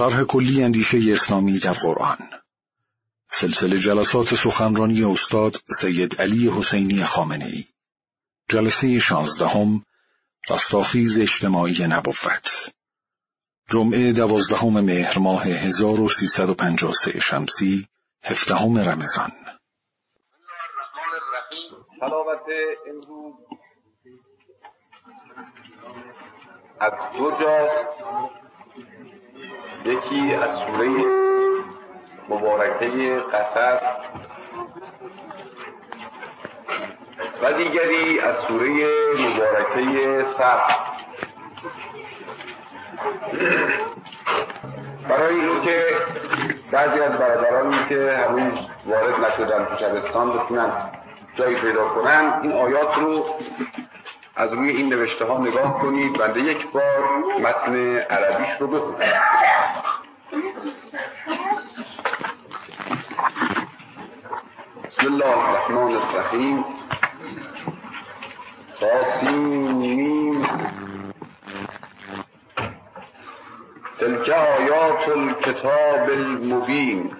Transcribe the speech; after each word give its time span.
شرح 0.00 0.24
کلی 0.24 0.64
اندیشه 0.64 0.98
اسلامی 1.12 1.58
در 1.58 1.72
قرآن. 1.72 2.18
سلسله 3.28 3.78
جلسات 3.78 4.34
سخنرانی 4.34 5.04
استاد 5.04 5.56
سید 5.80 6.20
علی 6.20 6.50
حسینی 6.50 7.04
خامنه 7.04 7.44
ای 7.44 7.64
جلسه 8.48 8.98
شانزدهم 8.98 9.84
رستاخیز 10.50 11.18
اجتماعی 11.18 11.86
نبوت. 11.86 12.72
جمعه 13.70 14.12
دوازدهم 14.12 14.80
مهر 14.80 15.18
ماه 15.18 15.44
1353 15.44 17.20
شمسی 17.20 17.86
هفدهم 18.24 18.78
رمضان. 18.78 19.32
امروز 22.86 23.34
از 26.80 26.92
دو 27.18 27.30
جاست 27.30 28.49
یکی 29.84 30.34
از 30.34 30.50
سوره 30.58 30.90
مبارکه 32.28 33.16
قصص 33.32 33.82
و 37.42 37.52
دیگری 37.52 38.20
از 38.20 38.34
سوره 38.48 38.70
مبارکه 39.18 40.24
صف 40.38 40.70
برای 45.08 45.40
اینکه 45.40 45.84
بعضی 46.72 47.00
از 47.00 47.12
برادرانی 47.12 47.76
که 47.88 48.18
هنوز 48.28 48.58
وارد 48.86 49.24
نشدن 49.24 49.64
تو 49.64 49.76
شبستان 49.76 50.38
بتونن 50.38 50.72
جایی 51.34 51.56
پیدا 51.56 51.88
کنن 51.88 52.40
این 52.42 52.52
آیات 52.52 52.98
رو 52.98 53.24
از 54.40 54.52
روی 54.52 54.70
این 54.70 54.88
نوشته 54.88 55.24
ها 55.24 55.38
نگاه 55.38 55.78
کنید. 55.78 56.18
بنده 56.18 56.40
یک 56.40 56.72
بار 56.72 57.18
متن 57.40 57.96
عربیش 57.98 58.48
رو 58.60 58.66
بخونم. 58.66 59.22
بسم 64.84 65.06
الله 65.06 65.38
الرحمن 65.38 65.96
الرحیم. 65.96 66.64
تاسیم 68.80 70.42
تلك 73.98 74.28
آیات 74.28 75.08
الكتاب 75.08 76.10
المبین. 76.10 77.19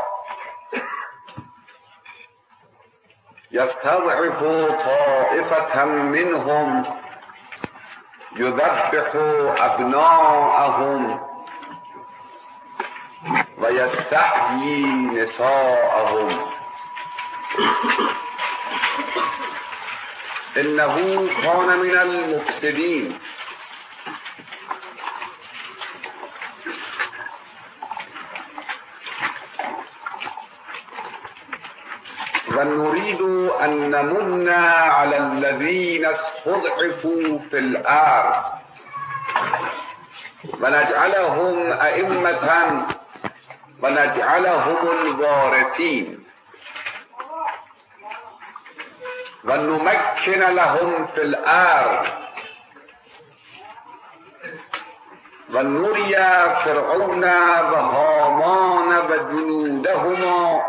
يستضعف 3.51 4.43
طائفة 4.85 5.85
منهم 5.85 6.85
يذبح 8.35 8.91
أبناءهم 9.59 11.19
ويستحيي 13.57 14.85
نساءهم. 14.85 16.51
إنه 20.57 20.95
كان 21.41 21.79
من 21.79 21.97
المفسدين 21.97 23.19
ونريد 33.01 33.21
أن 33.61 33.91
نمن 33.91 34.49
على 34.49 35.17
الذين 35.17 36.05
استضعفوا 36.05 37.39
في 37.49 37.57
الأرض. 37.57 38.43
ونجعلهم 40.61 41.71
أئمة 41.71 42.85
ونجعلهم 43.83 44.87
الوارثين 45.01 46.23
ونمكن 49.45 50.39
لهم 50.39 51.07
في 51.07 51.21
الأرض. 51.21 52.07
ونري 55.53 56.15
فرعون 56.65 57.23
وهامان 57.73 58.89
وجنودهما 59.11 60.61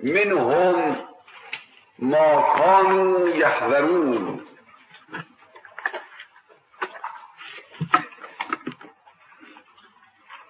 منهم 0.00 1.11
ما 2.02 2.42
كانوا 2.58 3.28
يحذرون. 3.28 4.44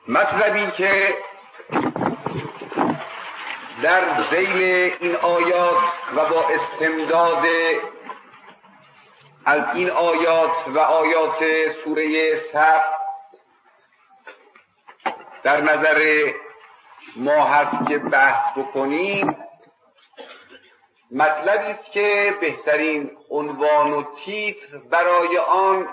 مطلبی 0.08 0.70
که 0.70 1.14
در 3.82 4.22
زیل 4.30 4.62
این 5.00 5.16
آیات 5.16 5.82
و 6.16 6.28
با 6.28 6.48
استمداد 6.48 7.44
از 9.46 9.62
این 9.74 9.90
آیات 9.90 10.68
و 10.68 10.78
آیات 10.78 11.44
سوره 11.84 12.32
سب 12.52 12.82
در 15.42 15.60
نظر 15.60 16.32
ما 17.16 17.44
هست 17.44 17.88
که 17.88 17.98
بحث 17.98 18.58
بکنیم 18.58 19.36
مطلبی 21.14 21.72
است 21.72 21.92
که 21.92 22.36
بهترین 22.40 23.10
عنوان 23.30 23.92
و 23.92 24.04
تیتر 24.24 24.78
برای 24.78 25.38
آن 25.38 25.88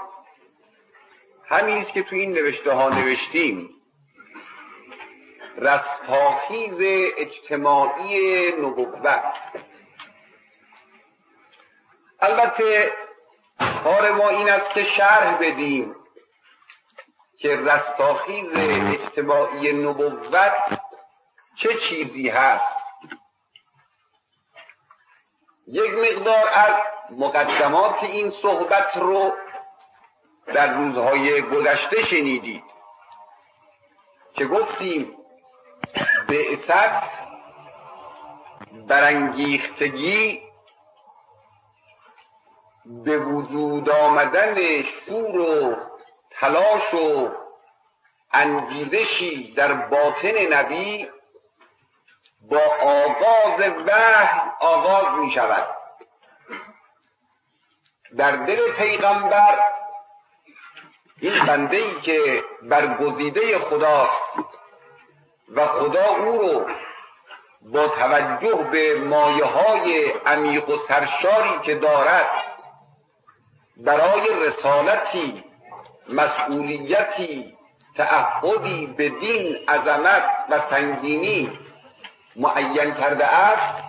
همین 1.48 1.78
است 1.78 1.94
که 1.94 2.04
تو 2.04 2.16
این 2.16 2.34
نوشته 2.34 2.72
ها 2.72 2.90
نوشتیم. 2.90 3.70
رستاخیز 5.58 6.78
اجتماعی 7.18 8.52
نبوت. 8.52 9.24
البته 12.20 12.92
کار 13.84 14.12
ما 14.12 14.30
این 14.30 14.50
است 14.50 14.72
که 14.72 14.84
شرح 14.84 15.38
بدیم 15.38 15.96
که 17.38 17.56
رستاخیز 17.56 18.50
اجتماعی 18.54 19.74
نبوت 19.74 20.80
چه 21.56 21.70
چیزی 21.90 22.30
هست. 22.30 22.79
یک 25.72 25.94
مقدار 25.94 26.50
از 26.54 26.74
مقدمات 27.12 28.04
این 28.04 28.32
صحبت 28.42 28.98
رو 28.98 29.34
در 30.48 30.74
روزهای 30.74 31.42
گذشته 31.42 32.06
شنیدید 32.06 32.64
که 34.34 34.46
گفتیم 34.46 35.16
بعثت 36.28 37.10
برانگیختگی 38.88 40.42
به 43.06 43.18
وجود 43.20 43.90
آمدن 43.90 44.82
شور 44.84 45.40
و 45.40 45.76
تلاش 46.32 46.94
و 46.94 47.30
انگیزشی 48.34 49.54
در 49.54 49.74
باطن 49.74 50.54
نبی 50.54 51.08
با 52.42 52.62
آغاز 52.82 53.60
وحی 53.88 54.40
آغاز 54.60 55.20
می 55.20 55.32
شود 55.32 55.68
در 58.18 58.32
دل 58.36 58.72
پیغمبر 58.72 59.60
این 61.22 61.46
بنده 61.46 61.78
ای 61.78 62.02
که 62.02 62.44
برگزیده 62.62 63.60
خداست 63.60 64.40
و 65.56 65.68
خدا 65.68 66.06
او 66.06 66.38
رو 66.38 66.66
با 67.62 67.88
توجه 67.88 68.56
به 68.72 69.00
مایه 69.00 69.46
های 69.46 70.12
عمیق 70.26 70.70
و 70.70 70.78
سرشاری 70.88 71.60
که 71.64 71.76
دارد 71.76 72.30
برای 73.78 74.46
رسالتی 74.46 75.44
مسئولیتی 76.10 77.58
تعهدی 77.98 78.88
به 78.98 79.10
دین 79.10 79.70
عظمت 79.70 80.24
و 80.50 80.60
سنگینی 80.70 81.60
معین 82.40 82.94
کرده 82.94 83.26
است 83.26 83.84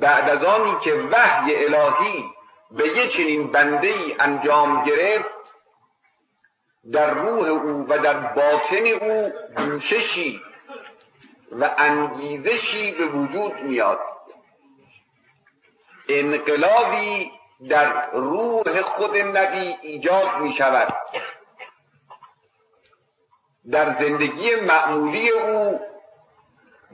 بعد 0.00 0.28
از 0.28 0.44
آنی 0.44 0.76
که 0.84 0.92
وحی 0.94 1.64
الهی 1.64 2.24
به 2.70 2.88
یه 2.88 3.08
چنین 3.08 3.50
بنده 3.50 3.88
ای 3.88 4.16
انجام 4.18 4.84
گرفت 4.84 5.52
در 6.92 7.14
روح 7.14 7.48
او 7.48 7.86
و 7.88 7.98
در 7.98 8.20
باطن 8.20 8.86
او 9.00 9.32
جوششی 9.56 10.40
و 11.52 11.74
انگیزشی 11.78 12.92
به 12.92 13.06
وجود 13.06 13.62
میاد. 13.62 13.98
انقلابی 16.08 17.32
در 17.68 18.10
روح 18.10 18.82
خود 18.82 19.16
نبی 19.16 19.76
ایجاد 19.82 20.40
می 20.40 20.54
شود 20.58 20.94
در 23.72 23.98
زندگی 23.98 24.54
معمولی 24.54 25.30
او 25.30 25.80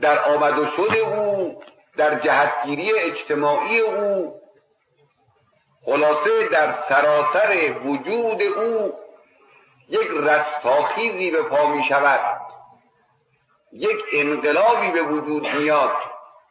در 0.01 0.19
آمد 0.19 0.59
و 0.59 0.67
شد 0.67 0.97
او 0.97 1.63
در 1.97 2.21
جهتگیری 2.21 2.99
اجتماعی 2.99 3.81
او. 3.81 4.41
خلاصه 5.85 6.49
در 6.49 6.75
سراسر 6.89 7.73
وجود 7.85 8.43
او 8.43 8.93
یک 9.89 10.09
رستاخیزی 10.11 11.31
به 11.31 11.43
پا 11.43 11.67
می 11.67 11.85
شود. 11.85 12.41
یک 13.73 13.99
انقلابی 14.13 14.91
به 14.91 15.03
وجود 15.03 15.47
میاد. 15.47 15.97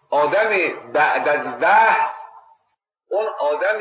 آدم 0.09 0.49
بعد 0.93 1.27
از 1.27 1.63
وحی 1.63 2.07
اون 3.09 3.25
آدم 3.39 3.79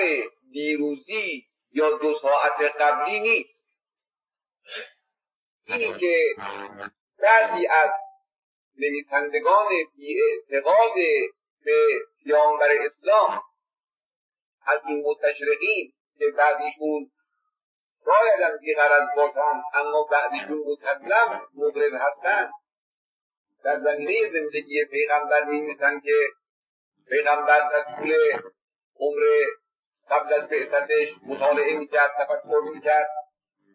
دیروزی 0.53 1.45
یا 1.73 1.91
دو 1.91 2.15
ساعت 2.19 2.77
قبلی 2.81 3.21
نیست. 3.21 3.52
اینی 5.65 5.99
که 5.99 6.35
بعضی 7.23 7.67
از 7.67 7.91
نویسندگان 8.79 9.69
بی 9.97 10.21
اعتقاد 10.23 10.95
به 11.65 11.87
پیامبر 12.25 12.69
اسلام 12.73 13.43
از 14.67 14.81
این 14.87 15.05
مستشرقین 15.07 15.93
که 16.19 16.25
بعدیشون 16.37 17.11
شاید 18.05 18.41
هم 18.41 18.59
بیغرض 18.59 19.09
باشن 19.17 19.63
اما 19.75 20.09
بعدیشون 20.11 20.59
مسلم 20.67 21.49
مبرز 21.55 21.93
هستن. 21.93 22.51
در 23.65 23.81
زمینه 23.81 24.31
زندگی 24.33 24.85
پیغمبر 24.85 25.45
میمیسن 25.45 26.01
که 26.01 26.15
پیغمبر 27.09 27.71
در 27.71 27.97
طول 27.97 28.17
عمر 29.01 29.23
قبل 30.11 30.33
از 30.33 30.49
بعثتش 30.49 31.09
مطالعه 31.27 31.79
می‌کرد 31.79 32.11
تفکر 32.19 32.61
می‌کرد. 32.75 33.11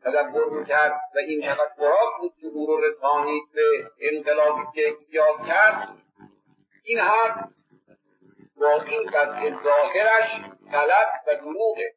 تدبر 0.04 0.46
می‌کرد 0.46 1.02
و 1.16 1.18
این 1.18 1.42
تفکرات 1.42 2.10
بود 2.20 2.34
که 2.42 2.48
او 2.48 2.68
رو 2.68 2.82
رسانید 2.82 3.44
به 3.54 3.92
انقلابی 4.02 4.62
که 4.76 4.96
ایجاد 5.00 5.48
کرد. 5.48 5.98
این 6.84 7.00
حرف 7.00 7.50
با 8.58 8.82
این 8.82 9.10
قطع 9.10 9.64
ظاهرش 9.64 10.42
غلط 10.72 11.12
و 11.28 11.36
دروغه. 11.36 11.94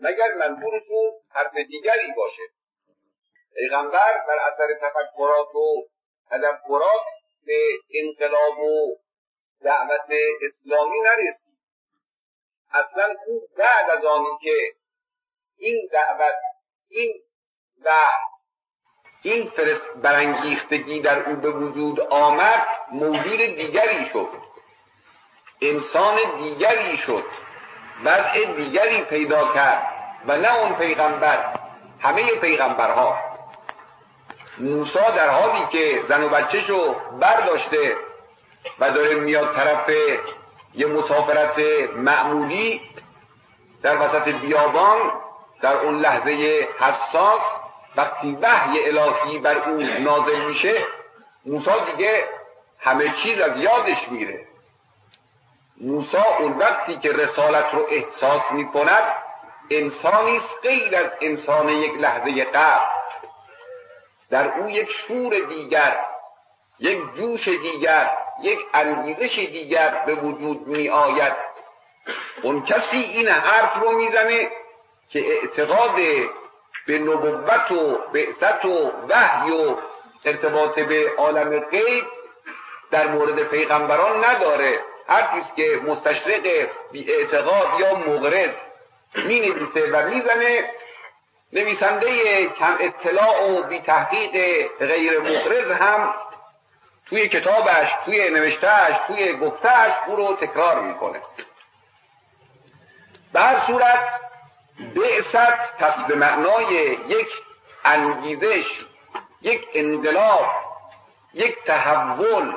مگر 0.00 0.34
منظورشون 0.34 1.12
حرف 1.30 1.54
دیگری 1.54 2.12
باشه؟ 2.16 2.42
پیغمبر 3.54 4.24
بر 4.28 4.38
اثر 4.52 4.74
تفکرات 4.74 5.54
و 5.54 5.88
تدبرات 6.30 7.02
به 7.46 7.68
انقلاب 7.94 8.58
و 8.58 8.96
دعوت 9.60 10.10
اسلامی 10.42 11.00
نرسید. 11.00 11.58
اصلا 12.70 13.14
او 13.26 13.40
بعد 13.56 13.90
از 13.90 14.04
آنی 14.04 14.38
که 14.42 14.72
این 15.56 15.88
دعوت 15.92 16.34
این 16.92 17.12
و 17.84 17.88
این 19.22 19.50
فرست 19.50 20.02
برانگیختگی 20.02 21.00
در 21.00 21.28
او 21.28 21.36
به 21.36 21.50
وجود 21.50 22.00
آمد 22.00 22.66
موجود 22.92 23.38
دیگری 23.38 24.06
شد. 24.12 24.28
انسان 25.60 26.18
دیگری 26.38 26.96
شد. 26.96 27.24
وضع 28.04 28.44
دیگری 28.56 29.04
پیدا 29.04 29.52
کرد 29.52 29.86
و 30.26 30.36
نه 30.36 30.54
اون 30.54 30.74
پیغمبر 30.74 31.54
همه 32.00 32.40
پیغمبرها. 32.40 33.18
موسا 34.58 35.10
در 35.10 35.28
حالی 35.28 35.66
که 35.72 36.02
زن 36.08 36.22
و 36.24 36.28
بچهشو 36.28 36.94
برداشته 37.20 37.96
و 38.78 38.90
داره 38.90 39.14
میاد 39.14 39.54
طرف 39.54 39.88
یه 40.74 40.86
مسافرت 40.86 41.58
معمولی 41.96 42.80
در 43.82 43.96
وسط 43.96 44.36
بیابان 44.38 45.12
در 45.62 45.76
اون 45.76 45.98
لحظه 45.98 46.68
حساس 46.78 47.42
وقتی 47.96 48.38
وحی 48.42 48.88
الهی 48.88 49.38
بر 49.38 49.56
او 49.68 49.76
نازل 49.80 50.44
میشه 50.44 50.86
موسا 51.46 51.78
دیگه 51.78 52.24
همه 52.80 53.14
چیز 53.22 53.40
از 53.40 53.56
یادش 53.56 54.08
میره. 54.10 54.46
موسا 55.80 56.24
اون 56.38 56.52
وقتی 56.52 56.98
که 56.98 57.12
رسالت 57.12 57.74
رو 57.74 57.86
احساس 57.90 58.52
می‌کند 58.52 59.12
انسانی 59.70 60.36
است 60.36 60.48
غیر 60.62 60.96
از 60.96 61.10
انسان 61.20 61.68
یک 61.68 61.94
لحظه 61.94 62.44
قبل. 62.44 62.84
در 64.30 64.54
او 64.54 64.70
یک 64.70 64.88
شور 64.90 65.38
دیگر 65.48 65.96
یک 66.78 66.98
جوش 67.14 67.48
دیگر 67.48 68.10
یک 68.42 68.58
انگیزش 68.74 69.34
دیگر 69.38 70.02
به 70.06 70.14
وجود 70.14 70.66
می 70.66 70.88
آید 70.88 71.32
اون 72.42 72.64
کسی 72.64 72.96
این 72.96 73.28
حرف 73.28 73.74
رو 73.74 73.92
می‌زنه 73.92 74.50
که 75.12 75.20
اعتقاد 75.32 75.94
به 76.86 76.98
نبوت 76.98 77.70
و 77.70 77.98
بعثت 78.12 78.64
و 78.64 78.92
وحی 79.08 79.50
و 79.50 79.76
ارتباط 80.26 80.78
به 80.78 81.10
عالم 81.18 81.60
غیب 81.60 82.04
در 82.90 83.06
مورد 83.06 83.42
پیغمبران 83.42 84.24
نداره. 84.24 84.78
هر 85.08 85.42
که 85.56 85.80
مستشرق 85.86 86.68
بی 86.92 87.12
اعتقاد 87.12 87.80
یا 87.80 87.94
مغرض 87.94 88.50
می 89.14 89.40
نویسه 89.40 89.90
و 89.92 90.08
می‌زنه 90.08 90.64
نویسنده 91.52 92.46
کم 92.46 92.76
اطلاع 92.80 93.50
و 93.50 93.62
بی 93.62 93.80
تحقیق 93.80 94.66
غیر 94.78 95.20
مغرض 95.20 95.70
هم 95.70 96.14
توی 97.08 97.28
کتابش 97.28 97.88
توی 98.04 98.30
نوشتهش 98.30 98.96
توی 99.06 99.32
گفتهش 99.32 99.92
او 100.06 100.16
رو 100.16 100.36
تکرار 100.36 100.80
می‌کنه. 100.80 101.20
به 103.32 103.40
هر 103.40 103.66
صورت 103.66 104.31
بعثت 104.94 105.76
پس 105.78 106.06
به 106.08 106.14
معنای 106.14 106.74
یک 107.08 107.28
انگیزش 107.84 108.64
یک 109.42 109.68
انقلاب 109.74 110.46
یک 111.34 111.64
تحول 111.64 112.52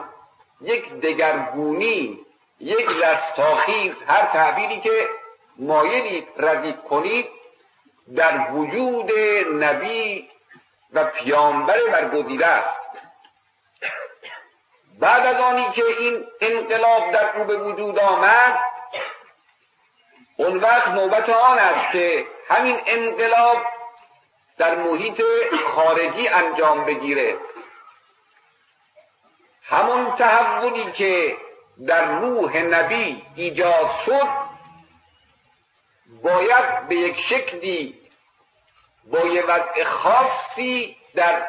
یک 0.62 0.94
دگرگونی 0.94 2.19
یک 2.60 2.88
رستاخیز 2.88 3.94
هر 4.07 4.25
تعبیری 4.25 4.81
که 4.81 5.07
مایلید 5.57 6.27
ردیف 6.38 6.75
کنید 6.89 7.25
در 8.16 8.51
وجود 8.51 9.12
نبی 9.63 10.30
و 10.94 11.04
پیامبر 11.04 11.78
برگزیده 11.92 12.48
است. 12.48 12.80
بعد 15.00 15.26
از 15.26 15.42
آنی 15.42 15.71
که 15.76 15.85
این 15.85 16.26
انقلاب 16.42 17.11
در 17.11 17.38
او 17.38 17.44
به 17.44 17.57
وجود 17.57 18.00
آمد 18.00 18.59
اون 20.37 20.57
وقت 20.57 20.87
نوبت 20.87 21.30
آن 21.30 21.59
است 21.59 21.92
که 21.92 22.25
همین 22.47 22.80
انقلاب 22.85 23.57
در 24.57 24.75
محیط 24.75 25.21
خارجی 25.75 26.27
انجام 26.27 26.85
بگیره. 26.85 27.37
همون 29.63 30.15
تحولی 30.15 30.92
که 30.92 31.37
در 31.87 32.19
روح 32.19 32.57
نبی 32.57 33.23
ایجاد 33.35 33.92
شد 34.06 34.27
باید 36.23 36.87
به 36.87 36.95
یک 36.95 37.19
شکلی 37.30 37.95
با 39.11 39.19
یه 39.19 39.44
وضع 39.45 39.83
خاصی 39.83 40.97
در 41.15 41.47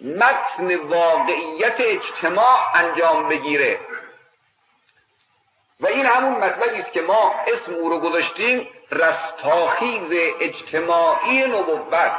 متن 0.00 0.76
واقعیت 0.76 1.76
اجتماع 1.78 2.58
انجام 2.74 3.28
بگیره. 3.28 3.80
و 5.82 5.86
این 5.86 6.06
همون 6.06 6.32
مطلبی 6.44 6.80
است 6.80 6.92
که 6.92 7.00
ما 7.00 7.34
اسم 7.46 7.74
او 7.74 7.88
رو 7.88 7.98
گذاشتیم 7.98 8.68
رستاخیز 8.90 10.34
اجتماعی 10.40 11.46
نبوت. 11.46 12.12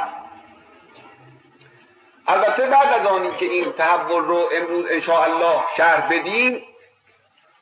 البته 2.27 2.70
بعد 2.70 2.93
از 2.93 3.05
آنی 3.05 3.32
که 3.38 3.46
این 3.46 3.72
تحول 3.72 4.24
رو 4.24 4.50
امروز 4.51 4.86
الله 5.10 5.63
شرح 5.77 6.10
بدیم 6.10 6.63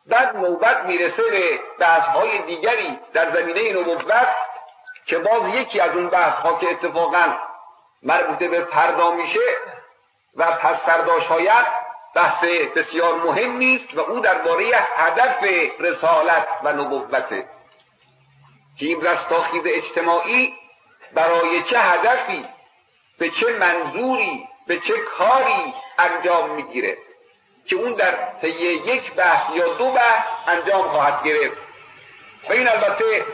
بعد 0.07 0.35
نوبت 0.35 0.85
می‌رسه 0.85 1.23
به 1.23 1.59
بحث 1.79 2.07
های 2.07 2.41
دیگری 2.41 2.99
در 3.13 3.31
زمینه 3.31 3.73
نبوت 3.73 4.27
که 5.05 5.19
باز 5.19 5.55
یکی 5.55 5.79
از 5.79 5.95
اون 5.95 6.07
بحث 6.09 6.33
ها 6.33 6.57
که 6.59 6.71
اتفاقا 6.71 7.33
مربوطه 8.03 8.47
به 8.47 8.65
فردا 8.65 9.11
میشه 9.11 9.39
و 10.35 10.51
پس 10.51 10.85
فردا 10.85 11.19
شاید 11.19 11.80
بحث 12.15 12.43
بسیار 12.75 13.15
مهم 13.15 13.57
نیست 13.57 13.97
و 13.97 13.99
او 13.99 14.19
درباره 14.19 14.71
هدف 14.95 15.43
رسالت 15.79 16.47
و 16.63 16.73
نبوته 16.73 17.45
که 18.79 18.85
این 18.85 19.01
رستاخیز 19.01 19.61
اجتماعی 19.65 20.53
برای 21.13 21.63
چه 21.63 21.79
هدفی 21.79 22.45
به 23.19 23.29
چه 23.29 23.57
منظوری 23.59 24.47
به 24.67 24.79
چه 24.79 24.97
کاری 24.97 25.73
انجام 25.97 26.49
می‌گیره 26.49 26.97
که 27.65 27.75
اون 27.75 27.93
در 27.93 28.15
طی 28.41 28.47
یک 28.47 29.13
بحث 29.13 29.55
یا 29.55 29.73
دو 29.73 29.91
بحث 29.91 30.25
انجام 30.47 30.81
خواهد 30.81 31.23
گرفت. 31.23 31.57
و 32.49 32.53
این 32.53 32.67
البته 32.67 33.25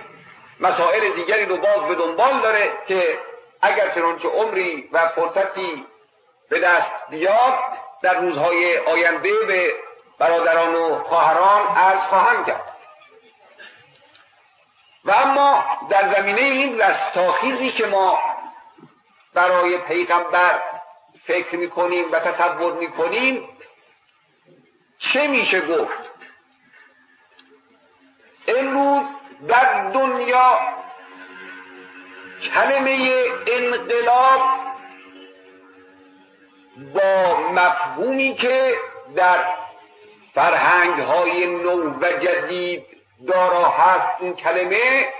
مسائل 0.60 1.13
دیگری 1.15 1.46
رو 1.46 1.57
باز 1.57 1.88
به 1.88 1.96
دنبال 1.96 2.41
داره 2.41 2.72
که 2.88 3.19
اگر 3.62 3.89
چنانچه 3.96 4.27
عمری 4.27 4.89
و 4.91 5.07
فرصتی 5.07 5.86
به 6.50 6.60
دست 6.60 7.10
بیاد 7.10 7.60
در 8.01 8.20
روزهای 8.20 8.77
آینده 8.77 9.34
به 9.48 9.74
برادران 10.20 10.75
و 10.75 11.04
خواهران 11.04 11.77
از 11.77 12.00
خواهم 12.00 12.46
کرد. 12.46 12.74
و 15.06 15.12
اما 15.12 15.66
در 15.89 16.13
زمینه 16.16 16.42
این 16.42 16.82
رستاخیزی 16.82 17.72
که 17.72 17.88
ما 17.88 18.20
برای 19.34 19.77
پیغمبر 19.77 20.62
فکر 21.25 21.56
می‌کنیم 21.56 22.12
و 22.12 22.20
تصور 22.20 22.74
می‌کنیم 22.74 23.50
چه 25.00 25.27
میشه 25.27 25.62
گفت؟ 25.62 26.12
امروز 28.48 29.08
در 29.48 29.89
دنیا 29.89 30.60
کلمه 32.54 33.24
انقلاب 33.48 34.66
با 36.77 37.38
مفهومی 37.51 38.36
که 38.36 38.75
در 39.15 39.46
فرهنگ 40.34 41.00
های 41.00 41.46
نو 41.46 42.00
و 42.01 42.12
جدید 42.12 42.86
دارا 43.27 43.69
هست 43.69 44.22
این 44.22 44.36
کلمه 44.36 45.13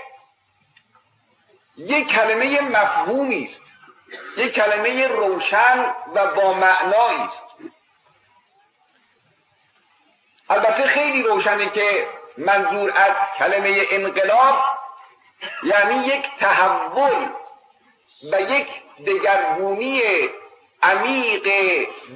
یک 1.76 2.08
کلمه 2.08 2.60
مفهومی 2.60 3.44
است. 3.52 3.62
یک 4.36 4.54
کلمه 4.54 5.06
روشن 5.06 5.94
و 6.14 6.34
با 6.34 6.52
معنایی 6.52 7.20
است. 7.20 7.44
البته 10.50 10.86
خیلی 10.86 11.22
روشنه 11.22 11.70
که 11.70 12.06
منظور 12.38 12.92
از 12.96 13.16
کلمه 13.38 13.86
انقلاب 13.90 14.64
یعنی 15.62 16.06
یک 16.06 16.24
تحول 16.40 17.28
و 18.32 18.40
یک 18.40 18.68
دگرگونی 19.06 20.02
عمیق 20.82 21.48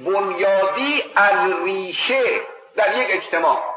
بنیادی 0.05 1.03
از 1.15 1.51
ریشه 1.63 2.41
در 2.75 2.97
یک 2.97 3.07
اجتماع. 3.09 3.73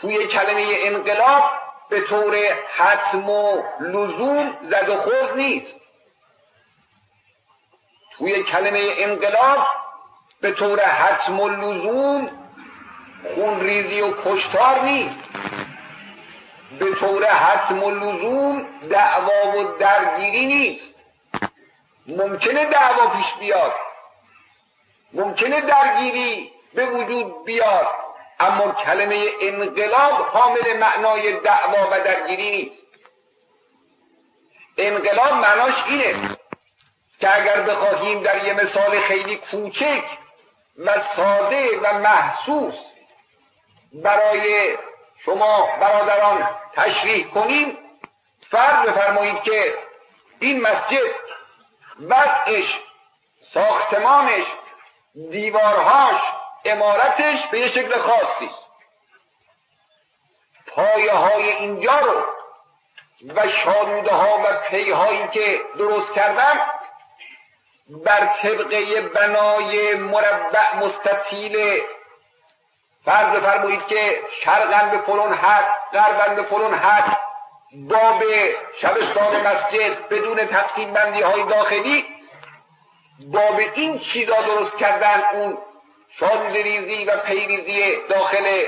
توی 0.00 0.26
کلمه 0.26 0.64
انقلاب 0.68 1.50
به 1.90 2.00
طور 2.00 2.36
حتم 2.76 3.30
و 3.30 3.62
لزوم 3.80 4.56
زد 4.62 4.88
و 4.88 4.96
خورد 4.96 5.36
نیست. 5.36 5.74
توی 8.18 8.42
کلمه 8.42 8.94
انقلاب 8.96 9.66
به 10.40 10.52
طور 10.52 10.80
حتم 10.80 11.40
و 11.40 11.48
لزوم 11.48 12.26
خونریزی 13.34 14.00
و 14.00 14.14
کشتار 14.24 14.80
نیست. 14.80 15.28
به 16.78 16.94
طور 16.94 17.24
حتم 17.24 17.82
و 17.82 17.90
لزوم 17.90 18.66
دعوا 18.90 19.58
و 19.58 19.78
درگیری 19.78 20.46
نیست. 20.46 20.89
ممکنه 22.10 22.66
دعوا 22.66 23.06
پیش 23.06 23.26
بیاد. 23.40 23.74
ممکنه 25.12 25.60
درگیری 25.60 26.52
به 26.74 26.86
وجود 26.86 27.44
بیاد. 27.44 27.88
اما 28.40 28.72
کلمه 28.72 29.26
انقلاب 29.40 30.26
حامل 30.26 30.78
معنای 30.78 31.40
دعوا 31.40 31.88
و 31.90 32.04
درگیری 32.04 32.50
نیست. 32.50 32.86
انقلاب 34.78 35.32
معناش 35.32 35.74
اینه 35.86 36.36
که 37.20 37.36
اگر 37.36 37.60
بخواهیم 37.60 38.22
در 38.22 38.44
یه 38.44 38.52
مثال 38.52 39.00
خیلی 39.00 39.36
کوچک 39.36 40.04
و 40.78 41.02
ساده 41.16 41.80
و 41.80 41.98
محسوس 41.98 42.74
برای 43.92 44.76
شما 45.24 45.68
برادران 45.80 46.48
تشریح 46.72 47.26
کنیم 47.26 47.78
فرض 48.50 48.88
بفرمایید 48.88 49.42
که 49.42 49.74
این 50.40 50.60
مسجد 50.60 51.14
وضعش 52.00 52.80
ساختمانش 53.40 54.44
دیوارهاش 55.30 56.20
امارتش 56.64 57.46
به 57.46 57.60
یه 57.60 57.68
شکل 57.68 57.98
خاصی 57.98 58.46
است. 58.46 58.66
پایه 60.66 61.12
های 61.12 61.50
اینجا 61.50 61.98
رو 61.98 62.24
و 63.34 63.48
شالوده 63.48 64.14
ها 64.14 64.38
و 64.44 64.56
پیهایی 64.70 65.28
که 65.28 65.60
درست 65.78 66.12
کردن 66.12 66.60
بر 68.04 68.26
طبقه 68.26 69.00
بنای 69.00 69.94
مربع 69.94 70.76
مستطیل 70.76 71.82
فرض 73.04 73.36
بفرمایید 73.36 73.86
که 73.86 74.22
شرقن 74.44 74.90
به 74.90 74.98
فلون 74.98 75.34
حد 75.34 75.72
غربن 75.92 76.34
به 76.34 76.42
فلون 76.42 76.74
حد 76.74 77.29
باب 77.72 78.22
شبستان 78.80 79.46
مسجد 79.46 80.08
بدون 80.08 80.46
تقسیم 80.46 80.92
بندی 80.92 81.22
های 81.22 81.44
داخلی. 81.44 82.06
باب 83.32 83.60
این 83.74 83.98
چیزا 83.98 84.42
درست 84.42 84.76
کردن 84.76 85.22
اون 85.32 85.58
ریزی 86.52 87.04
و 87.04 87.16
پیریزی 87.16 87.96
داخل 88.08 88.66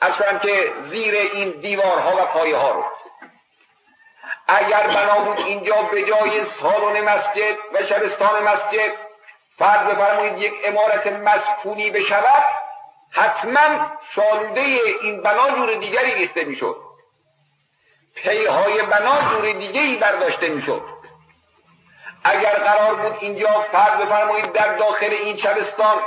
از 0.00 0.12
که 0.42 0.72
زیر 0.90 1.14
این 1.14 1.50
دیوارها 1.50 2.22
و 2.22 2.26
پایه 2.26 2.56
ها 2.56 2.70
رو. 2.70 2.84
اگر 4.48 4.86
بنا 4.86 5.20
بود 5.20 5.38
اینجا 5.38 5.82
به 5.82 6.04
جای 6.04 6.40
سالن 6.60 7.00
مسجد 7.00 7.56
و 7.72 7.82
شبستان 7.82 8.42
مسجد 8.42 8.92
فرض 9.58 9.86
بفرمایید 9.86 10.38
یک 10.38 10.60
امارت 10.64 11.06
مسکونی 11.06 11.90
بشود 11.90 12.44
حتما 13.10 13.86
شالوده 14.14 14.60
این 15.00 15.22
بنا 15.22 15.50
جور 15.50 15.74
دیگری 15.74 16.14
ریخته 16.14 16.44
می‌شد. 16.44 16.85
پیهای 18.16 18.82
بنا 18.82 19.30
جور 19.30 19.52
دیگری 19.52 19.96
برداشته 19.96 20.48
می‌شد. 20.48 20.82
اگر 22.24 22.54
قرار 22.54 22.94
بود 22.94 23.16
اینجا 23.20 23.64
فرض 23.72 24.00
بفرمایید 24.00 24.52
در 24.52 24.76
داخل 24.76 25.10
این 25.10 25.36
شبستان 25.36 25.98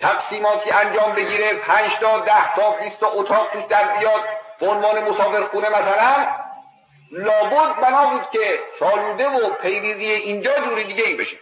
تقسیماتی 0.00 0.70
انجام 0.70 1.12
بگیره 1.12 1.54
پنج 1.54 1.90
تا 2.00 2.18
ده 2.18 2.54
تا 2.56 2.70
بیست 2.70 3.00
تا 3.00 3.06
اتاق 3.06 3.48
توش 3.52 3.64
در 3.64 3.98
بیاد. 3.98 4.20
به 4.60 4.68
عنوان 4.68 5.04
مسافرخونه 5.08 5.68
مثلا 5.68 6.26
لابد 7.12 7.80
بنا 7.80 8.06
بود 8.06 8.30
که 8.30 8.58
شالوده 8.78 9.28
و 9.28 9.50
پیریزی 9.54 10.04
اینجا 10.04 10.60
جوری 10.60 10.84
دیگه 10.84 11.04
ای 11.04 11.16
بشه. 11.16 11.36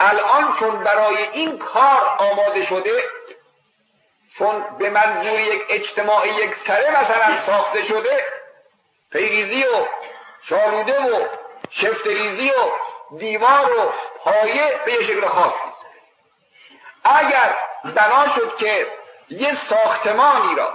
الان 0.00 0.56
چون 0.58 0.84
برای 0.84 1.16
این 1.16 1.58
کار 1.58 2.02
آماده 2.18 2.66
شده 2.66 3.02
چون 4.38 4.64
به 4.78 4.90
منظور 4.90 5.40
یک 5.40 5.62
اجتماع 5.68 6.28
یک 6.28 6.56
سره 6.66 7.02
مثلا 7.02 7.46
ساخته 7.46 7.82
شده 7.82 8.24
پیریزی 9.12 9.64
و 9.64 9.86
شالوده 10.42 11.00
و 11.00 11.28
شفتریزی 11.70 12.50
و 12.50 12.70
دیوار 13.18 13.78
و 13.78 13.92
پایه 14.18 14.80
به 14.84 14.92
یه 14.92 15.02
شکل 15.02 15.28
خاصی 15.28 15.72
اگر 17.04 17.56
بنا 17.84 18.34
شد 18.34 18.56
که 18.56 18.86
یه 19.30 19.50
ساختمانی 19.68 20.54
را 20.54 20.72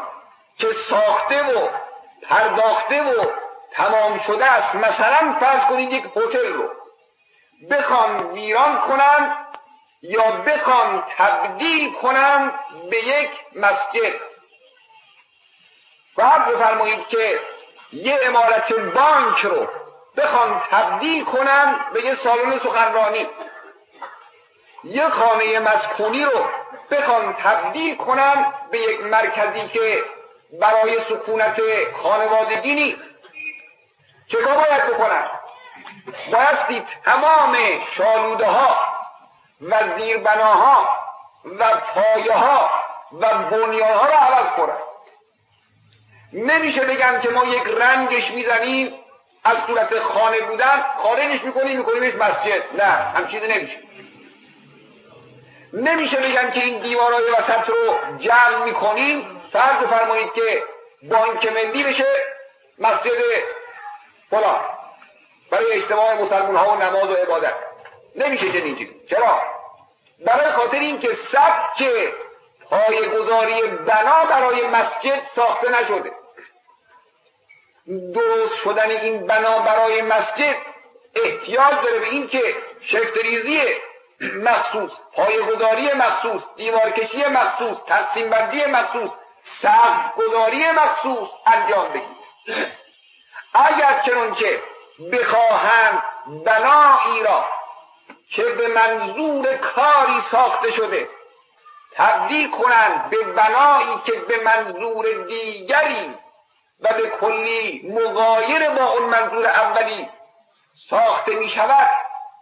که 0.58 0.68
ساخته 0.90 1.44
و 1.44 1.70
پرداخته 2.22 3.04
و 3.04 3.26
تمام 3.72 4.20
شده 4.20 4.46
است 4.46 4.76
مثلا 4.76 5.36
فرض 5.40 5.70
کنید 5.70 5.92
یک 5.92 6.06
هتل 6.16 6.54
رو 6.54 6.70
بخوان 7.72 8.32
ویران 8.32 8.82
کنند 8.82 9.47
یا 10.02 10.32
بخوان 10.32 11.04
تبدیل 11.18 11.94
کنند 11.94 12.54
به 12.90 12.98
یک 12.98 13.30
مسجد. 13.56 14.14
فرض 16.16 16.54
بفرمایید 16.56 17.08
که 17.08 17.40
یه 17.94 18.20
امارت 18.24 18.74
بانک 18.74 19.38
رو 19.38 19.68
بخوان 20.18 20.62
تبدیل 20.72 21.26
کنند 21.26 21.94
به 21.94 22.06
یه 22.06 22.16
سالن 22.16 22.60
سخنرانی. 22.60 23.28
یه 24.84 25.10
خانه 25.10 25.60
مسکونی 25.60 26.26
رو 26.26 26.50
بخوان 26.92 27.34
تبدیل 27.34 27.96
کنن 27.96 28.54
به 28.72 28.80
یک 28.80 29.02
مرکزی 29.02 29.68
که 29.68 30.04
برای 30.62 31.00
سکونت 31.10 31.62
خانوادگی 32.04 32.74
نیست. 32.76 33.18
چگاه 34.28 34.56
باید 34.56 34.88
بکنن 34.88 35.30
بایستی 36.32 36.86
تمام 37.06 37.58
شالوده 37.98 38.48
ها 38.48 38.97
و 39.62 39.98
زیربناها 39.98 40.90
و 41.60 41.82
پایه 41.94 42.34
ها 42.34 42.70
و 43.14 43.34
بنیان 43.38 43.94
ها 43.94 44.06
رو 44.06 44.14
عوض 44.14 44.56
کنن 44.58 44.78
نمیشه 46.34 46.82
بگن 46.82 47.22
که 47.22 47.30
ما 47.30 47.46
یک 47.46 47.64
رنگش 47.68 48.32
می‌زنیم 48.32 48.94
از 49.44 49.58
صورت 49.68 50.00
خانه 50.00 50.42
بودن 50.42 50.86
خارجش 51.04 51.44
می‌کنیم 51.44 51.78
میکنیمش 51.78 52.16
مسجد. 52.16 52.82
نه 52.82 52.84
هم 52.84 53.28
چیزی 53.28 53.48
نمیشه. 53.48 53.78
نمیشه 55.74 56.18
بگن 56.18 56.52
که 56.52 56.64
این 56.64 56.82
دیوارهای 56.82 57.30
وسط 57.30 57.70
رو 57.70 57.98
جمع 58.18 58.64
می‌کنیم. 58.66 59.42
فرض 59.54 59.88
فرمایید 59.90 60.34
که 60.34 60.64
بانک 61.04 61.52
ملی 61.52 61.84
بشه 61.84 62.08
مسجد 62.80 63.12
فلان. 64.30 64.60
برای 65.52 65.72
اجتماع 65.72 66.14
مسلمان 66.14 66.56
ها 66.56 66.70
و 66.70 66.82
نماز 66.82 67.10
و 67.10 67.14
عبادت. 67.14 67.67
نمیشه 68.18 68.52
چنین 68.52 68.76
چیزی 68.76 68.96
چرا؟ 69.10 69.42
برای 70.26 70.52
خاطر 70.52 70.80
اینکه 70.80 71.18
سبک 71.32 71.90
پای 72.70 73.10
گذاری 73.10 73.62
بنا 73.62 74.26
برای 74.26 74.68
مسجد 74.68 75.22
ساخته 75.36 75.70
نشده. 75.70 76.12
درست 78.14 78.56
شدن 78.56 78.90
این 78.92 79.28
بنا 79.28 79.60
برای 79.60 80.02
مسجد 80.02 80.56
احتیاج 81.16 81.76
داره 81.84 82.00
به 82.00 82.06
این 82.06 82.28
که 82.28 82.56
شفتریزی 82.82 83.62
مخصوص 84.22 84.92
پایگذاری 85.14 85.94
مخصوص 85.94 86.42
دیوارکشی 86.56 87.26
مخصوص 87.26 87.78
تقسیم 87.88 88.30
بندی 88.30 88.66
مخصوص 88.66 89.12
سقف 89.62 90.16
گذاری 90.16 90.72
مخصوص 90.72 91.30
انجام 91.46 91.90
بگیرد 91.90 92.72
اگر 93.54 94.02
چنانچه 94.06 94.62
بخواهند 95.12 96.04
بنایی 96.46 97.24
را 97.24 97.46
که 98.32 98.44
به 98.44 98.68
منظور 98.68 99.56
کاری 99.56 100.22
ساخته 100.32 100.72
شده 100.72 101.08
تبدیل 101.94 102.52
کنند 102.52 103.10
به 103.10 103.24
بنایی 103.24 104.02
که 104.06 104.12
به 104.12 104.44
منظور 104.44 105.06
دیگری 105.28 106.16
و 106.82 106.94
به 106.94 107.10
کلی 107.10 107.82
مغایر 107.94 108.70
با 108.70 108.86
اون 108.86 109.04
منظور 109.04 109.48
اولی 109.48 110.10
ساخته 110.90 111.36
می 111.36 111.50
شود 111.50 111.90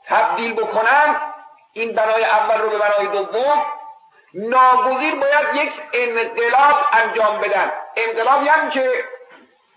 تبدیل 0.06 0.54
بکنند 0.54 1.22
این 1.74 1.96
بنای 1.96 2.26
اول 2.26 2.62
رو 2.62 2.70
به 2.70 2.78
بنای 2.78 3.08
دوم 3.08 3.66
ناگزیر 4.34 5.16
باید 5.16 5.56
یک 5.56 5.74
انقلاب 5.94 6.76
انجام 6.92 7.42
بدن. 7.42 7.72
انقلاب 7.96 8.44
یعنی 8.44 8.72
که 8.72 9.04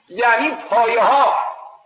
یعنی 0.09 0.51
پایه 0.71 1.03
ها 1.03 1.39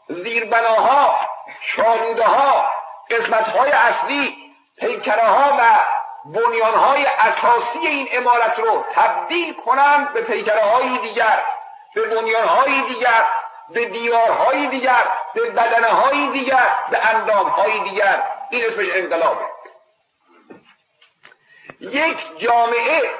زیربناها 0.08 1.20
شالوده 1.60 2.24
ها 2.24 2.70
قسمت 3.12 3.48
های 3.48 3.70
اصلی 3.70 4.36
پیکره 4.78 5.26
ها 5.26 5.56
و 5.58 5.84
بنیان 6.24 6.74
های 6.74 7.06
اساسی 7.06 7.78
این 7.78 8.08
امارت 8.12 8.58
رو 8.58 8.84
تبدیل 8.92 9.54
کنند 9.54 10.12
به 10.12 10.22
پیکره 10.22 10.62
های 10.62 10.98
دیگر 10.98 11.44
به 11.94 12.02
بنیان 12.02 12.48
های 12.48 12.82
دیگر 12.82 13.26
به 13.68 13.88
دیارهای 13.88 14.66
دیگر 14.66 15.04
به 15.34 15.50
بدنه 15.50 15.88
های 15.88 16.32
دیگر 16.32 16.66
به 16.90 17.06
اندام 17.06 17.48
های 17.48 17.80
دیگر. 17.80 18.22
این 18.50 18.64
اسمش 18.64 18.88
انقلابه. 18.94 19.44
یک 21.80 22.38
جامعه 22.38 23.10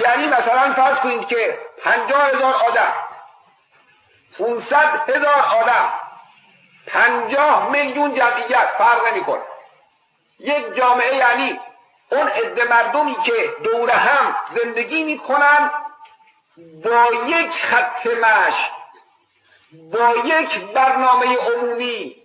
یعنی 0.00 0.26
مثلا 0.26 0.74
فرض 0.74 0.98
کنید 0.98 1.28
که 1.28 1.58
پنجاه 1.84 2.28
هزار 2.28 2.54
آدم 2.54 2.92
500 4.38 5.10
هزار 5.10 5.44
آدم 5.62 5.92
پنجاه 7.30 7.70
میلیون 7.70 8.14
جمعیت 8.14 8.68
فرق 8.78 9.06
نمی‌کنه. 9.06 9.42
یک 10.38 10.74
جامعه 10.74 11.16
یعنی 11.16 11.60
اون 12.12 12.28
عده 12.28 12.64
مردمی 12.64 13.16
که 13.26 13.54
دور 13.64 13.90
هم 13.90 14.36
زندگی 14.54 15.02
می‌کنن 15.02 15.70
با 16.84 17.06
یک 17.26 17.50
خط 17.50 18.06
مش 18.06 18.54
با 19.92 20.14
یک 20.24 20.58
برنامه 20.74 21.36
عمومی 21.36 22.16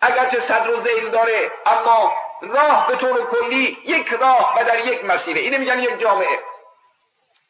اگرچه 0.00 0.40
صدر 0.48 0.70
و 0.70 0.82
زیل 0.84 1.10
داره 1.10 1.50
اما 1.66 2.12
راه 2.40 2.86
به 2.86 2.96
طور 2.96 3.26
کلی 3.26 3.78
یک 3.84 4.08
راه 4.08 4.54
و 4.56 4.64
در 4.64 4.86
یک 4.86 5.04
مسیره. 5.04 5.40
اینه 5.40 5.58
میگن 5.58 5.78
یک 5.78 5.98
جامعه. 6.00 6.38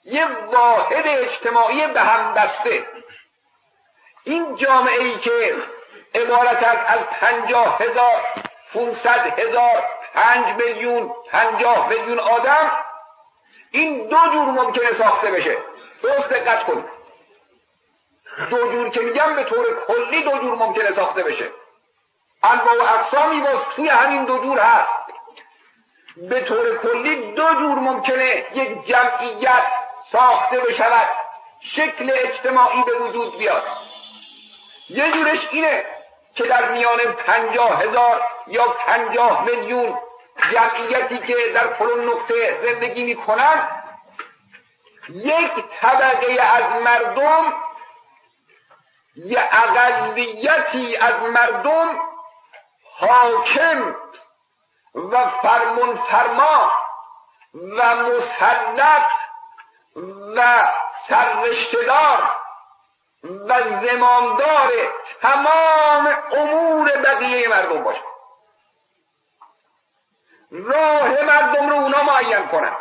یک 0.05 0.29
واحد 0.53 1.07
اجتماعی 1.07 1.87
به 1.87 2.01
هم 2.01 2.35
دسته 2.35 2.87
این 4.25 4.57
جامعه 4.57 5.03
ای 5.03 5.19
که 5.19 5.55
عبارت 6.15 6.63
است 6.63 6.85
از 6.87 7.07
پنجاه 7.07 7.79
هزار 7.83 8.25
پونصد 8.73 9.39
هزار 9.39 9.85
پنج 10.15 10.47
میلیون 10.63 11.13
پنجاه 11.31 11.89
میلیون 11.89 12.19
آدم 12.19 12.71
این 13.71 14.09
دو 14.09 14.17
جور 14.33 14.45
ممکنه 14.45 14.93
ساخته 14.99 15.31
بشه. 15.31 15.57
درست 16.03 16.29
دقت 16.29 16.65
کن. 16.65 16.85
دو 18.51 18.73
جور 18.73 18.89
که 18.89 19.01
میگم 19.01 19.37
به 19.37 19.45
طور 19.45 19.85
کلی 19.87 20.23
دو 20.23 20.39
جور 20.39 20.55
ممکنه 20.55 20.93
ساخته 20.95 21.23
بشه. 21.23 21.45
انواع 22.43 22.77
و 22.79 22.83
اقسامی 22.83 23.41
باز 23.41 23.59
توی 23.77 23.89
همین 23.89 24.25
دو 24.25 24.39
جور 24.39 24.59
هست. 24.59 25.13
به 26.17 26.41
طور 26.41 26.79
کلی 26.79 27.33
دو 27.33 27.55
جور 27.55 27.79
ممکنه 27.79 28.47
یک 28.53 28.87
جمعیت 28.87 29.65
ساخته 30.13 30.59
بشود. 30.61 31.09
شکل 31.61 32.13
اجتماعی 32.15 32.83
به 32.83 32.99
وجود 32.99 33.39
بیاد. 33.39 33.63
یه 34.89 35.13
جورش 35.13 35.49
اینه 35.51 35.94
که 36.35 36.45
در 36.45 36.73
میان 36.73 36.99
پنجاه 37.13 37.83
هزار 37.83 38.23
یا 38.47 38.69
پنجاه 38.69 39.45
میلیون 39.45 39.99
جمعیتی 40.53 41.19
که 41.19 41.53
در 41.55 41.67
فلان 41.67 42.05
نقطه 42.05 42.59
زندگی 42.63 43.05
می‌کنن 43.05 43.69
یک 45.09 45.53
طبقه 45.81 46.43
از 46.43 46.83
مردم 46.83 47.55
یه 49.17 49.49
اقلیتی 49.53 50.97
از 50.97 51.23
مردم 51.23 52.01
حاکم 52.99 53.95
و 54.95 55.29
فرمون 55.29 55.97
فرما 55.97 56.73
و 57.55 57.97
مسلط 57.97 59.11
و 60.37 60.65
سررشتدار 61.09 62.44
و 63.25 63.63
زمامدار 63.87 64.73
تمام 65.23 66.17
امور 66.33 66.93
بقیه 66.97 67.49
مردم 67.49 67.83
باشه 67.83 68.01
راه 70.51 71.23
مردم 71.23 71.71
رو 71.71 71.77
اونا 71.77 72.03
معین 72.03 72.47
کنند 72.47 72.77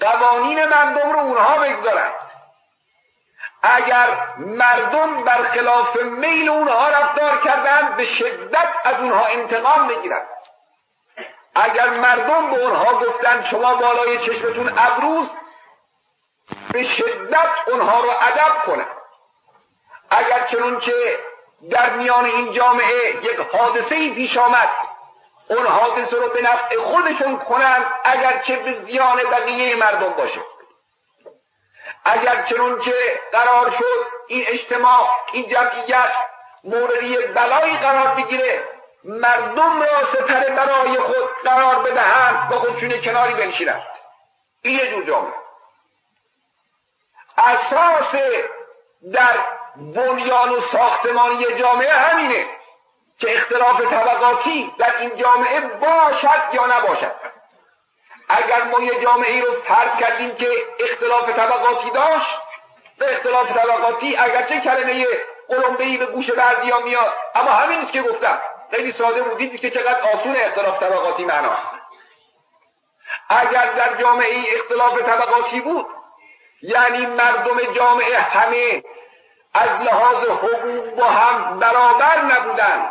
قوانین 0.00 0.64
مردم 0.64 1.12
رو 1.12 1.18
اونها 1.18 1.58
بگذارند 1.58 2.14
اگر 3.62 4.18
مردم 4.36 5.24
برخلاف 5.24 5.96
میل 5.96 6.48
اونها 6.48 6.88
رفتار 6.88 7.40
کردند 7.44 7.96
به 7.96 8.04
شدت 8.04 8.68
از 8.84 9.02
اونها 9.02 9.26
انتقام 9.26 9.88
بگیرند 9.88 10.28
اگر 11.54 11.90
مردم 11.90 12.50
به 12.50 12.64
اونها 12.64 13.00
گفتند 13.00 13.44
شما 13.44 13.74
بالای 13.74 14.18
چشمتون 14.18 14.78
ابروز 14.78 15.28
به 16.72 16.84
شدت 16.84 17.50
اونها 17.66 18.00
رو 18.00 18.10
ادب 18.10 18.62
کنند 18.66 18.97
اگر 20.10 20.46
چنانچه 20.52 21.18
در 21.70 21.96
میان 21.96 22.24
این 22.24 22.52
جامعه 22.52 23.16
یک 23.24 23.40
حادثه 23.52 23.94
ای 23.94 24.14
پیش 24.14 24.36
آمد 24.36 24.68
اون 25.48 25.66
حادثه 25.66 26.16
رو 26.16 26.28
به 26.28 26.42
نفع 26.42 26.76
خودشون 26.76 27.38
کنند 27.38 27.86
اگر 28.04 28.42
به 28.46 28.80
زیان 28.84 29.22
بقیه 29.30 29.76
مردم 29.76 30.12
باشه. 30.12 30.40
اگر 32.04 32.46
چنانچه 32.50 33.20
قرار 33.32 33.70
شد 33.70 34.06
این 34.26 34.44
اجتماع 34.48 35.08
این 35.32 35.48
جمعیت 35.48 36.12
موردی 36.64 37.16
بلایی 37.16 37.76
قرار 37.76 38.14
بگیره 38.14 38.64
مردم 39.04 39.82
را 39.82 40.12
سپر 40.12 40.54
برای 40.54 40.98
خود 40.98 41.42
قرار 41.44 41.82
بدهند 41.82 42.52
و 42.52 42.58
خودشون 42.58 43.00
کناری 43.00 43.34
بنشینند. 43.34 43.86
این 44.62 44.78
یه 44.78 44.90
جور 44.90 45.04
جامعه. 45.04 45.32
اساس 47.38 48.14
در 49.12 49.36
بنیان 49.78 50.50
و 50.50 50.60
ساختمانی 50.72 51.58
جامعه 51.58 51.92
همینه 51.92 52.46
که 53.18 53.36
اختلاف 53.36 53.80
طبقاتی 53.80 54.72
در 54.78 54.98
این 54.98 55.16
جامعه 55.16 55.60
باشد 55.60 56.42
یا 56.52 56.66
نباشد. 56.66 57.14
اگر 58.28 58.64
ما 58.64 58.80
یه 58.80 59.02
جامعه 59.02 59.32
ای 59.32 59.40
رو 59.40 59.52
فرض 59.60 60.00
کردیم 60.00 60.34
که 60.34 60.50
اختلاف 60.80 61.30
طبقاتی 61.30 61.90
داشت 61.90 62.38
به 62.98 63.12
اختلاف 63.12 63.52
طبقاتی 63.52 64.16
اگرچه 64.16 64.60
کلمه 64.60 65.06
قلمبه 65.48 65.84
ای 65.84 65.96
به 65.96 66.06
گوش 66.06 66.30
ها 66.30 66.80
میاد 66.84 67.14
اما 67.34 67.50
همین 67.50 67.86
که 67.86 68.02
گفتم. 68.02 68.38
خیلی 68.70 68.92
ساده 68.92 69.22
بودید 69.22 69.60
که 69.60 69.70
چقدر 69.70 70.00
آسون 70.00 70.36
اختلاف 70.36 70.80
طبقاتی 70.80 71.24
معنا. 71.24 71.58
اگر 73.28 73.72
در 73.72 74.02
جامعه 74.02 74.34
ای 74.34 74.56
اختلاف 74.56 74.98
طبقاتی 74.98 75.60
بود 75.60 75.86
یعنی 76.62 77.06
مردم 77.06 77.72
جامعه 77.72 78.18
همه 78.18 78.82
از 79.58 79.82
لحاظ 79.82 80.24
حقوق 80.24 80.94
با 80.96 81.04
هم 81.04 81.58
برابر 81.58 82.22
نبودند 82.22 82.90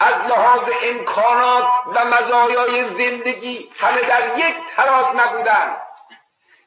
از 0.00 0.14
لحاظ 0.14 0.62
امکانات 0.82 1.64
و 1.94 2.04
مزایای 2.04 2.84
زندگی 2.84 3.70
همه 3.80 4.02
در 4.02 4.38
یک 4.38 4.56
تراز 4.76 5.06
نبودند 5.16 5.76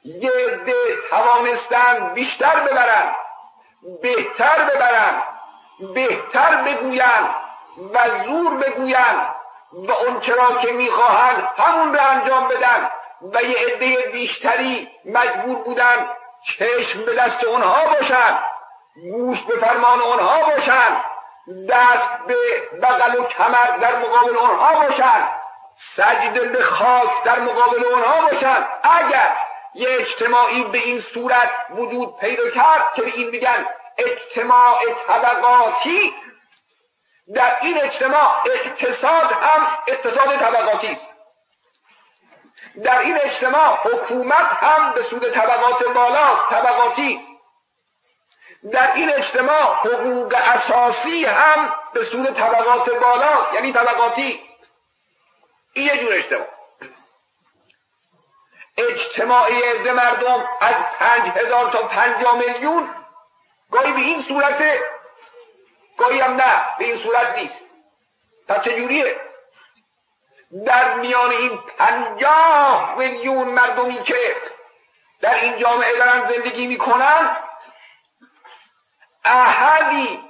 یه 0.06 0.32
توانستند 1.10 2.14
بیشتر 2.14 2.60
ببرند 2.60 3.16
بهتر 4.02 4.64
ببرند 4.64 5.24
بهتر 5.94 6.64
بگویند 6.64 7.36
و 7.94 8.26
زور 8.26 8.58
بگویند 8.58 9.36
و 9.74 9.92
اون 9.92 10.20
چرا 10.20 10.58
که 10.62 10.72
می‌خواهند 10.72 11.50
همون 11.58 11.94
را 11.94 12.04
انجام 12.04 12.48
بدن 12.48 12.90
و 13.34 13.44
یه 13.44 13.58
عده 13.58 14.12
بیشتری 14.12 14.90
مجبور 15.06 15.64
بودند 15.64 16.10
چشم 16.44 17.06
به 17.06 17.16
دست 17.16 17.44
اونها 17.44 17.88
باشند 17.88 18.40
گوش 18.96 19.42
به 19.42 19.60
فرمان 19.60 20.02
اونها 20.02 20.44
باشند 20.44 21.04
دست 21.70 22.28
به 22.28 22.38
بغل 22.82 23.20
و 23.20 23.24
کمر 23.24 23.78
در 23.78 24.00
مقابل 24.00 24.38
اونها 24.38 24.76
باشند 24.76 25.30
سجده 25.96 26.48
به 26.50 26.64
خاک 26.64 27.24
در 27.24 27.40
مقابل 27.40 27.86
اونها 27.86 28.22
باشند 28.22 28.66
اگر 28.84 29.38
یه 29.76 29.88
اجتماعی 29.92 30.64
به 30.64 30.78
این 30.78 31.02
صورت 31.14 31.50
وجود 31.70 32.18
پیدا 32.20 32.50
کرد 32.50 32.94
که 32.96 33.02
به 33.02 33.08
این 33.08 33.30
میگن 33.30 33.66
اجتماع 33.98 34.80
طبقاتی 35.08 36.14
در 37.36 37.60
این 37.62 37.82
اجتماع 37.82 38.32
اقتصاد 38.46 39.32
هم 39.32 39.68
اقتصاد 39.88 40.40
طبقاتی 40.40 40.88
است. 40.88 41.14
در 42.84 43.00
این 43.00 43.18
اجتماع 43.22 43.78
حکومت 43.84 44.48
هم 44.62 44.94
به 44.94 45.04
سود 45.04 45.30
طبقات 45.30 45.84
بالاست 45.84 46.50
طبقاتی. 46.50 47.33
در 48.72 48.94
این 48.94 49.10
اجتماع 49.10 49.76
حقوق 49.76 50.34
اساسی 50.36 51.26
هم 51.26 51.74
به 51.94 52.06
سود 52.06 52.34
طبقات 52.34 52.90
بالاست 52.90 53.54
یعنی 53.54 53.74
طبقاتی. 53.74 54.42
این 55.74 55.86
یه 55.86 55.98
جور 55.98 56.14
اجتماع. 56.14 56.48
اجتماعی 58.78 59.62
عده 59.62 59.92
مردم 59.92 60.50
از 60.60 60.76
پنج 61.00 61.30
هزار 61.30 61.72
تا 61.72 61.88
پنجاه 61.88 62.38
میلیون 62.38 62.90
گاهی 63.72 63.92
به 63.92 64.00
این 64.00 64.22
صورت 64.22 64.80
گاهی 65.98 66.20
هم 66.20 66.36
نه 66.36 66.66
به 66.80 66.86
این 66.86 67.04
صورت 67.04 67.36
نیست. 67.36 67.56
پس 68.48 68.64
چجوریه 68.64 69.22
در 70.66 70.94
میان 70.94 71.32
این 71.32 71.60
پنجاه 71.78 72.96
میلیون 72.98 73.54
مردمی 73.54 74.04
که 74.04 74.36
در 75.22 75.36
این 75.36 75.58
جامعه 75.58 75.98
دارن 75.98 76.34
زندگی 76.34 76.68
می‌کنن 76.68 77.38
احدی 79.26 80.24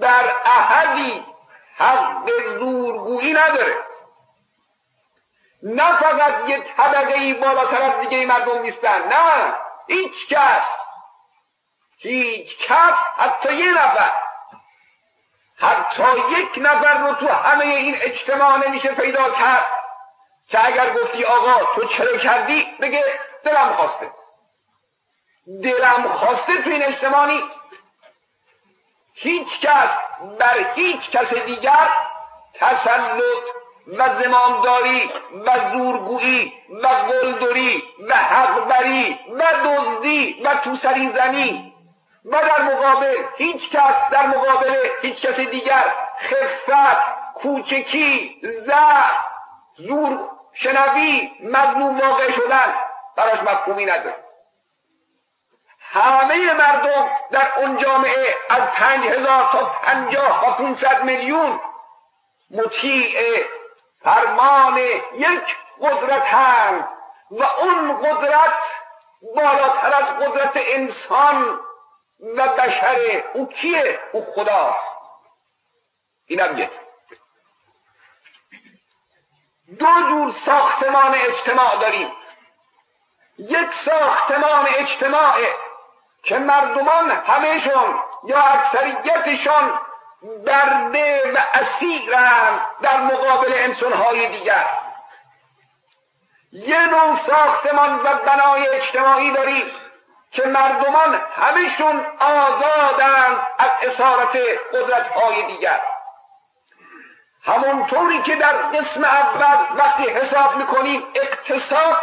در 0.00 0.36
احدی 0.44 1.24
حق 1.76 2.30
زورگویی 2.58 3.32
نداره. 3.32 3.76
نه 5.62 5.96
فقط 5.96 6.48
یه 6.48 6.64
طبقه 6.76 7.14
ای 7.14 7.34
بالاتر 7.34 7.82
از 7.82 8.00
دیگه 8.00 8.26
مردم 8.26 8.62
نیستن 8.62 9.08
نه 9.08 9.54
هیچ 9.86 10.28
کس. 10.28 10.64
هیچ 11.98 12.58
کس 12.58 12.94
حتی 13.16 13.54
یه 13.54 13.72
نفر. 13.72 14.12
حتی 15.58 16.18
یک 16.30 16.50
نفر 16.56 16.98
رو 16.98 17.14
تو 17.14 17.28
همه 17.28 17.64
این 17.64 17.96
اجتماع 18.00 18.68
نمیشه 18.68 18.94
پیدا 18.94 19.30
کرد 19.30 19.66
که 20.48 20.66
اگر 20.66 20.94
گفتی 20.94 21.24
آقا 21.24 21.74
تو 21.74 21.88
چرا 21.88 22.18
کردی؟ 22.18 22.76
بگه 22.80 23.04
دلم 23.44 23.68
خواسته. 23.74 24.10
دلم 25.62 26.08
خواسته 26.08 26.62
تو 26.62 26.70
این 26.70 26.82
اجتماع 26.82 27.26
نیست. 27.26 27.60
هیچ 29.14 29.60
کس 29.60 29.90
بر 30.38 30.72
هیچ 30.74 31.10
کس 31.10 31.34
دیگر 31.34 31.88
تسلط 32.54 33.44
و 33.98 34.22
زمامداری 34.22 35.10
و 35.46 35.68
زورگویی 35.68 36.52
و 36.82 36.86
قلدری 36.86 37.82
و 38.08 38.14
حقبری 38.14 39.18
و 39.34 39.42
دزدی 39.64 40.42
و 40.44 40.54
توسری 40.54 41.12
زنی. 41.12 41.74
و 42.24 42.30
در 42.30 42.62
مقابل 42.62 43.16
هیچ 43.36 43.70
کس 43.70 43.94
در 44.10 44.26
مقابل 44.26 44.76
هیچ 45.02 45.20
کس 45.20 45.40
دیگر 45.40 45.94
خفت 46.18 46.98
کوچکی 47.34 48.40
زر 48.42 49.10
زور 49.76 50.18
شنوی 50.52 51.32
مظلوم 51.42 51.98
واقع 51.98 52.30
شدن 52.30 52.74
براش 53.16 53.42
مفهومی 53.42 53.86
نداره. 53.86 54.23
همه 55.94 56.52
مردم 56.52 57.10
در 57.30 57.58
اون 57.58 57.78
جامعه 57.78 58.34
از 58.50 58.62
پنج 58.62 59.06
هزار 59.06 59.48
تا 59.52 59.64
پنجاه 59.64 60.48
و 60.48 60.54
پونصد 60.54 61.04
میلیون 61.04 61.60
مطیع 62.50 63.44
فرمان 64.02 64.78
یک 64.78 65.56
قدرتند 65.80 66.88
و 67.30 67.44
اون 67.44 67.96
قدرت 67.96 68.54
بالاتر 69.36 69.94
از 69.94 70.04
قدرت 70.04 70.52
انسان 70.54 71.60
و 72.36 72.48
بشره 72.48 73.24
او 73.34 73.48
کیه؟ 73.48 74.00
او 74.12 74.26
خداست. 74.34 74.96
اینم 76.26 76.58
یک. 76.58 76.70
دو 79.78 79.86
جور 80.08 80.34
ساختمان 80.46 81.14
اجتماع 81.14 81.76
داریم. 81.76 82.12
یک 83.38 83.68
ساختمان 83.84 84.66
اجتماع 84.68 85.40
که 86.24 86.38
مردمان 86.38 87.10
همهشون 87.10 88.00
یا 88.24 88.38
اکثریتشان 88.38 89.80
برده 90.46 91.32
و 91.34 91.38
اسیرند 91.52 92.60
در 92.82 93.00
مقابل 93.00 93.52
انسانهای 93.54 94.28
دیگر. 94.28 94.66
یه 96.52 96.86
نوع 96.86 97.18
ساختمان 97.26 98.00
و 98.04 98.14
بنای 98.14 98.68
اجتماعی 98.68 99.32
داریم 99.32 99.66
که 100.30 100.46
مردمان 100.46 101.20
همشون 101.36 102.06
آزادند 102.20 103.46
از 103.58 103.70
اسارت 103.82 104.36
قدرتهای 104.72 105.46
دیگر. 105.46 105.80
همونطوری 107.44 108.22
که 108.22 108.36
در 108.36 108.52
قسم 108.52 109.04
اول 109.04 109.58
وقتی 109.76 110.08
حساب 110.08 110.56
می‌کنیم 110.56 111.04
اقتصاد 111.14 111.96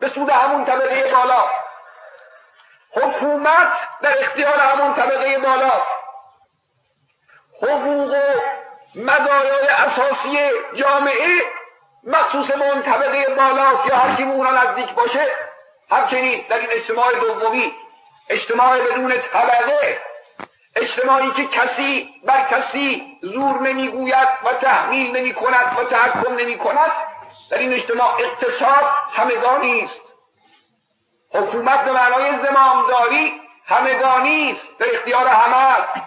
به 0.00 0.08
سود 0.08 0.30
همون 0.30 0.64
طبقه 0.64 1.12
بالاست. 1.12 1.61
حکومت 2.96 3.72
در 4.02 4.18
اختیار 4.18 4.60
همون 4.60 4.94
طبقه 4.94 5.38
بالاست 5.38 6.02
حقوق 7.62 8.14
و 8.14 8.40
مزایای 8.94 9.66
اساسی 9.68 10.50
جامعه 10.74 11.42
مخصوص 12.04 12.46
به 12.46 12.82
طبقه 12.82 13.34
بالاست 13.36 13.86
یا 13.86 13.96
هر 13.96 14.16
کی 14.16 14.24
به 14.24 14.50
نزدیک 14.50 14.90
باشه 14.90 15.26
همچنین 15.90 16.44
در 16.48 16.58
این 16.58 16.68
اجتماع 16.70 17.12
دومی 17.20 17.74
اجتماع 18.28 18.78
بدون 18.78 19.12
طبقه 19.32 20.00
اجتماعی 20.76 21.30
که 21.30 21.46
کسی 21.46 22.14
بر 22.24 22.46
کسی 22.50 23.18
زور 23.22 23.60
نمی‌گوید 23.60 24.28
و 24.44 24.52
تحمیل 24.52 25.16
نمی 25.16 25.34
کند 25.34 25.78
و 25.78 25.84
تحکم 25.84 26.34
نمی 26.34 26.58
کند 26.58 26.90
در 27.50 27.58
این 27.58 27.72
اجتماع 27.72 28.20
اقتصاد 28.20 28.84
همگانی 29.12 29.80
است 29.80 30.11
حکومت 31.34 31.84
به 31.84 31.92
معنای 31.92 32.46
زمامداری 32.46 33.40
همگانی 33.66 34.52
است 34.52 34.78
در 34.78 34.94
اختیار 34.94 35.26
همه 35.26 35.56
است. 35.56 36.00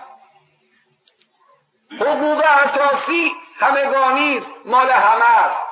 حقوق 1.92 2.44
اساسی 2.46 3.32
همگانی 3.60 4.38
است 4.38 4.52
مال 4.66 4.92
همه 4.92 5.40
است. 5.40 5.66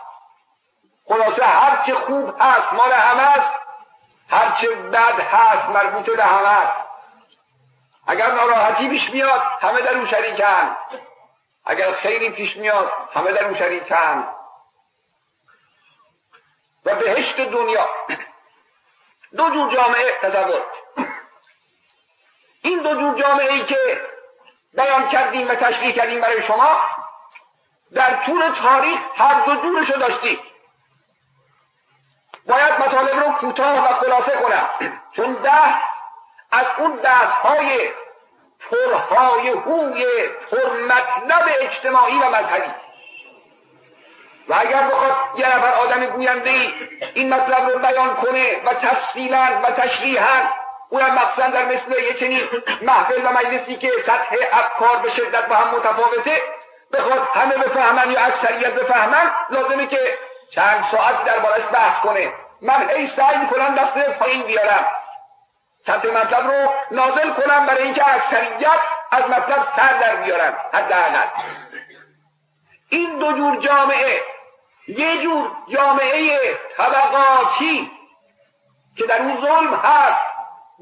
خلاصه 1.08 1.46
هر 1.46 1.86
چه 1.86 1.96
خوب 1.96 2.36
هست 2.42 2.74
مال 2.74 2.92
همه 2.92 3.22
است. 3.22 3.60
هر 4.30 4.58
چه 4.62 4.76
بد 4.76 5.20
هست 5.20 5.70
مربوط 5.70 6.10
به 6.10 6.24
همه 6.24 6.50
است. 6.50 6.82
اگر 8.08 8.32
ناراحتی 8.32 8.90
پیش 8.90 9.10
میاد 9.10 9.42
همه 9.62 9.82
در 9.82 9.98
اون 9.98 10.08
شریکن. 10.08 10.78
اگر 11.66 11.92
خیلی 11.92 12.30
پیش 12.30 12.58
میاد 12.58 12.92
همه 13.14 13.32
در 13.32 13.46
اون 13.46 13.56
شریکن. 13.56 14.28
و 16.86 16.96
بهشت 16.96 17.40
دنیا. 17.40 17.90
دو 19.38 19.50
جور 19.50 19.74
جامعه 19.74 20.18
تصور 20.22 20.62
این 22.62 22.82
دو 22.82 22.96
جور 22.96 23.22
جامعه 23.22 23.54
ای 23.54 23.66
که 23.66 24.02
بیان 24.74 25.10
کردیم 25.10 25.50
و 25.50 25.56
تشریح 25.56 25.96
کردیم 25.96 26.22
برای 26.22 26.48
شما 26.48 26.82
در 27.94 28.26
طول 28.26 28.50
تاریخ 28.64 29.00
هر 29.16 29.46
دو 29.46 29.56
جورش 29.56 29.90
رو 29.90 30.00
داشتیم. 30.00 30.40
باید 32.48 32.74
مطالب 32.74 33.24
رو 33.24 33.32
کوتاه 33.32 33.86
و 33.86 33.94
خلاصه 33.94 34.32
کنم. 34.32 34.70
چون 35.16 35.34
ده 35.34 35.76
از 36.52 36.66
اون 36.78 36.96
دست 36.96 37.34
های 37.34 37.90
پرهای 39.10 39.50
هوی 39.50 40.30
پرمطلب 40.52 41.46
اجتماعی 41.60 42.20
و 42.20 42.30
مذهبی. 42.30 42.72
و 44.48 44.54
اگر 44.60 44.84
بخواد 44.84 45.16
یه 45.36 45.56
نفر 45.56 45.72
آدم 45.72 46.06
گوینده 46.06 46.50
ای 46.50 46.74
این 47.14 47.34
مطلب 47.34 47.70
رو 47.70 47.80
بیان 47.80 48.16
کنه 48.16 48.62
و 48.66 48.74
تفصیلا 48.74 49.60
و 49.64 49.72
تشریحا 49.72 50.42
اونم 50.90 51.16
مقصد 51.16 51.54
در 51.54 51.66
مثل 51.66 52.04
یه 52.04 52.14
چنین 52.14 52.50
محفل 52.82 53.26
و 53.26 53.30
مجلسی 53.34 53.76
که 53.76 53.92
سطح 54.06 54.36
افکار 54.52 54.98
به 54.98 55.10
شدت 55.10 55.48
با 55.48 55.56
هم 55.56 55.76
متفاوته 55.76 56.42
بخواد 56.94 57.28
همه 57.34 57.58
بفهمن 57.58 58.12
یا 58.12 58.20
اکثریت 58.20 58.74
بفهمن 58.74 59.32
لازمه 59.50 59.88
که 59.88 60.18
چند 60.52 60.86
ساعت 60.92 61.24
دربارش 61.24 61.64
بحث 61.74 62.02
کنه. 62.02 62.34
من 62.62 62.90
ای 62.90 63.10
سعی 63.16 63.38
می‌کنم 63.38 63.76
دست 63.76 64.10
پایین 64.10 64.44
بیارم. 64.44 64.86
سطح 65.86 66.08
مطلب 66.08 66.48
رو 66.48 66.74
نازل 66.92 67.34
کنم 67.34 67.66
برای 67.66 67.84
اینکه 67.84 68.16
اکثریت 68.16 68.80
از 69.12 69.30
مطلب 69.30 69.68
سر 69.76 69.98
در 70.00 70.16
بیارن. 70.16 70.54
حداقل. 70.74 71.28
این 72.90 73.20
دو 73.20 73.32
جور 73.32 73.56
جامعه 73.56 74.22
یه 74.88 75.22
جور 75.22 75.52
جامعه 75.68 76.60
طبقاتی 76.78 77.92
که 78.98 79.06
در 79.06 79.22
اون 79.22 79.46
ظلم 79.46 79.74
هست 79.74 80.22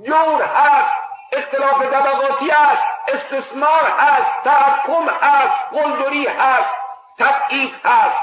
جور 0.06 0.42
هست 0.42 0.96
اختلاف 1.32 1.84
طبقاتی 1.84 2.52
است 2.52 2.84
استثمار 3.08 3.84
هست 3.84 4.44
تحکم 4.44 5.10
هست 5.22 5.56
قلدری 5.72 6.28
هست 6.28 6.76
تبعید 7.20 7.76
هست. 7.86 8.22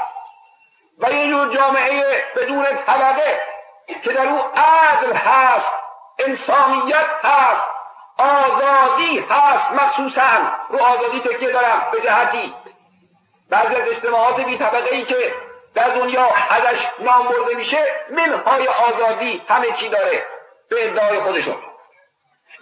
و 0.99 1.11
یه 1.11 1.29
جور 1.29 1.55
جامعه 1.55 2.23
بدون 2.35 2.65
طبقه 2.87 3.41
که 4.03 4.13
در 4.13 4.27
او 4.27 4.39
عدل 4.55 5.13
هست 5.13 5.71
انسانیت 6.19 7.25
هست 7.25 7.67
آزادی 8.17 9.19
هست. 9.19 9.71
مخصوصا 9.71 10.51
رو 10.69 10.83
آزادی 10.83 11.19
تکیه 11.19 11.51
دارم 11.51 11.87
به 11.91 12.01
جهتی. 12.01 12.53
بعضی 13.49 13.75
از 13.75 13.87
اجتماعات 13.87 14.39
بی 14.41 14.57
طبقه 14.57 14.95
ای 14.95 15.05
که 15.05 15.33
در 15.79 15.89
دنیا 15.89 16.27
ازش 16.49 16.79
نام 16.99 17.27
برده 17.27 17.55
میشه 17.55 17.85
منهای 18.09 18.67
آزادی 18.67 19.41
همه 19.49 19.71
چی 19.71 19.89
داره 19.89 20.25
به 20.69 20.89
ادعای 20.89 21.19
خودشون. 21.19 21.55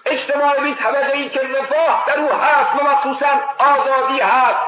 اجتماع 0.06 0.60
بی 0.60 0.76
طبقه 0.76 1.18
ای 1.18 1.30
که 1.30 1.40
رفاه 1.40 2.04
در 2.08 2.20
او 2.20 2.30
هست 2.30 2.82
و 2.82 2.86
مخصوصا 2.86 3.42
آزادی 3.58 4.20
هست. 4.20 4.60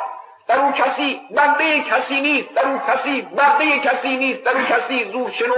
در 0.47 0.59
اون 0.59 0.71
کسی 0.71 1.21
بنده 1.31 1.81
کسی 1.81 2.21
نیست 2.21 2.53
در 2.53 2.65
اون 2.65 2.79
کسی 2.79 3.21
برده 3.21 3.79
کسی 3.79 4.17
نیست 4.17 4.43
در 4.43 4.51
اون 4.51 4.65
کسی 4.65 5.11
زور 5.11 5.31
شنو 5.31 5.55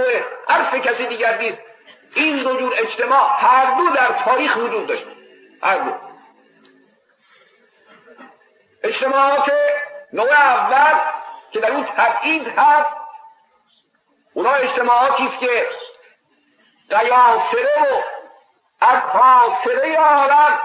حرف 0.48 0.74
کسی 0.74 1.06
دیگر 1.06 1.38
نیست. 1.38 1.58
این 2.14 2.42
دو 2.42 2.58
جور 2.58 2.74
اجتماع 2.78 3.28
هر 3.40 3.78
دو 3.78 3.90
در 3.96 4.24
تاریخ 4.24 4.56
وجود 4.56 4.86
داشت. 4.86 5.06
هر 5.62 5.78
دو. 5.78 5.92
اجتماعات 8.84 9.52
نوع 10.12 10.32
اول 10.32 11.11
که 11.52 11.60
در 11.60 11.72
اون 11.72 11.84
تبعیض 11.84 12.46
هست 12.56 12.96
اونا 14.34 14.50
اجتماعاتی 14.50 15.26
است 15.26 15.38
که 15.38 15.68
قیاسره 16.90 17.82
و 17.82 18.02
اکاسره 18.80 19.96
عالم 19.96 20.58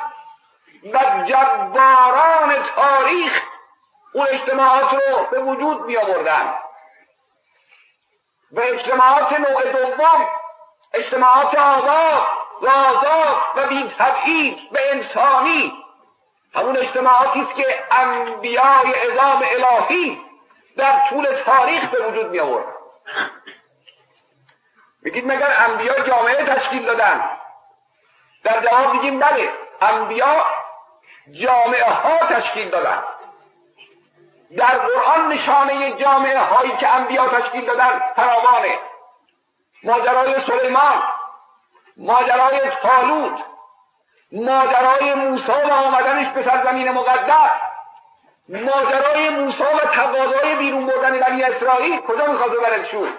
و 0.94 1.24
جباران 1.26 2.64
تاریخ 2.76 3.42
اون 4.14 4.28
اجتماعات 4.30 4.94
رو 4.94 5.26
به 5.32 5.40
وجود 5.40 5.86
می 5.86 5.98
آوردن 5.98 6.54
و 8.52 8.60
اجتماعات 8.60 9.32
نوع 9.32 9.72
دوم 9.72 10.30
اجتماعات 10.94 11.56
آباد 11.56 12.28
و 12.62 12.70
آزاد 12.70 13.38
و 13.56 13.68
بی 13.68 13.94
و 14.72 14.78
انسانی. 14.92 15.84
همون 16.56 16.78
اجتماعاتی 16.78 17.42
است 17.42 17.56
که 17.56 17.84
انبیای 17.92 18.94
اعظام 18.94 19.44
الهی 19.52 20.27
در 20.78 21.10
طول 21.10 21.28
تاریخ 21.46 21.90
به 21.90 22.08
وجود 22.08 22.32
می 22.32 22.40
آورد. 22.40 22.66
میگید 25.02 25.28
مگر 25.28 25.52
انبیا 25.58 26.00
جامعه 26.00 26.56
تشکیل 26.56 26.86
دادن؟ 26.86 27.30
در 28.44 28.62
جواب 28.62 28.94
میگیم 28.94 29.20
بله 29.20 29.50
انبیا 29.82 30.46
جامعه 31.30 31.92
ها 31.92 32.18
تشکیل 32.18 32.70
دادن. 32.70 33.04
در 34.58 34.78
قرآن 34.78 35.28
نشانه 35.28 35.92
جامعه 35.92 36.40
هایی 36.40 36.78
که 36.78 36.88
انبیا 36.88 37.28
تشکیل 37.28 37.66
دادن 37.66 38.00
فراوانه. 38.16 38.80
ماجرای 39.84 40.46
سلیمان 40.48 41.04
ماجرای 41.98 42.72
طالوت 42.82 43.40
ماجرای 44.32 45.14
موسی 45.14 45.52
و 45.52 45.72
آمدنش 45.72 46.28
به 46.34 46.44
سرزمین 46.44 46.92
مقدس. 46.92 47.67
ماجرای 48.50 49.30
موسی 49.30 49.64
و 49.64 49.80
تقاضای 49.80 50.56
بیرون 50.56 50.86
بردن 50.86 51.20
بنی 51.20 51.44
اسرائیل 51.44 52.00
کجا 52.00 52.28
می‌خواد 52.28 52.52
ببرد 52.52 52.86
شور 52.86 53.10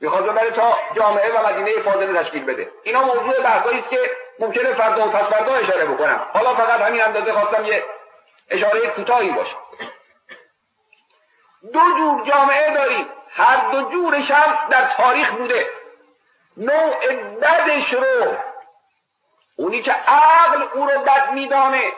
می‌خواد 0.00 0.26
ببره 0.26 0.50
تا 0.50 0.78
جامعه 0.96 1.32
و 1.32 1.46
مدینه 1.46 1.82
فاضله 1.82 2.22
تشکیل 2.22 2.44
بده. 2.44 2.70
اینا 2.82 3.02
موضوع 3.02 3.42
بحثایی 3.42 3.78
است 3.78 3.88
که 3.88 4.10
ممکنه 4.38 4.74
فردا 4.74 5.08
و 5.08 5.10
پس 5.10 5.24
فردا 5.24 5.54
اشاره 5.54 5.84
بکنم. 5.84 6.26
حالا 6.32 6.54
فقط 6.54 6.80
همین 6.80 7.02
اندازه 7.02 7.32
خواستم 7.32 7.64
یه 7.64 7.84
اشاره 8.50 8.86
کوتاهی 8.86 9.30
باشه. 9.30 9.56
دو 11.72 11.80
جور 11.98 12.24
جامعه 12.26 12.74
داریم. 12.74 13.06
هر 13.30 13.70
دو 13.70 13.90
جورش 13.90 14.30
هم 14.30 14.68
در 14.70 14.84
تاریخ 14.96 15.30
بوده. 15.30 15.66
نوع 16.56 16.94
بدش 17.42 17.92
رو 17.92 18.36
اونی 19.56 19.82
که 19.82 19.92
عقل 19.92 20.62
او 20.74 20.86
رو 20.86 21.00
بد 21.00 21.30
میدانه 21.32 21.92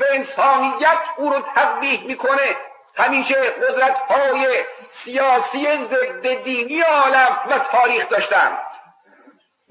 و 0.00 0.04
انسانیت 0.12 0.98
او 1.16 1.30
رو 1.30 1.40
تقبیح 1.40 2.04
می‌کنه. 2.04 2.56
همیشه 2.96 3.34
قدرت 3.34 3.96
های 3.96 4.64
سیاسی 5.04 5.86
ضد 5.86 6.42
دینی 6.42 6.80
عالم 6.80 7.40
و 7.50 7.58
تاریخ 7.58 8.08
داشتن 8.08 8.58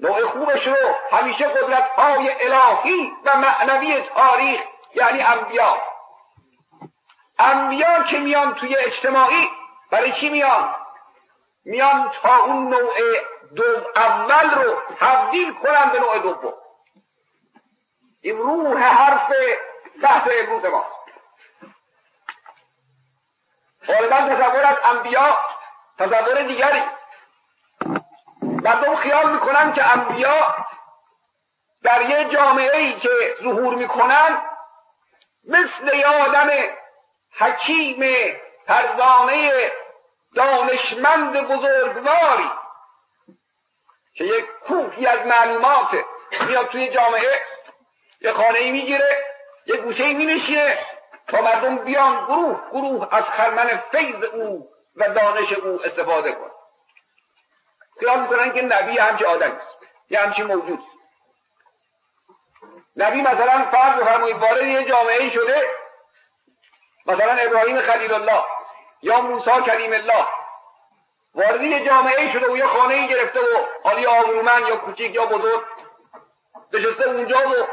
نوع 0.00 0.26
خوبش 0.26 0.66
رو 0.66 0.76
همیشه 1.12 1.48
قدرت 1.48 1.90
های 1.90 2.30
الهی 2.40 3.12
و 3.24 3.36
معنوی 3.36 4.02
تاریخ 4.02 4.60
یعنی 4.94 5.22
انبیا. 5.22 5.76
انبیا 7.38 8.02
که 8.02 8.18
میان 8.18 8.54
توی 8.54 8.76
اجتماعی 8.76 9.50
برای 9.90 10.12
چی 10.12 10.28
میان؟ 10.28 10.74
میان 11.64 12.12
تا 12.22 12.36
اون 12.36 12.68
نوع 12.68 12.94
دو 13.56 13.64
اول 13.96 14.50
رو 14.50 14.76
تبدیل 15.00 15.54
کنن 15.54 15.90
به 15.92 16.00
نوع 16.00 16.18
دوم. 16.18 16.54
این 18.22 18.38
روح 18.38 18.82
حرف 18.82 19.32
بحث 20.02 20.28
امروز 20.40 20.64
ما. 20.64 20.86
غالبا 23.86 24.16
تصور 24.16 24.64
از 24.64 24.76
انبیا 24.84 25.38
تصور 25.98 26.42
دیگری. 26.42 26.82
مردم 28.42 28.96
خیال 28.96 29.32
می‌کنن 29.32 29.72
که 29.72 29.86
انبیا 29.92 30.56
در 31.82 32.02
یه 32.02 32.24
جامعه 32.24 32.76
ای 32.76 33.00
که 33.00 33.36
ظهور 33.42 33.74
می‌کنن 33.74 34.42
مثل 35.44 35.94
یه 35.94 36.06
آدم 36.06 36.50
حکیم 37.38 38.02
فرزانه 38.66 39.72
دانشمند 40.34 41.40
بزرگواری 41.40 42.50
که 44.14 44.24
یک 44.24 44.44
کوفی 44.66 45.06
از 45.06 45.26
معلومات 45.26 46.04
میاد 46.46 46.68
توی 46.68 46.88
جامعه 46.88 47.42
یه 48.20 48.32
خانه 48.32 48.58
ای 48.58 48.70
می‌گیره 48.70 49.29
یه 49.70 49.76
گوشه 49.76 50.04
ای 50.04 50.14
مینشینه 50.14 50.78
تا 51.28 51.40
مردم 51.40 51.78
بیان 51.78 52.24
گروه 52.26 52.60
گروه 52.72 53.08
از 53.10 53.24
خرمن 53.24 53.82
فیض 53.90 54.24
او 54.24 54.68
و 54.96 55.08
دانش 55.08 55.52
او 55.52 55.80
استفاده 55.84 56.32
کن. 56.32 56.50
خیال 58.00 58.20
می‌کنن 58.20 58.52
که 58.52 58.62
نبی 58.62 58.98
همچه 58.98 59.26
آدم 59.26 59.52
است 59.52 59.76
یه 60.10 60.20
همچی 60.20 60.42
موجود 60.42 60.80
نبی 62.96 63.22
مثلا 63.22 63.64
فرض 63.72 64.00
بفرمایید 64.00 64.36
وارد 64.36 64.62
یه 64.62 64.84
جامعه 64.84 65.30
شده 65.30 65.62
مثلا 67.06 67.32
ابراهیم 67.32 67.80
خلیل 67.80 68.12
الله 68.12 68.44
یا 69.02 69.20
موسی 69.20 69.50
کلیم 69.66 69.92
الله 69.92 70.26
وارد 71.34 71.62
یه 71.62 71.86
جامعه 71.86 72.32
شده 72.32 72.52
و 72.52 72.56
یه 72.56 72.66
خانه 72.66 73.08
گرفته 73.08 73.40
و 73.40 73.66
حالی 73.84 74.06
آبرومند 74.06 74.68
یا 74.68 74.76
کوچیک 74.76 75.14
یا 75.14 75.26
بزرگ 75.26 75.62
نشسته 76.72 77.08
اونجا 77.08 77.38
و 77.38 77.66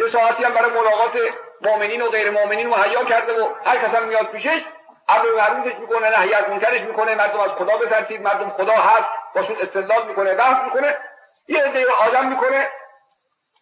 یه 0.00 0.08
ساعتی 0.12 0.44
هم 0.44 0.54
برای 0.54 0.70
ملاقات 0.70 1.36
مؤمنین 1.60 2.02
و 2.02 2.08
غیر 2.08 2.30
مؤمنین 2.30 2.68
مهیا 2.68 3.04
کرده 3.04 3.42
و 3.42 3.54
هر 3.64 3.76
کس 3.76 3.94
هم 3.94 4.08
میاد 4.08 4.26
پیشش 4.26 4.64
امر 5.08 5.30
معروفش 5.36 5.78
می‌کنه 5.78 6.18
نهی 6.18 6.34
از 6.34 6.48
منکرش 6.50 6.80
می‌کنه 6.80 7.14
مردم 7.14 7.40
از 7.40 7.50
خدا 7.50 7.76
بترسید 7.76 8.22
مردم 8.22 8.50
خدا 8.50 8.74
هست 8.74 9.08
باشون 9.34 9.52
استدلال 9.52 10.08
می‌کنه 10.08 10.34
بحث 10.34 10.64
می‌کنه 10.64 10.98
یه 11.48 11.62
عده 11.62 11.92
آدم 11.92 12.28
می‌کنه 12.28 12.70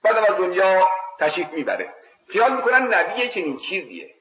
بعدم 0.05 0.24
از 0.24 0.37
دنیا 0.37 0.88
تشریف 1.20 1.48
می‌بره. 1.53 1.94
خیال 2.33 2.53
می‌کنن 2.57 2.94
نبی 2.94 3.29
چنین 3.29 3.57
چیزیه. 3.57 4.14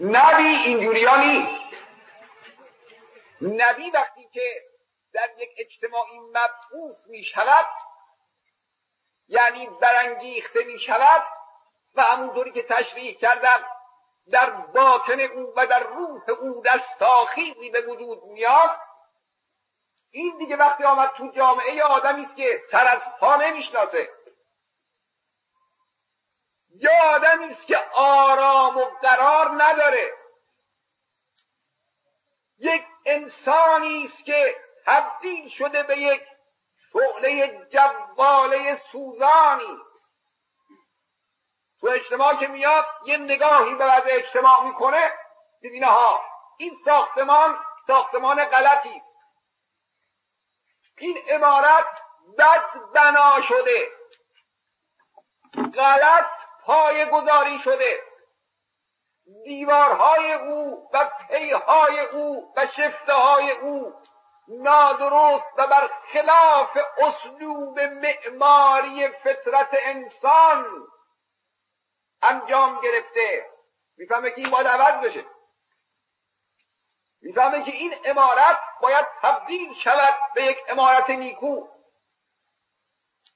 نبی 0.00 0.42
اینجوریا 0.42 1.16
نیست. 1.16 1.68
نبی 3.42 3.90
وقتی 3.90 4.28
که 4.32 4.42
در 5.14 5.28
یک 5.38 5.48
اجتماعی 5.58 6.18
مبعوث 6.18 6.96
می 7.08 7.24
شود 7.24 7.66
یعنی 9.28 9.66
برانگیخته 9.66 10.64
می 10.64 10.78
شود 10.78 11.22
و 11.94 12.02
همونطوری 12.02 12.52
که 12.52 12.62
تشریح 12.62 13.18
کردم 13.18 13.66
در 14.30 14.50
باطن 14.50 15.20
او 15.20 15.52
و 15.56 15.66
در 15.66 15.82
روح 15.82 16.30
او 16.30 16.62
دستاخیزی 16.62 17.70
به 17.70 17.80
وجود 17.80 18.24
میاد. 18.24 18.70
این 20.10 20.38
دیگه 20.38 20.56
وقتی 20.56 20.84
آمد 20.84 21.10
تو 21.10 21.32
جامعه 21.36 21.82
آدمی 21.82 22.24
است 22.24 22.36
که 22.36 22.62
سر 22.70 22.86
از 22.86 23.02
پا 23.20 23.36
نمی‌شناسه. 23.36 24.08
یا 26.74 26.90
آدمی 27.04 27.44
است 27.44 27.66
که 27.66 27.78
آرام 27.92 28.76
و 28.76 28.84
قرار 28.84 29.50
نداره. 29.62 30.12
یک 32.58 32.84
انسانی 33.06 34.04
است 34.04 34.24
که 34.24 34.56
تبدیل 34.86 35.48
شده 35.48 35.82
به 35.82 35.98
یک 35.98 36.22
شعله 36.92 37.66
جواله 37.70 38.82
سوزانی. 38.92 39.78
تو 41.80 41.86
اجتماع 41.86 42.34
که 42.34 42.46
میاد 42.46 42.86
یه 43.06 43.16
نگاهی 43.16 43.74
به 43.74 43.84
وضع 43.84 44.08
اجتماع 44.10 44.64
می‌کنه. 44.64 45.12
ببینه 45.62 45.86
ها 45.86 46.24
این 46.58 46.78
ساختمان 46.84 47.58
ساختمان 47.86 48.44
غلطی. 48.44 49.02
این 50.98 51.18
عمارت 51.28 52.02
بد 52.38 52.64
بنا 52.94 53.40
شده. 53.40 53.90
غلط 55.74 56.30
پای 56.64 57.10
گذاری 57.10 57.58
شده. 57.58 58.02
دیوارهای 59.44 60.32
او 60.32 60.90
و 60.92 61.10
پیهای 61.28 62.00
او 62.00 62.52
و 62.56 62.66
شفته 62.66 63.12
های 63.12 63.50
او 63.50 63.94
نادرست 64.48 65.46
و 65.56 65.66
بر 65.66 65.90
خلاف 66.12 66.76
اسلوب 66.98 67.80
معماری 67.80 69.08
فطرت 69.08 69.68
انسان 69.72 70.86
انجام 72.22 72.80
گرفته. 72.80 73.46
می‌فهمه 73.96 74.30
که 74.30 74.40
این 74.40 74.50
باید 74.50 74.66
عوض 74.66 75.04
بشه. 75.04 75.24
می‌فهمه 77.22 77.64
که 77.64 77.70
این 77.70 77.94
امارت 78.04 78.58
باید 78.80 79.06
تبدیل 79.22 79.74
شود 79.74 80.14
به 80.34 80.44
یک 80.44 80.58
امارت 80.68 81.10
نیکو. 81.10 81.68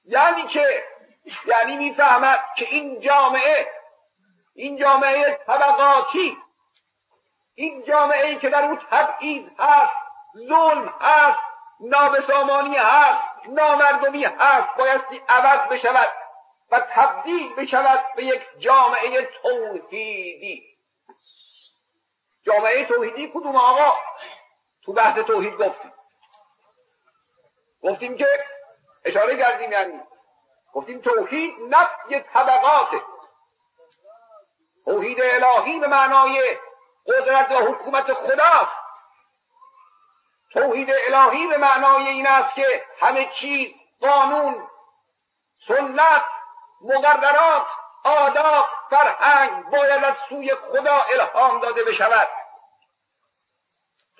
یعنی 0.05 0.47
که 0.47 0.83
یعنی 1.45 1.77
می‌فهمد 1.77 2.45
که 2.57 2.65
این 2.65 2.99
جامعه 2.99 3.71
این 4.55 4.77
جامعه 4.77 5.39
طبقاتی 5.47 6.37
این 7.55 7.83
جامعه 7.83 8.27
ای 8.27 8.39
که 8.39 8.49
در 8.49 8.63
او 8.63 8.75
تبعیض 8.75 9.49
هست 9.59 10.02
ظلم 10.37 10.93
هست 11.01 11.39
نابسامانی 11.79 12.75
هست 12.75 13.47
نامردمی 13.47 14.23
هست 14.23 14.77
بایستی 14.77 15.21
عوض 15.27 15.67
بشود 15.67 16.09
و 16.71 16.79
تبدیل 16.79 17.55
بشود 17.55 18.05
به 18.17 18.25
یک 18.25 18.41
جامعه 18.59 19.29
توحیدی. 19.41 20.63
جامعه 22.45 22.85
توحیدی 22.85 23.31
کدوم 23.33 23.55
آقا؟ 23.55 23.97
تو 24.83 24.93
بحث 24.93 25.17
توحید 25.17 25.53
گفتیم. 25.53 25.93
گفتیم 27.83 28.17
که 28.17 28.27
اشاره 29.05 29.37
کردیم 29.37 29.71
یعنی. 29.71 30.01
گفتیم 30.73 31.01
توحید 31.01 31.55
نفی 31.69 32.19
طبقات 32.19 32.89
توحید 34.85 35.21
الهی 35.21 35.79
به 35.79 35.87
معنای 35.87 36.57
قدرت 37.07 37.51
و 37.51 37.55
حکومت 37.55 38.13
خداست. 38.13 38.82
توحید 40.53 40.89
الهی 40.91 41.47
به 41.47 41.57
معنای 41.57 42.07
این 42.07 42.27
است 42.27 42.55
که 42.55 42.85
همه 42.99 43.29
چیز 43.39 43.73
قانون 44.01 44.67
سنت 45.67 46.23
مقررات 46.81 47.65
آداب 48.03 48.67
فرهنگ 48.89 49.69
باید 49.69 50.03
از 50.03 50.15
سوی 50.29 50.55
خدا 50.55 51.05
الهام 51.13 51.59
داده 51.59 51.83
بشود. 51.83 52.27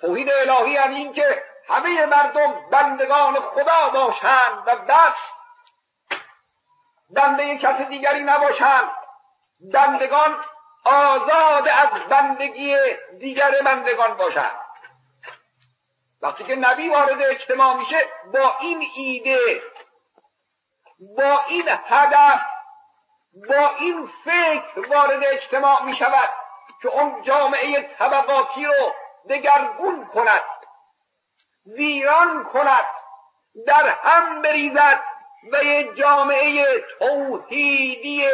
توحید 0.00 0.30
الهی 0.30 0.70
یعنی 0.70 0.96
اینکه 0.96 1.42
همه 1.68 2.06
مردم 2.06 2.70
بندگان 2.70 3.40
خدا 3.40 3.88
باشند 3.88 4.62
و 4.66 4.76
بس 4.76 5.16
بنده 7.10 7.58
کس 7.58 7.80
دیگری 7.80 8.22
نباشند. 8.22 8.90
بندگان 9.72 10.44
آزاد 10.84 11.68
از 11.68 11.90
بندگی 12.08 12.76
دیگر 13.18 13.62
بندگان 13.64 14.14
باشند. 14.14 14.63
وقتی 16.24 16.44
که 16.44 16.54
نبی 16.54 16.88
وارد 16.88 17.22
اجتماع 17.22 17.76
میشه 17.76 17.96
با 18.34 18.56
این 18.60 18.84
ایده 18.96 19.62
با 21.16 21.38
این 21.48 21.64
هدف 21.68 22.40
با 23.48 23.70
این 23.78 24.10
فکر 24.24 24.88
وارد 24.88 25.24
اجتماع 25.24 25.82
می 25.82 25.96
شود 25.96 26.28
که 26.82 26.88
اون 26.88 27.22
جامعه 27.22 27.82
طبقاتی 27.82 28.66
رو 28.66 28.92
دگرگون 29.30 30.06
کند 30.06 30.42
ویران 31.66 32.44
کند 32.44 32.84
در 33.66 33.88
هم 33.88 34.42
بریزد 34.42 35.00
و 35.52 35.64
یه 35.64 35.94
جامعه 35.94 36.84
توحیدی 36.98 38.28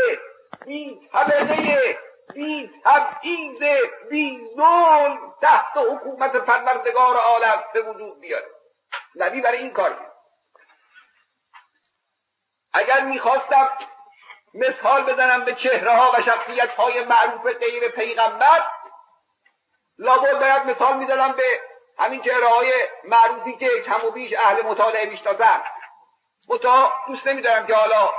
بی 0.67 1.09
طبقه 1.13 1.99
بی 2.35 2.71
تبعیض 2.85 3.63
بی 4.11 4.49
ظلم 4.57 5.35
تحت 5.43 5.77
حکومت 5.77 6.37
پروردگار 6.37 7.17
عالم 7.17 7.65
به 7.75 7.83
وجود 7.83 8.21
بیاد 8.21 8.45
نبی 9.15 9.41
برای 9.41 9.59
این 9.59 9.73
کار 9.73 10.11
اگر 12.73 13.01
می‌خواستم 13.01 13.69
مثال 14.55 15.13
بزنم 15.13 15.45
به 15.45 15.55
چهره 15.55 15.97
ها 15.97 16.13
و 16.15 16.23
شخصیت 16.23 16.71
های 16.71 17.05
معروف 17.05 17.47
غیر 17.47 17.89
پیغمبر 17.89 18.71
لابد 19.99 20.39
باید 20.41 20.63
مثال 20.63 20.97
می‌زدم 20.97 21.33
به 21.33 21.61
همین 21.99 22.23
چهره 22.23 22.49
های 22.49 22.73
معروفی 23.05 23.57
که 23.57 23.83
کم 23.87 24.07
و 24.07 24.11
بیش 24.11 24.33
اهل 24.33 24.63
مطالعه 24.63 25.11
می‌شناسن 25.11 25.63
متا 26.49 26.93
دوست 27.07 27.27
نمیدارم 27.27 27.67
که 27.67 27.75
حالا 27.75 28.11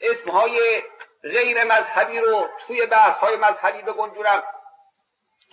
اسمهای 0.00 0.82
غیر 1.22 1.64
مذهبی 1.64 2.18
رو 2.18 2.48
توی 2.66 2.86
بحث 2.86 3.18
های 3.18 3.36
مذهبی 3.36 3.82
بگنجونم. 3.82 4.42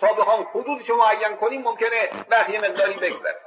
تا 0.00 0.12
بخوام 0.12 0.48
حدودش 0.54 0.90
معین 0.90 1.36
کنیم 1.36 1.62
ممکنه 1.62 2.10
بقیه 2.30 2.60
مقداری 2.60 2.94
بگذره 2.94 3.40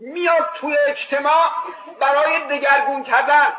میاد 0.00 0.50
توی 0.54 0.76
اجتماع 0.78 1.50
برای 2.00 2.58
دگرگون 2.58 3.02
کردن. 3.02 3.56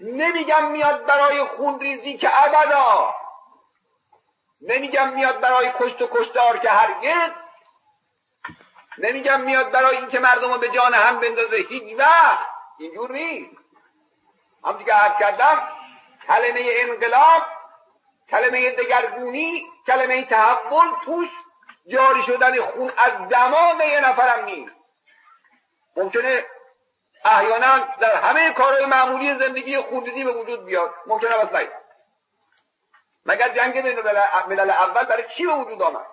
نمیگم 0.00 0.70
میاد 0.70 1.06
برای 1.06 1.44
خونریزی 1.44 2.18
که 2.18 2.44
ابدا. 2.44 3.14
نمیگم 4.60 5.08
میاد 5.08 5.40
برای 5.40 5.72
کشت 5.78 6.02
و 6.02 6.08
کشتار 6.12 6.58
که 6.58 6.70
هرگز. 6.70 7.30
نمیگم 8.98 9.40
میاد 9.40 9.70
برای 9.70 9.96
اینکه 9.96 10.18
مردم 10.18 10.52
رو 10.52 10.58
به 10.58 10.70
جان 10.70 10.94
هم 10.94 11.20
بندازه 11.20 11.56
هیچ 11.56 11.98
وقت. 11.98 12.51
اینجور 12.78 13.12
نیست 13.12 13.56
همچی 14.64 14.84
که 14.84 14.92
عرض 14.92 15.18
کردم 15.18 15.68
کلمه 16.26 16.70
انقلاب 16.80 17.42
کلمه 18.30 18.70
دگرگونی 18.70 19.66
کلمه 19.86 20.24
تحول 20.24 20.86
توش 21.04 21.28
جاری 21.86 22.22
شدن 22.22 22.60
خون 22.60 22.92
از 22.96 23.28
دماغ 23.28 23.80
یه 23.80 24.00
نفرم 24.00 24.44
نیست. 24.44 24.82
ممکنه 25.96 26.46
احیانا 27.24 27.78
در 27.78 28.16
همه 28.16 28.52
کارهای 28.52 28.86
معمولی 28.86 29.38
زندگی 29.38 29.80
خونریزی 29.80 30.24
به 30.24 30.32
وجود 30.32 30.64
بیاد. 30.64 30.94
ممکنه 31.06 31.38
بس 31.38 31.54
نید 31.54 31.70
مگر 33.26 33.48
جنگ 33.48 33.82
بین 33.82 34.00
ملل 34.48 34.70
اول 34.70 35.04
برای 35.04 35.24
چی 35.36 35.46
به 35.46 35.54
وجود 35.54 35.82
آمد؟ 35.82 36.06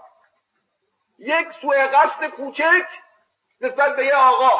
یک 1.19 1.47
سوء 1.61 1.87
قصد 1.87 2.29
کوچک 2.29 2.87
نسبت 3.61 3.95
به 3.95 4.05
یه 4.05 4.15
آقا 4.15 4.59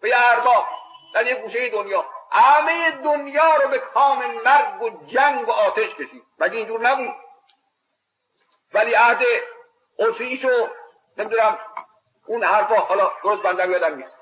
به 0.00 0.08
یه 0.08 0.16
ارباب. 0.18 0.66
در 1.14 1.26
یک 1.26 1.38
گوشه 1.38 1.70
دنیا. 1.70 2.04
همه 2.32 2.90
دنیا 2.90 3.56
رو 3.56 3.68
به 3.68 3.78
کام 3.78 4.34
مرگ 4.44 4.82
و 4.82 5.06
جنگ 5.06 5.48
و 5.48 5.52
آتش 5.52 5.94
کشید. 5.94 6.22
مگه 6.38 6.56
اینجور 6.56 6.80
نبود؟ 6.80 7.14
ولی 8.74 8.94
عهد 8.94 9.22
اتریش 9.98 10.44
نمی‌دونم 11.18 11.58
اون 12.26 12.44
حرفا 12.44 12.74
حالا 12.74 13.12
درست 13.24 13.42
بندم 13.42 13.70
یادم 13.70 13.96
نیست. 13.96 14.18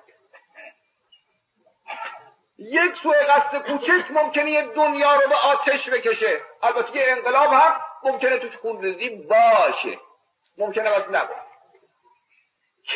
یک 2.58 2.96
سوء 3.02 3.14
قصد 3.24 3.66
کوچک 3.66 4.10
ممکنه 4.10 4.50
یه 4.50 4.62
دنیا 4.62 5.14
رو 5.14 5.28
به 5.28 5.34
آتش 5.34 5.88
بکشه. 5.88 6.40
البته 6.62 6.96
یه 6.96 7.04
انقلاب 7.08 7.52
هم 7.52 7.80
ممکنه 8.02 8.38
توش 8.38 8.56
خونریزی 8.56 9.08
باشه. 9.08 9.98
ممکنه 10.58 10.90
بس 10.90 11.08
نباشه. 11.10 11.40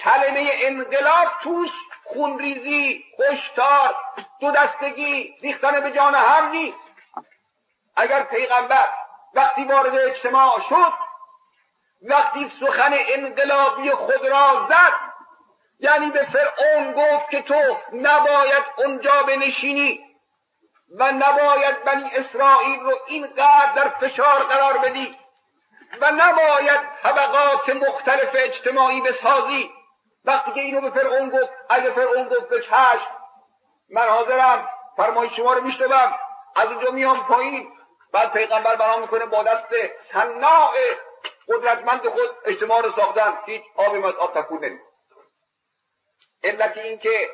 کلمه 0.02 0.50
انقلاب 0.52 1.28
توش 1.42 1.70
خونریزی 2.12 3.04
خوشتار 3.16 3.94
دو 4.40 4.50
دستگی 4.50 5.34
ریختن 5.42 5.80
به 5.80 5.90
جان 5.90 6.14
هم 6.14 6.50
نیست. 6.50 6.90
اگر 7.96 8.22
پیغمبر 8.22 8.88
وقتی 9.34 9.64
وارد 9.64 9.94
اجتماع 9.94 10.60
شد 10.68 10.92
وقتی 12.02 12.52
سخن 12.60 12.98
انقلابی 13.08 13.90
خود 13.90 14.26
را 14.26 14.66
زد 14.68 14.92
یعنی 15.80 16.10
به 16.10 16.26
فرعون 16.32 16.92
گفت 16.92 17.30
که 17.30 17.42
تو 17.42 17.76
نباید 17.92 18.64
اونجا 18.76 19.22
بنشینی 19.22 20.00
و 20.98 21.12
نباید 21.12 21.84
بنی 21.84 22.10
اسرائیل 22.14 22.80
رو 22.80 22.92
اینقدر 23.06 23.72
در 23.76 23.88
فشار 23.88 24.42
قرار 24.42 24.78
بدی 24.78 25.10
و 26.00 26.10
نباید 26.10 26.80
طبقات 27.02 27.68
مختلف 27.68 28.30
اجتماعی 28.34 29.00
بسازی. 29.00 29.70
وقتی 30.24 30.52
که 30.52 30.60
اینو 30.60 30.80
به 30.80 30.90
فرعون 30.90 31.30
گفت 31.30 31.50
اگه 31.68 31.90
فرعون 31.90 32.28
گفت 32.28 32.48
به 32.48 32.60
چشم 32.60 33.10
من 33.90 34.08
حاضرم 34.08 34.68
فرمای 34.96 35.28
شما 35.28 35.52
رو 35.52 35.60
میشنوم 35.60 36.18
از 36.56 36.68
اونجا 36.68 36.90
میام 36.90 37.26
پایین. 37.26 37.72
بعد 38.12 38.32
پیغمبر 38.32 38.76
برام 38.76 39.00
می‌کنه 39.00 39.26
با 39.26 39.42
دست 39.42 39.74
صناع 40.12 40.72
قدرتمند 41.48 42.08
خود 42.08 42.30
اجتماع 42.44 42.82
رو 42.82 42.92
ساختن. 42.92 43.38
هیچ 43.46 43.62
آبی 43.76 43.98
از 44.04 44.14
آب 44.14 44.34
تکون 44.34 44.64
نمید 44.64 44.80
علت 46.44 46.76
این 46.76 46.98
که 46.98 47.30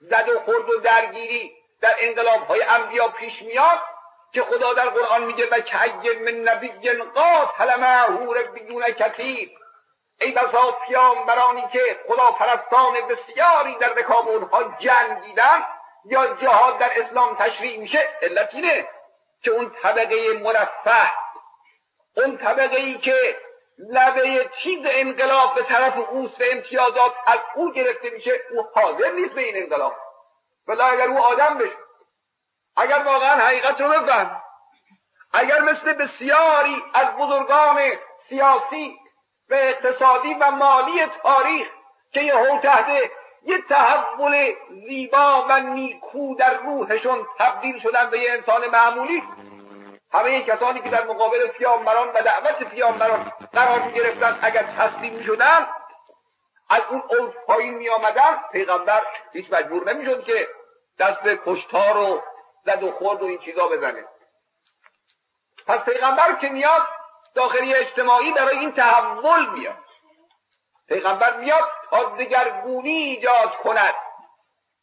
زد 0.00 0.28
و 0.28 0.40
خورد 0.40 0.70
و 0.70 0.80
درگیری 0.80 1.52
در 1.80 1.94
انقلاب 1.98 2.46
های 2.46 2.62
انبیا 2.62 3.08
پیش 3.08 3.42
میاد 3.42 3.78
که 4.32 4.42
خدا 4.42 4.74
در 4.74 4.88
قرآن 4.88 5.24
میگه 5.24 5.48
و 5.50 5.60
که 5.60 5.78
من 6.24 6.32
نبی 6.32 6.68
قاتل 7.14 7.80
معه 7.80 8.32
ربیون 8.34 8.82
کثیر. 8.82 9.50
ای 10.20 10.32
بسا 10.32 10.72
پیامبرانی 10.72 11.68
که 11.72 12.00
خدا 12.08 12.30
پرستان 12.30 12.94
بسیاری 13.08 13.74
در 13.74 13.88
رکاب 13.88 14.28
اونها 14.28 14.62
جنگیدن 14.78 15.64
یا 16.04 16.34
جهاد 16.34 16.78
در 16.78 16.90
اسلام 16.96 17.36
تشریع 17.36 17.78
میشه 17.78 18.08
علت 18.22 18.54
اینه 18.54 18.88
که 19.42 19.50
اون 19.50 19.70
طبقه 19.82 20.38
مرفه 20.42 21.12
اون 22.16 22.38
طبقه 22.38 22.76
ای 22.76 22.98
که 22.98 23.36
لبه 23.78 24.50
چیز 24.62 24.80
انقلاب 24.84 25.54
به 25.54 25.62
طرف 25.62 25.98
اوست 25.98 26.40
و 26.40 26.44
امتیازات 26.52 27.12
از 27.26 27.38
او 27.54 27.72
گرفته 27.72 28.10
میشه 28.10 28.32
او 28.50 28.66
حاضر 28.74 29.10
نیست 29.10 29.34
به 29.34 29.40
این 29.40 29.56
انقلاب. 29.56 29.94
ولی 30.68 30.80
اگر 30.80 31.08
او 31.08 31.18
آدم 31.18 31.58
بشه 31.58 31.76
اگر 32.76 32.98
واقعا 32.98 33.46
حقیقت 33.46 33.80
رو 33.80 33.88
بفهم 33.88 34.42
اگر 35.32 35.60
مثل 35.60 35.92
بسیاری 35.92 36.82
از 36.94 37.16
بزرگان 37.16 37.80
سیاسی 38.28 38.98
و 39.50 39.54
اقتصادی 39.54 40.34
و 40.34 40.50
مالی 40.50 41.06
تاریخ 41.06 41.68
که 42.12 42.20
یه 42.20 42.60
تحت 42.62 42.86
یه 43.42 43.58
تحول 43.68 44.54
زیبا 44.86 45.46
و 45.48 45.60
نیکو 45.60 46.34
در 46.34 46.54
روحشون 46.54 47.26
تبدیل 47.38 47.78
شدن 47.78 48.10
به 48.10 48.18
یه 48.18 48.32
انسان 48.32 48.70
معمولی 48.70 49.22
همه 50.12 50.42
کسانی 50.42 50.80
که 50.80 50.88
در 50.88 51.04
مقابل 51.04 51.46
پیامبران 51.46 52.08
و 52.08 52.22
دعوت 52.22 52.64
پیامبران 52.64 53.32
قرار 53.52 53.82
می 53.82 53.92
گرفتن 53.92 54.38
اگر 54.42 54.62
تسلیم 54.62 55.12
می 55.12 55.38
از 56.70 56.82
اون 56.90 57.02
اوج 57.08 57.34
پایین 57.46 57.74
می 57.74 57.88
آمدن 57.88 58.40
پیغمبر 58.52 59.02
هیچ 59.32 59.52
مجبور 59.52 59.92
نمی 59.92 60.24
که 60.24 60.48
دست 60.98 61.20
به 61.20 61.40
کشتار 61.46 61.96
و 61.96 62.22
زد 62.64 62.82
و 62.82 62.90
خورد 62.90 63.22
و 63.22 63.26
این 63.26 63.38
چیزا 63.38 63.68
بزنه. 63.68 64.04
پس 65.66 65.84
پیغمبر 65.84 66.34
که 66.34 66.48
میاد 66.48 66.82
داخلی 67.34 67.74
اجتماعی 67.74 68.32
برای 68.32 68.58
این 68.58 68.72
تحول 68.72 69.50
میاد. 69.50 69.84
پیغمبر 70.88 71.36
میاد 71.36 71.70
تا 71.90 72.04
دگرگونی 72.04 72.90
ایجاد 72.90 73.56
کند. 73.56 73.94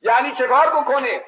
یعنی 0.01 0.35
چه 0.35 0.47
کار 0.47 0.69
بکنه؟ 0.69 1.23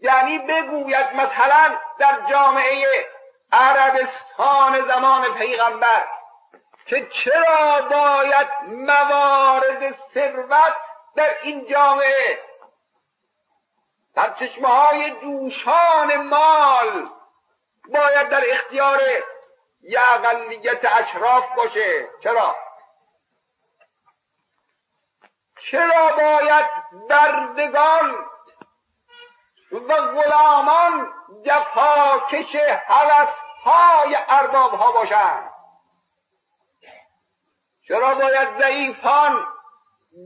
یعنی 0.00 0.38
بگوید 0.38 1.06
مثلا 1.14 1.76
در 1.98 2.20
جامعه 2.30 3.08
عربستان 3.52 4.86
زمان 4.86 5.34
پیغمبر 5.34 6.08
که 6.86 7.06
چرا 7.10 7.80
باید 7.90 8.48
موارد 8.66 9.94
ثروت 10.14 10.74
در 11.16 11.36
این 11.42 11.66
جامعه؟ 11.66 12.38
در 14.14 14.34
چشمه 14.34 14.68
های 14.68 15.10
جوشان 15.10 16.16
مال 16.26 17.06
باید 17.92 18.28
در 18.28 18.42
اختیار 18.52 19.00
یه 19.82 20.00
اقلیت 20.00 20.84
اشراف 20.84 21.44
باشه. 21.56 22.08
چرا؟ 22.22 22.56
چرا 25.70 26.12
باید 26.16 26.66
بردگان 27.08 28.26
و 29.72 29.94
غلامان 29.94 31.12
جفاکش 31.46 32.56
حوث 32.86 33.38
های 33.64 34.16
ارباب 34.28 34.74
ها 34.74 34.92
باشند؟ 34.92 35.50
چرا 37.88 38.14
باید 38.14 38.58
ضعیفان 38.58 39.46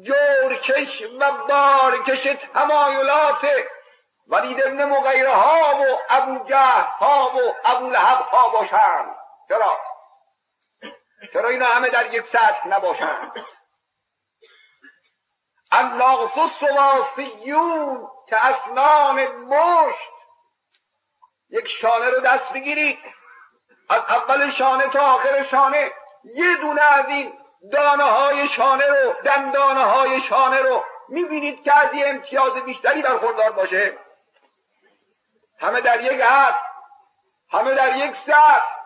جورکش 0.02 1.02
و 1.20 1.32
بارکش 1.48 2.22
تمایلات 2.54 3.46
ولید 4.28 4.66
ابن 4.66 4.84
مغیره 4.84 5.34
ها 5.34 5.76
و 5.76 5.98
ابو 6.10 6.44
جهل 6.48 6.84
ها 7.00 7.32
و 7.34 7.54
ابو 7.64 7.90
لحب 7.90 8.24
ها 8.24 8.48
باشند؟ 8.48 9.23
چرا؟ 9.48 9.78
چرا 11.32 11.48
اینا 11.48 11.66
همه 11.66 11.90
در 11.90 12.14
یک 12.14 12.26
سطح 12.26 12.68
نباشند 12.68 13.32
الناقص 15.72 16.38
السواسیون 16.38 18.08
که 18.28 18.36
اسنان 18.36 19.26
مشت 19.26 20.10
یک 21.50 21.68
شانه 21.80 22.10
رو 22.10 22.20
دست 22.20 22.52
بگیرید 22.52 22.98
از 23.88 24.02
اول 24.02 24.50
شانه 24.50 24.88
تا 24.88 25.00
آخر 25.00 25.44
شانه 25.50 25.92
یه 26.24 26.56
دونه 26.56 26.82
از 26.82 27.08
این 27.08 27.32
دانه 27.72 28.04
های 28.04 28.48
شانه 28.48 28.86
رو 28.86 29.12
دندانه 29.24 29.84
های 29.84 30.22
شانه 30.22 30.62
رو 30.62 30.84
می‌بینید 31.08 31.62
که 31.62 31.78
از 31.78 31.94
یه 31.94 32.08
امتیاز 32.08 32.52
بیشتری 32.52 33.02
برخوردار 33.02 33.52
باشه. 33.52 33.98
همه 35.60 35.80
در 35.80 36.00
یک 36.00 36.20
حد 36.20 36.58
همه 37.52 37.74
در 37.74 37.96
یک 37.96 38.16
سطح. 38.26 38.83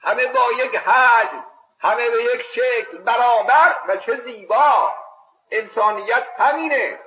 همه 0.00 0.26
با 0.26 0.52
یک 0.52 0.76
حجم 0.76 1.44
همه 1.80 2.10
به 2.10 2.24
یک 2.24 2.42
شکل 2.42 2.98
برابر 2.98 3.76
و 3.88 3.96
چه 3.96 4.16
زیبا. 4.16 4.92
انسانیت 5.50 6.26
همینه. 6.38 6.98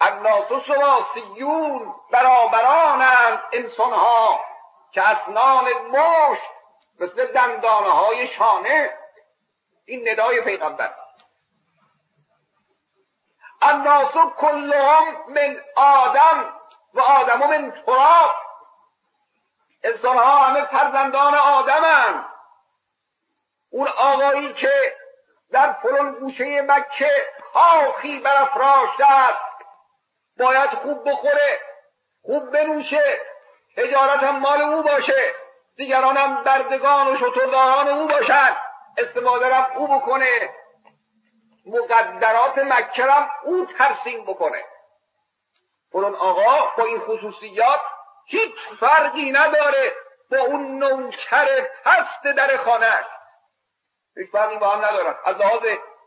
الناس 0.00 0.48
سواسیون 0.48 1.94
برابرانند 2.10 3.42
انسانها 3.52 4.40
که 4.92 5.02
اسنان 5.02 5.64
مشت 5.72 6.50
مثل 7.00 7.26
دندانه 7.26 7.90
های 7.90 8.28
شانه. 8.28 8.98
این 9.86 10.08
ندای 10.08 10.40
پیغمبر. 10.40 10.94
الناس 13.62 14.12
کلهم 14.36 15.16
من 15.28 15.60
آدم 15.76 16.60
و 16.94 17.00
آدم 17.00 17.38
من 17.38 17.70
تراب. 17.86 18.34
انسان 19.84 20.16
ها 20.16 20.38
همه 20.38 20.64
فرزندان 20.64 21.34
آدمند 21.34 22.26
اون 23.70 23.88
آقایی 23.88 24.52
که 24.52 24.96
در 25.50 25.72
فلان 25.72 26.12
گوشه 26.12 26.62
مکه 26.62 27.28
کاخی 27.54 28.18
برافراشته 28.18 29.12
است 29.12 29.44
باید 30.38 30.70
خوب 30.70 31.10
بخوره 31.10 31.60
خوب 32.22 32.50
بنوشه 32.50 33.20
تجارت 33.76 34.22
هم 34.22 34.38
مال 34.38 34.60
او 34.60 34.82
باشه 34.82 35.32
دیگران 35.76 36.16
هم 36.16 36.42
بردگان 36.42 37.14
و 37.14 37.16
شترداران 37.18 37.88
او 37.88 38.06
باشد 38.06 38.56
استفاده 38.98 39.54
هم 39.54 39.76
او 39.76 39.98
بکنه 39.98 40.50
مقدرات 41.66 42.58
مکه 42.58 43.04
هم 43.04 43.30
او 43.44 43.66
ترسیم 43.78 44.24
بکنه. 44.24 44.64
اون 45.92 46.14
آقا 46.14 46.76
با 46.76 46.84
این 46.84 47.00
خصوصیات 47.00 47.80
هیچ 48.26 48.54
فرقی 48.80 49.32
نداره 49.32 49.94
با 50.30 50.38
اون 50.38 50.78
نوکر 50.78 51.68
پست 51.84 52.22
در 52.36 52.56
خانهش 52.56 53.04
هیچ 54.16 54.30
فرقی 54.30 54.56
با 54.56 54.68
هم 54.68 54.84
ندارن. 54.84 55.14
از 55.24 55.36
لحاظ 55.36 55.62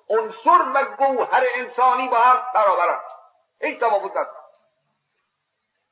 عنصر 0.09 0.72
و 0.74 0.86
گوهر 0.97 1.43
انسانی 1.55 2.07
با 2.07 2.18
هم 2.18 2.43
برابرن. 2.53 2.99
هیچ 3.61 3.80
تفاوت 3.80 4.11
نداره. 4.11 4.38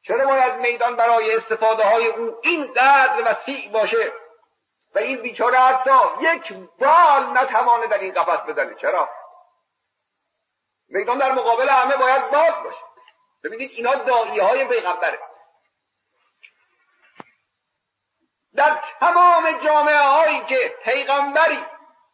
چرا 0.08 0.26
باید 0.26 0.54
میدان 0.54 0.96
برای 0.96 1.36
استفاده 1.36 1.84
های 1.84 2.08
او 2.08 2.40
اینقدر 2.42 3.24
وسیع 3.26 3.72
باشه 3.72 4.14
و 4.96 5.00
این 5.00 5.22
بیچاره 5.22 5.60
حتی 5.60 5.92
یک 6.22 6.60
بال 6.80 7.38
نتوانه 7.38 7.88
در 7.88 7.98
این 7.98 8.14
قفس 8.14 8.50
بزنه؟ 8.50 8.76
چرا؟ 8.76 9.10
میدان 10.90 11.18
در 11.18 11.32
مقابل 11.32 11.70
همه 11.70 11.98
باید 11.98 12.32
باز 12.32 12.64
باشه. 12.64 12.84
ببینید 13.44 13.72
اینا 13.74 13.96
دایی 13.96 14.40
های 14.40 14.68
پیغمبره. 14.68 15.20
در 18.56 18.82
تمام 19.00 19.52
جامعه 19.52 20.02
هایی 20.02 20.46
که 20.46 20.76
پیغمبری 20.84 21.66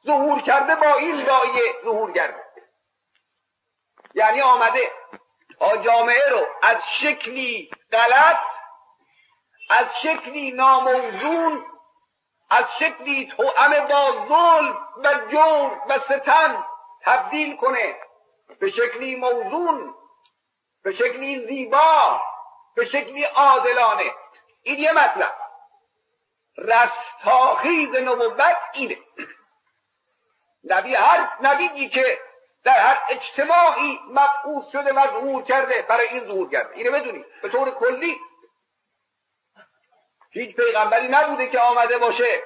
ظهور 0.05 0.41
کرده 0.41 0.75
با 0.75 0.93
این 0.93 1.23
دایه 1.23 1.75
ظهور 1.83 2.11
کرده. 2.13 2.43
یعنی 4.13 4.41
آمده 4.41 4.91
تا 5.59 5.77
جامعه 5.77 6.29
رو 6.29 6.47
از 6.61 6.77
شکلی 7.01 7.69
غلط 7.91 8.37
از 9.69 9.87
شکلی 10.03 10.51
ناموزون 10.51 11.65
از 12.49 12.65
شکلی 12.79 13.27
توأم 13.37 13.87
با 13.87 14.25
ظلم 14.27 14.87
و 15.03 15.13
جور 15.31 15.81
و 15.89 15.99
ستم 15.99 16.65
تبدیل 17.01 17.55
کنه 17.55 17.95
به 18.59 18.69
شکلی 18.69 19.15
موزون 19.15 19.95
به 20.83 20.93
شکلی 20.93 21.47
زیبا 21.47 22.21
به 22.75 22.85
شکلی 22.85 23.23
عادلانه. 23.23 24.13
این 24.63 24.79
یه 24.79 24.91
مطلب. 24.91 25.33
رستاخیز 26.57 27.95
نبوت 27.95 28.57
اینه. 28.73 28.97
نبی 30.63 30.95
هر 30.95 31.29
نبیی 31.41 31.89
که 31.89 32.19
در 32.63 32.79
هر 32.79 32.99
اجتماعی 33.09 33.99
مبعوث 34.07 34.71
شده 34.71 34.93
و 34.93 35.07
ظهور 35.07 35.43
کرده 35.43 35.81
برای 35.81 36.07
این 36.07 36.29
ظهور 36.29 36.49
کرده. 36.49 36.75
اینو 36.75 36.91
بدونید. 36.91 37.25
به 37.41 37.49
طور 37.49 37.71
کلی 37.71 38.17
هیچ 40.31 40.55
پیغمبری 40.55 41.07
نبوده 41.07 41.47
که 41.47 41.59
آمده 41.59 41.97
باشه 41.97 42.43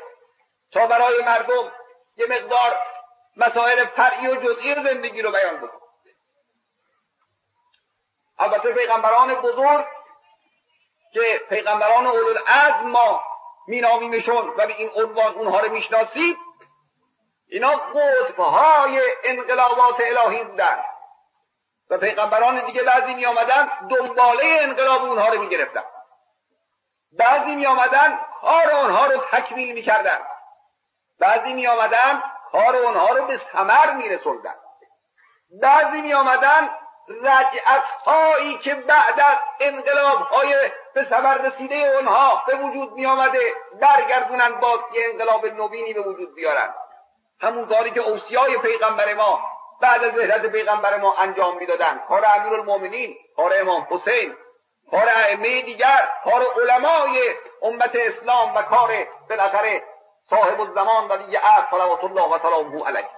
تا 0.72 0.88
برای 0.88 1.24
مردم 1.24 1.72
یه 2.18 2.26
مقدار 2.26 2.78
مسائل 3.38 3.86
فرعی 3.86 4.28
و 4.28 4.36
جزئی 4.36 4.76
زندگی 4.84 5.22
رو 5.22 5.32
بیان 5.32 5.58
بکنه. 5.58 5.82
البته 8.40 8.74
پیغمبران 8.74 9.36
بزرگ 9.36 9.86
که 11.14 11.42
پیغمبران 11.50 12.08
اولوالعزم 12.08 12.88
ما 12.88 13.24
مینامیمشون 13.68 14.48
و 14.58 14.68
به 14.68 14.76
این 14.78 14.90
عنوان 14.96 15.34
اونها 15.36 15.60
رو 15.60 15.72
می‌شناسید؟ 15.72 16.38
اینا 17.50 17.70
قطبهای 17.70 19.02
انقلابات 19.24 19.96
الهی 20.00 20.44
بودن. 20.44 20.84
و 21.90 21.98
پیغمبران 21.98 22.66
دیگه 22.66 22.84
بعضی 22.84 23.14
می 23.14 23.26
آمدن 23.26 23.70
دنباله 23.90 24.58
انقلاب 24.62 25.04
اونها 25.04 25.28
رو 25.30 25.42
می 25.42 25.50
گرفتن 25.50 25.84
بعضی 27.20 27.56
می 27.56 27.66
آمدن 27.66 28.20
کار 28.42 28.72
اونها 28.72 29.06
رو 29.06 29.22
تکمیل 29.32 29.74
می 29.74 29.82
کردن 29.82 30.20
بعضی 31.20 31.54
می 31.54 31.68
آمدن 31.68 32.24
کار 32.52 32.76
اونها 32.76 33.10
رو 33.10 33.28
به 33.28 33.42
ثمر 33.52 33.94
می 33.94 34.10
رسوندن 34.10 34.56
بعضی 35.62 36.02
می 36.02 36.14
آمدن 36.14 36.70
رجعت 37.10 37.84
هایی 38.08 38.58
که 38.58 38.76
بعد 38.76 39.20
از 39.20 39.38
انقلاب 39.60 40.18
های 40.18 40.56
به 40.94 41.04
ثمر 41.10 41.38
رسیده 41.38 41.76
اونها 41.76 42.44
به 42.48 42.56
وجود 42.56 42.94
می 42.94 43.06
آمده 43.06 43.54
برگردونن 43.82 44.60
باز 44.60 44.80
یه 44.94 45.06
انقلاب 45.12 45.46
نوینی 45.46 45.94
به 45.94 46.02
وجود 46.02 46.36
بیارن. 46.36 46.74
همون 47.42 47.66
کاری 47.66 47.92
که 47.92 48.02
اوسیای 48.02 48.58
پیغمبر 48.58 49.14
ما 49.14 49.40
بعد 49.82 50.04
از 50.04 50.18
وحدت 50.18 50.52
پیغمبر 50.52 50.98
ما 50.98 51.16
انجام 51.18 51.58
می‌دادن. 51.58 52.02
کار 52.10 52.26
امیرالمؤمنین 52.26 53.16
کار 53.36 53.52
امام 53.62 53.88
حسین 53.90 54.36
کار 54.92 55.10
ائمه 55.10 55.62
دیگر 55.62 56.10
کار 56.24 56.42
علمای 56.62 57.36
امت 57.62 57.92
اسلام 57.96 58.56
و 58.56 58.62
کار 58.62 59.08
بالاخره 59.30 59.84
صاحب 60.30 60.62
الزمان 60.62 61.08
ولی 61.08 61.36
عهد 61.36 61.68
صلوات 61.72 62.04
الله 62.04 62.36
و 62.36 62.40
سلامه 62.40 62.88
علیه. 62.88 63.10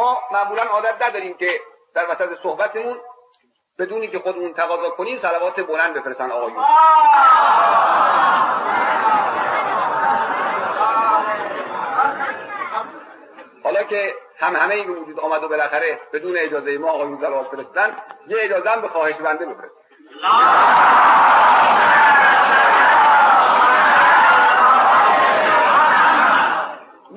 ما 0.00 0.18
معمولا 0.32 0.62
عادت 0.62 1.02
نداریم 1.02 1.34
که 1.34 1.60
در 1.94 2.10
وسط 2.10 2.42
صحبتمون 2.42 2.96
بدونی 3.78 4.08
که 4.08 4.18
خودمون 4.18 4.52
تقاضا 4.52 4.90
کنیم 4.90 5.16
صلوات 5.16 5.60
بلند 5.60 5.94
بفرستن 5.94 6.30
آقایون. 6.30 6.64
حالا 13.64 13.82
که 13.82 14.14
هم 14.38 14.56
همه 14.56 14.74
ای 14.74 14.86
وجود 14.86 15.20
آمد 15.20 15.44
و 15.44 15.48
بالاخره 15.48 16.00
بدون 16.12 16.38
اجازه 16.38 16.78
ما 16.78 16.90
آقایون 16.90 17.20
صلوات 17.20 17.46
فرستن 17.46 17.96
یه 18.26 18.36
اجازه 18.40 18.70
هم 18.70 18.80
به 18.80 18.88
خواهش 18.88 19.14
بنده 19.16 19.46
بفرست 19.46 19.76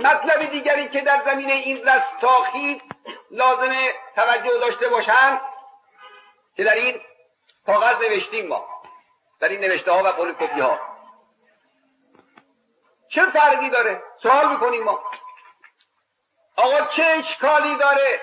مطلب 0.03 0.45
دیگری 0.45 0.89
که 0.89 1.01
در 1.01 1.21
زمینه 1.25 1.53
این 1.53 1.89
رستاخی 1.89 2.81
لازمه 3.31 3.93
توجه 4.15 4.59
داشته 4.59 4.89
باشند 4.89 5.41
که 6.55 6.63
در 6.63 6.73
این 6.73 7.01
کاغذ 7.65 8.01
نوشتیم 8.01 8.47
ما 8.47 8.67
در 9.39 9.47
این 9.47 9.59
نوشته 9.59 9.91
ها 9.91 10.03
و 10.05 10.11
پولیکوپی 10.11 10.59
ها 10.59 10.79
چه 13.09 13.25
فرقی 13.25 13.69
داره؟ 13.69 14.03
سوال 14.23 14.49
می‌کنیم 14.49 14.83
ما. 14.83 15.03
آقا 16.55 16.81
چه 16.81 17.03
اشکالی 17.03 17.77
داره؟ 17.77 18.21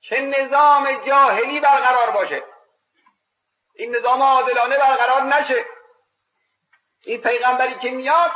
که 0.00 0.20
نظام 0.20 0.92
جاهلی 1.06 1.60
برقرار 1.60 2.10
باشه؟ 2.10 2.42
این 3.74 3.96
نظام 3.96 4.22
عادلانه 4.22 4.78
برقرار 4.78 5.22
نشه. 5.22 5.64
این 7.06 7.20
پیغمبری 7.20 7.74
که 7.74 7.90
میاد 7.90 8.32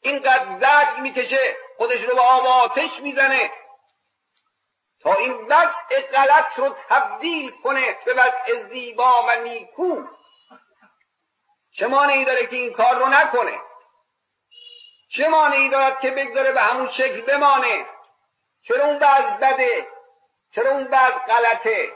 اینقدر 0.00 0.58
زجر 0.58 1.00
می‌کشه. 1.00 1.56
خودش 1.78 2.00
رو 2.00 2.14
به 2.14 2.20
آب 2.20 2.46
آتش 2.46 3.00
می‌زنه 3.00 3.50
تا 5.02 5.14
این 5.14 5.32
وضع 5.32 6.00
غلط 6.12 6.58
رو 6.58 6.76
تبدیل 6.88 7.50
کنه 7.50 7.98
به 8.04 8.14
وضع 8.14 8.68
زیبا 8.68 9.26
و 9.28 9.42
نیکو. 9.42 10.04
چه 11.72 11.86
مانعی 11.86 12.24
داره 12.24 12.46
که 12.46 12.56
این 12.56 12.72
کار 12.72 12.94
رو 12.94 13.06
نکنه؟ 13.06 13.60
چه 15.08 15.28
مانعی 15.28 15.68
دارد 15.68 16.00
که 16.00 16.10
بگذاره 16.10 16.52
به 16.52 16.60
همون 16.60 16.88
شکل 16.88 17.20
بمانه؟ 17.20 17.86
چرا 18.62 18.84
اون 18.84 18.96
وضع 18.96 19.36
بده؟ 19.36 19.88
چرا 20.54 20.70
اون 20.70 20.86
وضع 20.86 21.18
غلطه؟ 21.18 21.92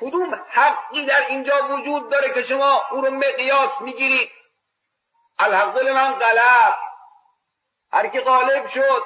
کدوم 0.00 0.46
حقی 0.48 1.06
در 1.06 1.26
اینجا 1.26 1.68
وجود 1.68 2.10
داره 2.10 2.34
که 2.34 2.42
شما 2.42 2.86
او 2.90 3.00
رو 3.00 3.10
مقیاس 3.10 3.80
می‌گیرید؟ 3.80 4.30
الحق 5.38 5.78
من 5.78 6.12
غلب 6.12 6.89
هر 7.92 8.06
کی 8.06 8.20
غالب 8.20 8.66
شد 8.66 9.02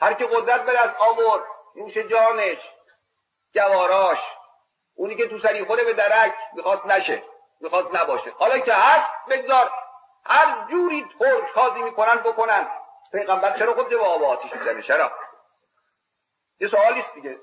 هر 0.00 0.14
کی 0.14 0.26
قدرت 0.26 0.64
به 0.64 0.72
دست 0.72 0.96
آورد 1.00 1.42
نوش 1.76 1.98
جانش 1.98 2.58
جواراش 3.54 4.18
اونی 4.94 5.16
که 5.16 5.28
تو 5.28 5.38
سری 5.38 5.64
خوره 5.64 5.84
به 5.84 5.92
درک 5.92 6.34
می‌خواست 6.52 6.86
نشه 6.86 7.22
می‌خواست 7.60 7.94
نباشه. 7.94 8.30
حالا 8.30 8.58
که 8.58 8.74
هست 8.74 9.10
بگذار. 9.28 9.70
هر 10.26 10.66
جوری 10.70 11.08
ترک 11.18 11.52
کازی 11.52 11.82
می‌کنن 11.82 12.16
بکنن. 12.16 12.68
پیغمبر 13.12 13.58
چرا 13.58 13.74
خود 13.74 13.90
جواب 13.90 14.24
آتیش 14.24 14.52
می‌زنه؟ 14.52 14.82
چرا؟ 14.82 15.12
یه 16.60 16.68
سوالیست 16.68 17.14
دیگه. 17.14 17.40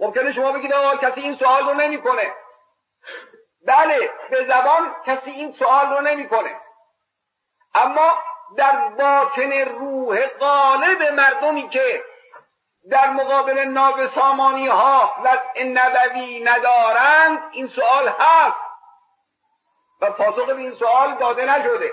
ممکنه 0.00 0.32
شما 0.32 0.52
بگید 0.52 0.72
آقا 0.72 0.96
کسی 0.96 1.20
این 1.20 1.36
سوال 1.36 1.68
رو 1.68 1.74
نمی‌کنه. 1.74 2.34
بله 3.66 4.12
به 4.30 4.44
زبان 4.44 4.96
کسی 5.06 5.30
این 5.30 5.52
سوال 5.52 5.92
رو 5.92 6.00
نمی‌کنه. 6.00 6.60
اما 7.74 8.18
در 8.56 8.88
باطن 8.88 9.52
روح 9.52 10.26
غالب 10.26 11.02
مردمی 11.02 11.68
که 11.68 12.04
در 12.90 13.10
مقابل 13.10 13.58
نابسامانی 13.58 14.68
ها 14.68 15.16
وضع 15.24 15.62
نبوی 15.62 16.40
ندارند 16.40 17.38
این 17.52 17.68
سوال 17.68 18.08
هست. 18.08 18.56
و 20.00 20.10
پاسخ 20.10 20.46
به 20.46 20.56
این 20.56 20.72
سوال 20.72 21.14
داده 21.14 21.44
نشده. 21.44 21.92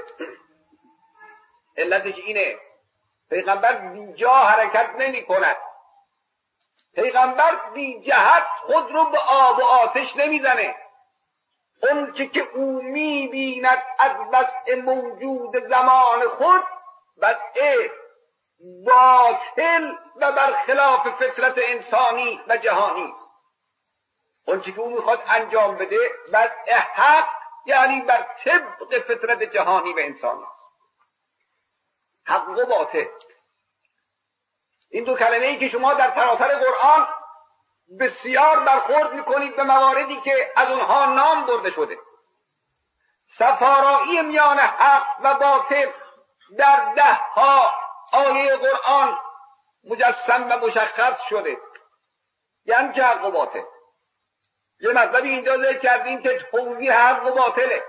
علتش 1.78 2.16
اینه 2.18 2.58
پیغمبر 3.30 3.74
بیجا 3.74 4.34
حرکت 4.34 4.89
نمی 4.97 5.26
کند 5.26 5.58
پیغمبر 6.95 7.56
بی 7.74 8.02
جهت 8.02 8.43
خود 8.66 8.91
رو 8.91 9.06
به 9.06 9.20
آب 9.20 9.60
و 9.60 9.64
آتش 9.64 10.16
نمی‌زنه. 10.16 10.76
اون 11.84 12.14
که 12.14 12.42
او 12.42 12.82
می‌بیند 12.82 13.84
از 14.00 14.12
وضع 14.32 14.76
موجود 14.76 15.68
زمان 15.70 16.28
خود 16.28 16.64
وضع 17.18 17.88
باطل 18.86 19.94
و 20.16 20.32
برخلاف 20.32 21.08
فطرت 21.08 21.54
انسانی 21.58 22.42
و 22.48 22.58
جهانی. 22.58 23.14
اون 24.46 24.62
که 24.62 24.80
او 24.80 24.90
می‌خواد 24.90 25.24
انجام 25.28 25.76
بده 25.76 26.10
وضع 26.34 26.74
حق 26.74 27.28
یعنی 27.66 28.02
بر 28.02 28.28
طبق 28.44 29.00
فطرت 29.00 29.44
جهانی 29.44 29.94
و 29.94 30.00
انسانی. 30.00 30.46
حق 32.26 32.50
و 32.50 32.66
باطل. 32.66 33.06
این 34.90 35.04
دو 35.04 35.18
کلمه 35.18 35.46
ای 35.46 35.60
که 35.60 35.70
شما 35.70 35.94
در 35.94 36.12
سراسر 36.16 36.58
قرآن 36.58 37.08
بسیار 38.00 38.60
برخورد 38.60 39.14
می‌کنید 39.14 39.56
به 39.56 39.64
مواردی 39.64 40.22
که 40.22 40.52
از 40.56 40.72
اونها 40.72 41.06
نام 41.06 41.46
برده 41.46 41.72
شده. 41.72 41.98
سفارایی 43.38 44.22
میان 44.22 44.60
حق 44.60 45.08
و 45.24 45.34
باطل 45.34 45.92
در 46.58 46.94
ده 46.96 47.14
ها 47.14 47.74
آیه 48.14 48.56
قرآن 48.56 49.18
مجسم 49.89 50.48
و 50.50 50.66
مشخص 50.66 51.22
شده. 51.30 51.58
یعنی 52.66 52.94
که 52.94 53.04
حق 53.04 53.26
و 53.26 53.32
باطل؟ 53.32 53.64
یه 54.80 54.89
مطلبی 54.89 55.30
اینجا 55.30 55.58
ذکر 55.58 55.80
کردیم 55.80 56.22
که 56.22 56.48
توضیح 56.52 56.94
حق 56.94 57.26
و 57.26 57.32
باطله. 57.32 57.84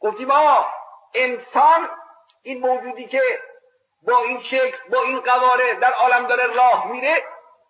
گفتیم 0.00 0.30
آقا 0.30 0.66
انسان 1.14 1.90
این 2.42 2.60
موجودی 2.60 3.06
که 3.06 3.22
با 4.02 4.18
این 4.18 4.42
شکل 4.42 4.88
با 4.90 5.02
این 5.02 5.20
قواره 5.20 5.74
در 5.74 5.92
عالم 5.92 6.26
داره 6.26 6.46
راه 6.46 6.86
میره 6.86 7.24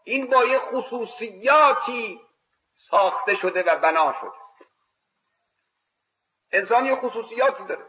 این 0.04 0.26
با 0.26 0.44
یه 0.44 0.58
خصوصیاتی 0.58 2.20
ساخته 2.90 3.34
شده 3.34 3.62
و 3.62 3.78
بنا 3.78 4.14
شده. 4.20 4.42
انسان 6.52 6.86
یه 6.86 6.96
خصوصیاتی 6.96 7.64
داره. 7.64 7.86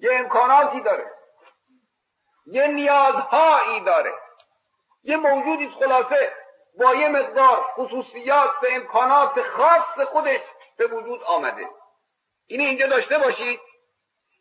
یه 0.00 0.10
امکاناتی 0.12 0.80
داره. 0.80 1.10
یه 2.46 2.66
نیازهایی 2.66 3.80
داره. 3.80 4.12
یه 5.02 5.16
موجودی 5.16 5.68
خلاصه. 5.68 6.36
با 6.78 6.94
یه 6.94 7.08
مقدار 7.08 7.72
خصوصیات 7.76 8.50
و 8.62 8.66
امکانات 8.70 9.42
خاص 9.42 10.06
خودش 10.06 10.40
به 10.78 10.86
وجود 10.86 11.22
آمده. 11.22 11.68
این 12.46 12.60
اینجا 12.60 12.86
داشته 12.86 13.18
باشید. 13.18 13.60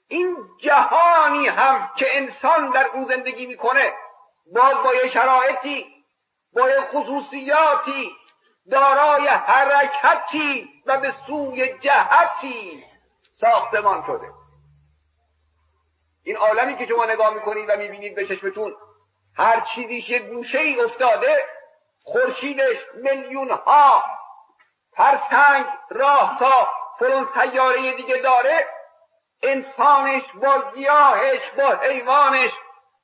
این 0.08 0.38
جهانی 0.62 1.48
هم 1.48 1.92
که 1.98 2.18
انسان 2.18 2.70
در 2.70 2.88
اون 2.88 3.06
زندگی 3.06 3.46
می‌کنه 3.46 3.98
باز 4.54 4.76
با 4.84 4.96
یه 4.96 5.10
شرایطی 5.10 5.97
با 6.54 6.70
خصوصیاتی 6.94 8.12
دارای 8.72 9.28
حرکتی 9.28 10.70
و 10.86 10.98
به 10.98 11.14
سوی 11.28 11.80
جهتی 11.80 12.84
ساختمان 13.40 14.04
شده. 14.06 14.28
این 16.24 16.38
عالمی 16.38 16.78
که 16.78 16.86
شما 16.86 17.06
نگاه 17.06 17.34
می‌کنید 17.34 17.70
و 17.70 17.78
می‌بینید 17.78 18.16
به 18.16 18.26
چشمتون 18.28 18.76
هر 19.38 19.60
چیزیش 19.76 20.10
یه 20.10 20.20
گوشه 20.20 20.60
ای 20.60 20.82
افتاده 20.82 21.46
خورشیدش 22.04 22.78
میلیون 22.94 23.52
ها 23.52 24.04
فرسنگ 24.96 25.66
راه 25.90 26.40
تا 26.40 26.68
فلان 27.00 27.30
سیاره 27.34 27.94
دیگه 27.96 28.18
داره 28.18 28.68
انسانش 29.44 30.24
با 30.44 30.72
گیاهش 30.76 31.42
با 31.58 31.76
حیوانش 31.76 32.52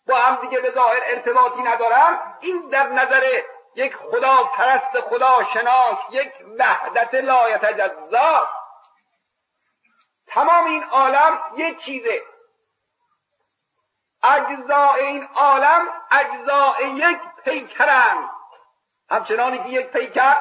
با 0.08 0.16
هم 0.16 0.36
دیگه 0.42 0.60
به 0.60 0.72
ظاهر 0.72 1.02
ارتباطی 1.06 1.62
ندارن. 1.62 2.20
این 2.40 2.70
در 2.70 2.88
نظر 2.88 3.42
یک 3.76 3.96
خدا 3.96 4.44
پرست 4.44 5.00
خدا 5.00 5.44
شناس 5.44 5.98
یک 6.10 6.32
وحدت 6.60 7.14
لایتجزاست 7.14 8.64
تمام 10.28 10.66
این 10.66 10.84
عالم 10.84 11.42
یک 11.56 11.80
چیزه. 11.80 12.22
اجزاء 14.24 14.94
این 14.94 15.28
عالم 15.36 15.88
اجزاء 16.12 16.82
یک 16.82 17.18
پیکرند 17.46 18.30
همچنانی 19.10 19.64
که 19.64 19.70
یک 19.70 19.88
پیکر 19.88 20.38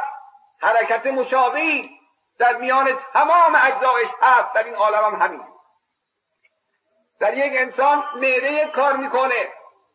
حرکت 0.61 1.07
مشابهی 1.07 2.01
در 2.39 2.57
میان 2.57 2.99
تمام 3.13 3.55
اجزایش 3.63 4.09
هست. 4.23 4.53
در 4.53 4.65
این 4.65 4.75
عالم 4.75 5.05
هم 5.05 5.23
همین. 5.23 5.52
در 7.23 7.35
یک 7.35 7.53
انسان 7.57 8.05
معده 8.15 8.53
یک 8.53 8.71
کار 8.71 8.97
می‌کنه 8.97 9.49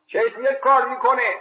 چشم 0.08 0.42
یک 0.42 0.60
کار 0.60 0.86
می‌کنه 0.86 1.36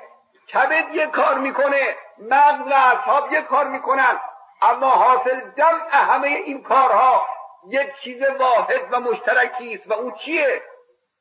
کبد 0.53 0.95
یک 0.95 1.11
کار 1.11 1.39
می‌کنه 1.39 1.97
مغز 2.18 2.70
و 2.70 2.74
اصحاب 2.74 3.32
یک 3.32 3.45
کار 3.45 3.68
می‌کنن. 3.68 4.20
اما 4.62 4.91
حاصل 4.91 5.41
جمع 5.57 5.91
همه 5.91 6.28
این 6.28 6.62
کارها 6.62 7.26
یک 7.68 7.97
چیز 8.01 8.22
واحد 8.22 8.80
و 8.91 9.01
مشترکی 9.01 9.74
است. 9.74 9.91
و 9.91 9.93
اون 9.93 10.14
چیه؟ 10.14 10.62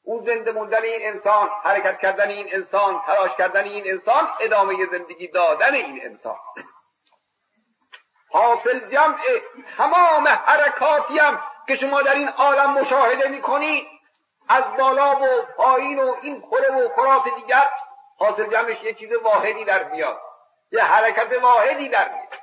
اون 0.03 0.25
زنده 0.25 0.51
موندن 0.51 0.83
این 0.83 1.13
انسان 1.13 1.49
حرکت 1.63 1.99
کردن 1.99 2.29
این 2.29 2.47
انسان 2.51 3.01
تلاش 3.07 3.31
کردن 3.37 3.63
این 3.63 3.83
انسان 3.87 4.27
ادامه 4.39 4.85
زندگی 4.91 5.27
دادن 5.27 5.73
این 5.73 6.01
انسان. 6.05 6.37
حاصل 8.31 8.89
جمع 8.89 9.17
تمام 9.77 10.27
حرکاتی 10.27 11.19
هم 11.19 11.41
که 11.67 11.75
شما 11.75 12.01
در 12.01 12.13
این 12.13 12.29
عالم 12.29 12.73
مشاهده 12.73 13.29
می‌کنید 13.29 13.94
از 14.47 14.63
بالا 14.77 15.15
و 15.15 15.41
پایین 15.57 15.99
و 15.99 16.15
این 16.21 16.41
کره 16.41 16.71
و 16.71 16.87
کرات 16.87 17.23
دیگر 17.35 17.69
حاصل 18.17 18.47
جمعش 18.47 18.83
یه 18.83 18.93
چیز 18.93 19.13
واحدی 19.13 19.65
در 19.65 19.83
میاد. 19.83 20.21
یه 20.71 20.83
حرکت 20.83 21.41
واحدی 21.41 21.89
در 21.89 22.11
میاد. 22.11 22.41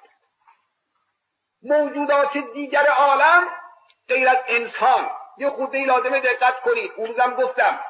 موجودات 1.63 2.37
دیگر 2.37 2.87
عالم 2.87 3.45
غیر 4.09 4.29
از 4.29 4.39
انسان. 4.47 5.11
یه 5.39 5.51
خورده 5.51 5.85
لازمه 5.85 6.21
دقت 6.21 6.61
کنید. 6.61 6.93
اون 6.97 7.07
روزم 7.07 7.35
گفتم 7.35 7.81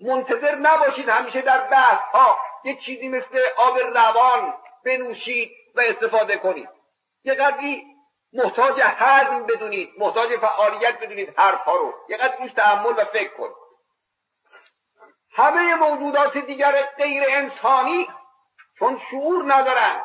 منتظر 0.00 0.54
نباشید 0.54 1.08
همیشه 1.08 1.42
در 1.42 1.60
بحث 1.60 2.00
ها 2.12 2.38
یه 2.64 2.76
چیزی 2.76 3.08
مثل 3.08 3.40
آب 3.56 3.78
روان 3.78 4.54
بنوشید 4.84 5.50
و 5.74 5.80
استفاده 5.80 6.38
کنید. 6.38 6.68
یه 7.24 7.34
قدری 7.34 7.86
محتاج 8.32 8.80
حزم 8.80 9.46
بدونید 9.46 9.90
محتاج 9.98 10.36
فعالیت 10.36 11.00
بدونید 11.00 11.34
ها 11.38 11.76
رو. 11.76 11.94
یه 12.08 12.16
قدر 12.16 12.36
روش 12.38 12.52
تحمل 12.52 12.92
و 12.96 13.04
فکر 13.04 13.36
کنید. 13.36 13.61
همه 15.34 15.74
موجودات 15.74 16.38
دیگر 16.38 16.82
غیر 16.96 17.24
انسانی 17.28 18.08
چون 18.78 19.00
شعور 19.10 19.54
ندارن 19.54 20.02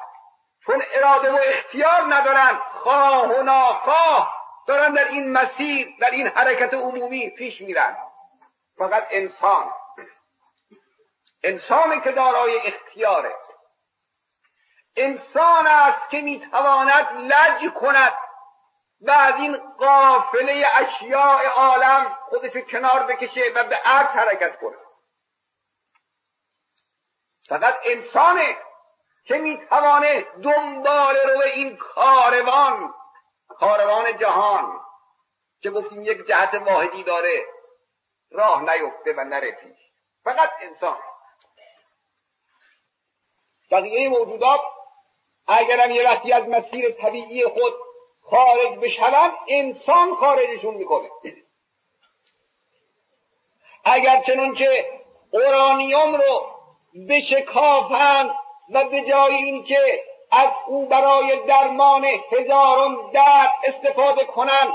چون 0.65 0.81
اراده 0.91 1.31
و 1.31 1.39
اختیار 1.43 2.01
ندارن 2.15 2.59
خواه 2.71 3.39
و 3.39 3.43
ناخواه 3.43 4.33
دارن 4.67 4.93
در 4.93 5.07
این 5.07 5.31
مسیر 5.31 5.95
در 5.99 6.11
این 6.11 6.27
حرکت 6.27 6.73
عمومی 6.73 7.29
پیش 7.29 7.61
میرن 7.61 7.97
فقط 8.77 9.07
انسان 9.11 9.71
انسانی 11.43 12.01
که 12.01 12.11
دارای 12.11 12.57
اختیاره. 12.67 13.35
انسان 14.95 15.67
است 15.67 16.09
که 16.09 16.21
می‌تواند 16.21 17.07
لج 17.17 17.73
کند 17.73 18.13
و 19.01 19.11
از 19.11 19.35
این 19.35 19.57
قافله 19.57 20.65
اشیاء 20.73 21.49
عالم 21.49 22.17
خودش 22.29 22.51
کنار 22.71 23.03
بکشه 23.03 23.41
و 23.55 23.63
به 23.63 23.75
عکس 23.75 24.09
حرکت 24.09 24.59
کنه 24.59 24.77
فقط 27.47 27.75
انسانه 27.83 28.57
که 29.25 29.35
می‌توانه 29.35 30.25
دنبال 30.43 31.15
رو 31.15 31.41
این 31.41 31.77
کاروان 31.77 32.93
کاروان 33.47 34.17
جهان 34.17 34.81
که 35.61 35.69
گفتیم 35.69 36.03
یک 36.03 36.27
جهت 36.27 36.53
واحدی 36.53 37.03
داره 37.03 37.45
راه 38.31 38.61
نیفته 38.61 39.13
و 39.17 39.23
نره 39.23 39.51
پیش. 39.51 39.77
فقط 40.23 40.49
انسان. 40.61 40.97
بقیه 43.71 44.09
موجودات 44.09 44.61
اگرم 45.47 45.91
یه 45.91 46.09
وقتی 46.09 46.33
از 46.33 46.47
مسیر 46.47 46.91
طبیعی 46.91 47.45
خود 47.45 47.73
خارج 48.21 48.79
بشوند 48.81 49.31
انسان 49.47 50.15
خارجشون 50.15 50.75
می‌کنه. 50.75 51.09
اگر 53.85 54.23
چنانچه 54.23 55.01
اورانیوم 55.31 56.15
رو 56.15 56.56
بشکافند 57.09 58.35
و 58.73 58.83
به 58.83 59.01
جای 59.01 59.35
اینکه 59.35 60.03
از 60.31 60.49
او 60.67 60.85
برای 60.85 61.45
درمان 61.47 62.05
هزاران 62.31 63.11
درد 63.13 63.51
استفاده 63.63 64.25
کنند 64.25 64.73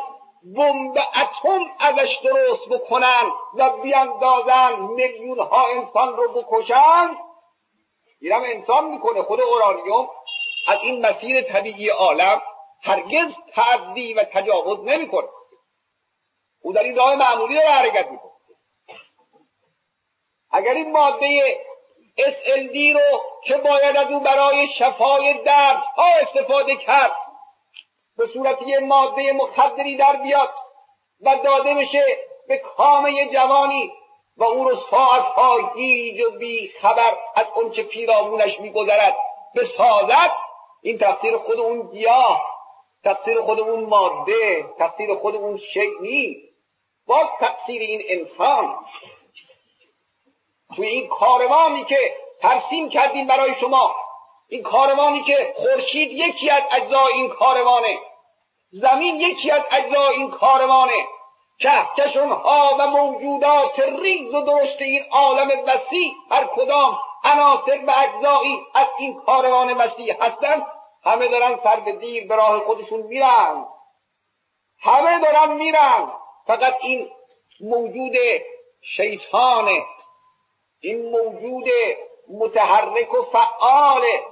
بمب 0.56 0.98
اتم 0.98 1.64
ازش 1.78 2.18
درست 2.24 2.68
بکنن 2.68 3.32
و 3.54 3.70
بیاندازن 3.70 4.80
میلیون 4.80 5.38
ها 5.38 5.66
انسان 5.66 6.16
رو 6.16 6.42
بکشند 6.42 7.16
اینم 8.20 8.42
انسان 8.42 8.84
می‌کنه 8.84 9.22
خود 9.22 9.40
اورانیوم. 9.40 10.08
از 10.68 10.78
این 10.82 11.06
مسیر 11.06 11.42
طبیعی 11.42 11.88
عالم 11.88 12.42
هرگز 12.82 13.32
تعدی 13.54 14.14
و 14.14 14.24
تجاوز 14.24 14.78
نمی‌کنه. 14.84 15.28
او 16.62 16.72
در 16.72 16.82
این 16.82 16.96
راه 16.96 17.14
معمولی 17.14 17.54
داره 17.54 17.70
حرکت 17.70 18.10
می‌کنه. 18.10 18.32
اگر 20.50 20.72
این 20.72 20.92
ماده 20.92 21.60
SLD 22.18 22.94
رو 22.94 23.20
که 23.44 23.54
باید 23.54 23.96
از 23.96 24.10
او 24.10 24.20
برای 24.20 24.68
شفای 24.68 25.32
ها 25.96 26.04
استفاده 26.22 26.76
کرد. 26.76 27.12
به 28.16 28.26
صورت 28.26 28.62
یه 28.62 28.80
ماده 28.80 29.32
مخدری 29.32 29.96
در 29.96 30.16
بیاد 30.16 30.50
و 31.20 31.36
داده 31.44 31.74
بشه 31.74 32.04
به 32.48 32.58
کامه 32.58 33.28
جوانی 33.32 33.92
و 34.36 34.44
او 34.44 34.68
رو 34.68 34.76
ساعتها 34.90 35.72
گیج 35.74 36.20
و 36.20 36.30
بی 36.38 36.72
خبر 36.80 37.16
از 37.34 37.46
اونچه 37.54 37.82
پیرامونش 37.82 38.60
میگذرد 38.60 39.16
بسازد. 39.56 40.30
این 40.82 40.98
تقصیر 40.98 41.36
خود 41.36 41.60
اون 41.60 41.90
گیاه 41.92 42.42
تقصیر 43.04 43.40
خود 43.40 43.60
اون 43.60 43.84
ماده 43.84 44.66
تقصیر 44.78 45.14
خود 45.14 45.36
اون 45.36 45.60
نیست 46.00 46.52
باز 47.06 47.26
تقصیر 47.40 47.82
این 47.82 48.02
انسان 48.08 48.74
توی 50.76 50.86
این 50.86 51.08
کاروانی 51.08 51.84
که 51.84 52.14
ترسیم 52.40 52.88
کردیم 52.88 53.26
برای 53.26 53.54
شما. 53.54 53.94
این 54.48 54.62
کاروانی 54.62 55.22
که 55.22 55.54
خورشید 55.56 56.12
یکی 56.12 56.50
از 56.50 56.62
اجزای 56.70 57.12
این 57.12 57.28
کاروانه. 57.28 57.98
زمین 58.72 59.20
یکی 59.20 59.50
از 59.50 59.62
اجزای 59.70 60.16
این 60.16 60.30
کاروانه. 60.30 61.06
کهکشان 61.58 62.32
ها 62.32 62.76
و 62.78 62.86
موجودات 62.86 63.78
ریز 63.78 64.34
و 64.34 64.40
درشت 64.40 64.80
این 64.80 65.04
عالم 65.10 65.48
وسیع 65.66 66.12
هر 66.30 66.44
کدام 66.44 66.98
عناصر 67.24 67.80
و 67.86 67.92
اجزایی 67.96 68.60
از 68.74 68.88
این 68.98 69.20
کاروان 69.20 69.72
وسیع 69.72 70.24
هستند 70.24 70.66
همه 71.04 71.28
دارن 71.28 71.58
سر 71.64 71.80
به 71.80 71.92
دیر 71.92 72.26
به 72.26 72.36
راه 72.36 72.60
خودشون 72.60 73.00
میرن. 73.00 73.64
همه 74.80 75.18
دارن 75.20 75.52
میرن. 75.52 76.12
فقط 76.46 76.74
این 76.80 77.10
موجود 77.60 78.12
شیطانه 78.82 79.84
این 80.84 81.10
موجود 81.10 81.64
متحرک 82.28 83.14
و 83.14 83.22
فعاله 83.22 84.22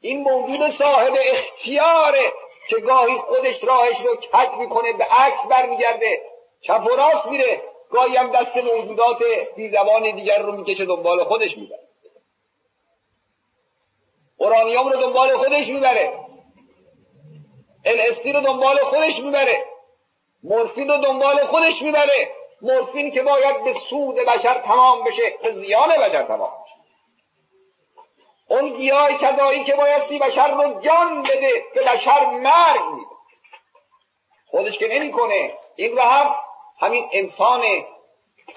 این 0.00 0.20
موجود 0.22 0.78
صاحب 0.78 1.12
اختیاره 1.18 2.32
که 2.68 2.76
گاهی 2.76 3.16
خودش 3.16 3.64
راهش 3.64 3.96
رو 4.00 4.16
کج 4.16 4.58
می‌کنه 4.58 4.92
به 4.92 5.04
عکس 5.04 5.46
برمیگرده 5.50 6.22
چپ 6.60 6.86
و 6.86 6.88
راست 6.88 7.26
میره 7.26 7.62
گاهی 7.90 8.16
هم 8.16 8.30
دست 8.32 8.56
موجودات 8.56 9.22
بی 9.56 9.68
زبان 9.70 10.10
دیگر 10.10 10.38
رو 10.38 10.52
می‌کشه 10.52 10.84
دنبال 10.84 11.24
خودش 11.24 11.58
می‌بره. 11.58 11.88
اورانیوم 14.36 14.88
رو 14.88 15.00
دنبال 15.00 15.36
خودش 15.36 15.66
می‌بره. 15.66 16.12
الاستی 17.84 18.32
رو 18.32 18.40
دنبال 18.40 18.78
خودش 18.78 19.18
می‌بره. 19.18 19.64
مورفین 20.42 20.88
رو 20.88 20.98
دنبال 20.98 21.46
خودش 21.46 21.82
می‌بره. 21.82 22.30
مورفین 22.62 23.10
که 23.10 23.22
باید 23.22 23.64
به 23.64 23.74
سود 23.90 24.14
بشر 24.14 24.60
تمام 24.60 25.04
بشه 25.04 25.34
به 25.42 25.52
زیان 25.52 25.88
بشر 25.88 26.22
تمام 26.22 26.50
بشه. 26.64 26.74
اون 28.48 28.68
گیاه 28.68 29.12
کذایی 29.12 29.64
که 29.64 29.74
بایستی 29.74 30.18
بشر 30.18 30.48
رو 30.48 30.80
جان 30.80 31.22
بده 31.22 31.64
به 31.74 31.84
بشر 31.84 32.30
مرگ 32.30 32.84
میده. 32.92 33.10
خودش 34.46 34.78
که 34.78 34.88
نمی‌کنه. 34.88 35.58
این 35.76 35.96
رو 35.96 36.02
هم 36.02 36.34
همین 36.80 37.08
انسان 37.12 37.62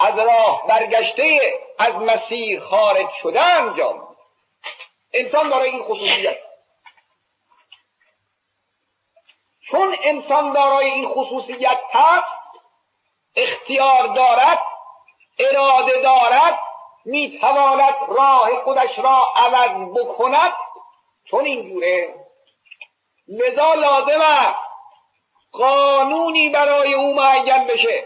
از 0.00 0.18
راه 0.18 0.66
برگشته 0.66 1.52
از 1.78 1.94
مسیر 1.94 2.60
خارج 2.60 3.10
شده 3.22 3.40
انجام 3.40 4.16
انسان 5.12 5.48
دارای 5.48 5.70
این 5.70 5.82
خصوصیت. 5.82 6.36
چون 9.70 9.96
انسان 10.02 10.52
دارای 10.52 10.90
این 10.90 11.08
خصوصیت 11.08 11.80
هست 11.92 12.45
اختیار 13.36 14.06
دارد 14.06 14.62
اراده 15.38 16.02
دارد 16.02 16.58
می‌تواند 17.04 17.94
راه 18.08 18.62
خودش 18.64 18.98
را 18.98 19.22
عوض 19.36 19.94
بکند. 19.96 20.52
چون 21.30 21.44
اینجوره 21.44 22.14
لذا 23.28 23.74
لازم 23.74 24.20
است 24.20 24.66
قانونی 25.52 26.48
برای 26.48 26.94
او 26.94 27.14
معین 27.14 27.66
بشه. 27.66 28.04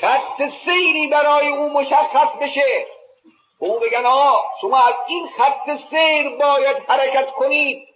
خط 0.00 0.50
سیری 0.64 1.06
برای 1.06 1.48
او 1.48 1.72
مشخص 1.72 2.36
بشه. 2.40 2.86
او 3.58 3.80
بگن 3.80 4.06
آه 4.06 4.44
شما 4.60 4.78
از 4.78 4.94
این 5.06 5.28
خط 5.28 5.70
سیر 5.90 6.36
باید 6.36 6.76
حرکت 6.88 7.30
کنید 7.30 7.88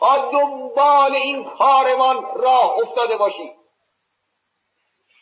تا 0.00 0.30
دنبال 0.30 1.14
این 1.14 1.44
کاروان 1.44 2.26
راه 2.34 2.78
افتاده 2.78 3.16
باشید. 3.16 3.65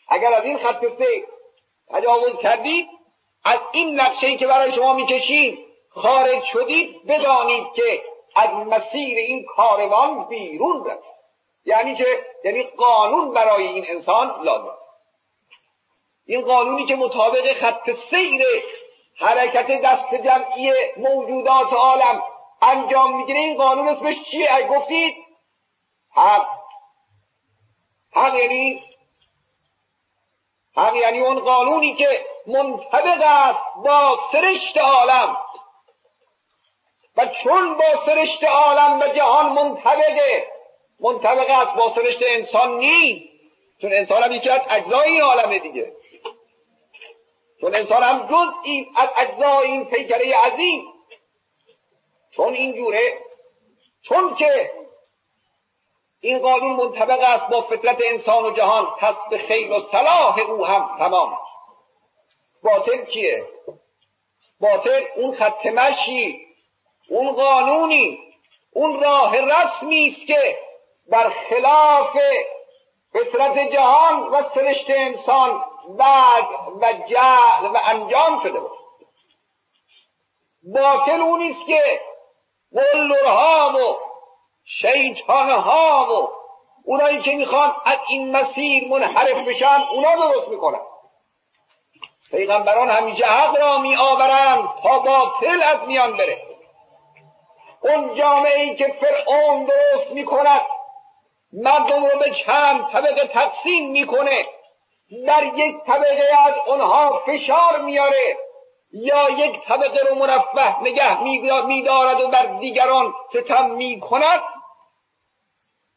اگر 0.07 0.33
از 0.33 0.43
این 0.43 0.57
خط 0.57 0.85
سیر 0.97 1.25
تجاوز 1.89 2.39
کردید 2.41 2.89
از 3.43 3.59
این 3.71 3.99
نقشه 3.99 4.37
که 4.37 4.47
برای 4.47 4.71
شما 4.71 4.93
می‌کشید 4.93 5.59
خارج 5.89 6.43
شدید 6.43 7.05
بدانید 7.07 7.73
که 7.75 8.01
از 8.35 8.49
مسیر 8.49 9.17
این 9.17 9.45
کاروان 9.55 10.27
بیرون 10.27 10.85
رفت. 10.85 11.15
یعنی 11.65 11.95
که 11.95 12.25
یعنی 12.43 12.63
قانون 12.63 13.33
برای 13.33 13.67
این 13.67 13.85
انسان 13.87 14.41
لازم 14.43 14.77
این 16.25 16.41
قانونی 16.41 16.85
که 16.85 16.95
مطابق 16.95 17.53
خط 17.53 17.91
سیر 18.09 18.45
حرکت 19.19 19.81
دست 19.81 20.15
جمعی 20.15 20.73
موجودات 20.97 21.73
عالم 21.73 22.23
انجام 22.61 23.17
می‌گیره 23.17 23.39
این 23.39 23.57
قانون 23.57 23.87
اسمش 23.87 24.15
چیه؟ 24.31 24.67
گفتید 24.69 25.15
حق. 26.15 26.47
حق 28.11 28.35
یعنی 28.35 28.83
حق 30.77 30.95
یعنی 30.95 31.19
اون 31.19 31.39
قانونی 31.39 31.95
که 31.95 32.25
منطبق 32.47 33.21
است 33.21 33.59
با 33.85 34.19
سرشت 34.31 34.77
عالم. 34.77 35.37
و 37.17 37.25
چون 37.43 37.77
با 37.77 38.05
سرشت 38.05 38.43
عالم 38.43 38.99
و 38.99 39.07
جهان 39.07 39.51
منطبقه 39.51 40.47
منطبق 40.99 41.49
است 41.49 41.75
با 41.75 41.93
سرشت 41.95 42.19
انسان 42.21 42.77
نیست. 42.77 43.25
چون 43.81 43.93
انسان 43.93 44.23
هم 44.23 44.31
یکی 44.31 44.49
از 44.49 44.61
اجزای 44.69 45.09
این 45.09 45.21
عالمه 45.21 45.59
دیگه. 45.59 45.91
چون 47.61 47.75
انسان 47.75 48.03
هم 48.03 48.27
جزئی 48.27 48.87
از 48.95 49.09
اجزای 49.17 49.71
این 49.71 49.85
پیکره 49.85 50.37
عظیم. 50.37 50.83
چون 52.35 52.53
اینجوره 52.53 53.17
چون 54.01 54.35
که 54.35 54.71
این 56.25 56.39
قانون 56.39 56.75
منطبق 56.75 57.19
است 57.19 57.47
با 57.47 57.61
فطرت 57.61 57.97
انسان 58.05 58.45
و 58.45 58.51
جهان. 58.51 58.85
پس 58.85 59.15
به 59.29 59.37
خیر 59.37 59.71
و 59.71 59.81
صلاح 59.91 60.39
او 60.39 60.65
هم 60.65 60.97
تمام. 60.97 61.37
باطل 62.63 63.05
کیه؟ 63.05 63.47
باطل 64.61 65.03
اون 65.15 65.35
خط 65.35 65.65
مشی 65.65 66.45
اون 67.09 67.31
قانونی 67.31 68.19
اون 68.73 69.03
راه 69.03 69.35
رسمی 69.37 70.07
است 70.07 70.27
که 70.27 70.57
بر 71.11 71.29
خلاف 71.29 72.17
فطرت 73.13 73.71
جهان 73.73 74.19
و 74.19 74.43
سرشت 74.55 74.89
انسان 74.89 75.61
بعد 75.97 76.45
و 76.81 76.93
جعل 76.93 77.65
و 77.65 77.77
انجام 77.83 78.43
شده 78.43 78.59
بود 78.59 78.77
باطل 80.63 81.21
اونیست 81.21 81.67
که 81.67 82.01
قلرها 82.73 83.73
و 83.77 84.04
شیطانها 84.65 86.07
و 86.11 86.29
اونایی 86.85 87.21
که 87.21 87.31
می‌خوان 87.31 87.75
از 87.85 87.97
این 88.09 88.37
مسیر 88.37 88.87
منحرف 88.87 89.47
بشن 89.47 89.83
اونا 89.91 90.15
درست 90.15 90.47
می‌کنن. 90.47 90.79
پیغمبران 92.31 92.89
همیشه 92.89 93.25
حق 93.25 93.57
را 93.57 93.77
می 93.77 93.95
آورند 93.95 94.69
تا 94.83 94.99
باطل 94.99 95.63
از 95.63 95.87
میان 95.87 96.17
بره. 96.17 96.41
اون 97.81 98.15
جامعه 98.15 98.61
ای 98.61 98.75
که 98.75 98.87
فرعون 98.87 99.65
درست 99.65 100.11
می‌کند 100.11 100.61
مردم 101.53 102.05
رو 102.05 102.19
به 102.19 102.31
چند 102.45 102.87
طبقه 102.91 103.27
تقسیم 103.27 103.91
می‌کنه. 103.91 104.45
در 105.27 105.43
یک 105.43 105.75
طبقه 105.87 106.29
از 106.47 106.53
اونها 106.67 107.21
فشار 107.25 107.81
میاره 107.81 108.37
یا 108.93 109.29
یک 109.29 109.61
طبقه 109.61 109.99
رو 110.09 110.15
مرفه 110.15 110.81
نگه 110.81 111.23
میدارد 111.65 112.21
و 112.21 112.27
بر 112.27 112.45
دیگران 112.45 113.13
ستم 113.33 113.65
می‌کند. 113.65 114.41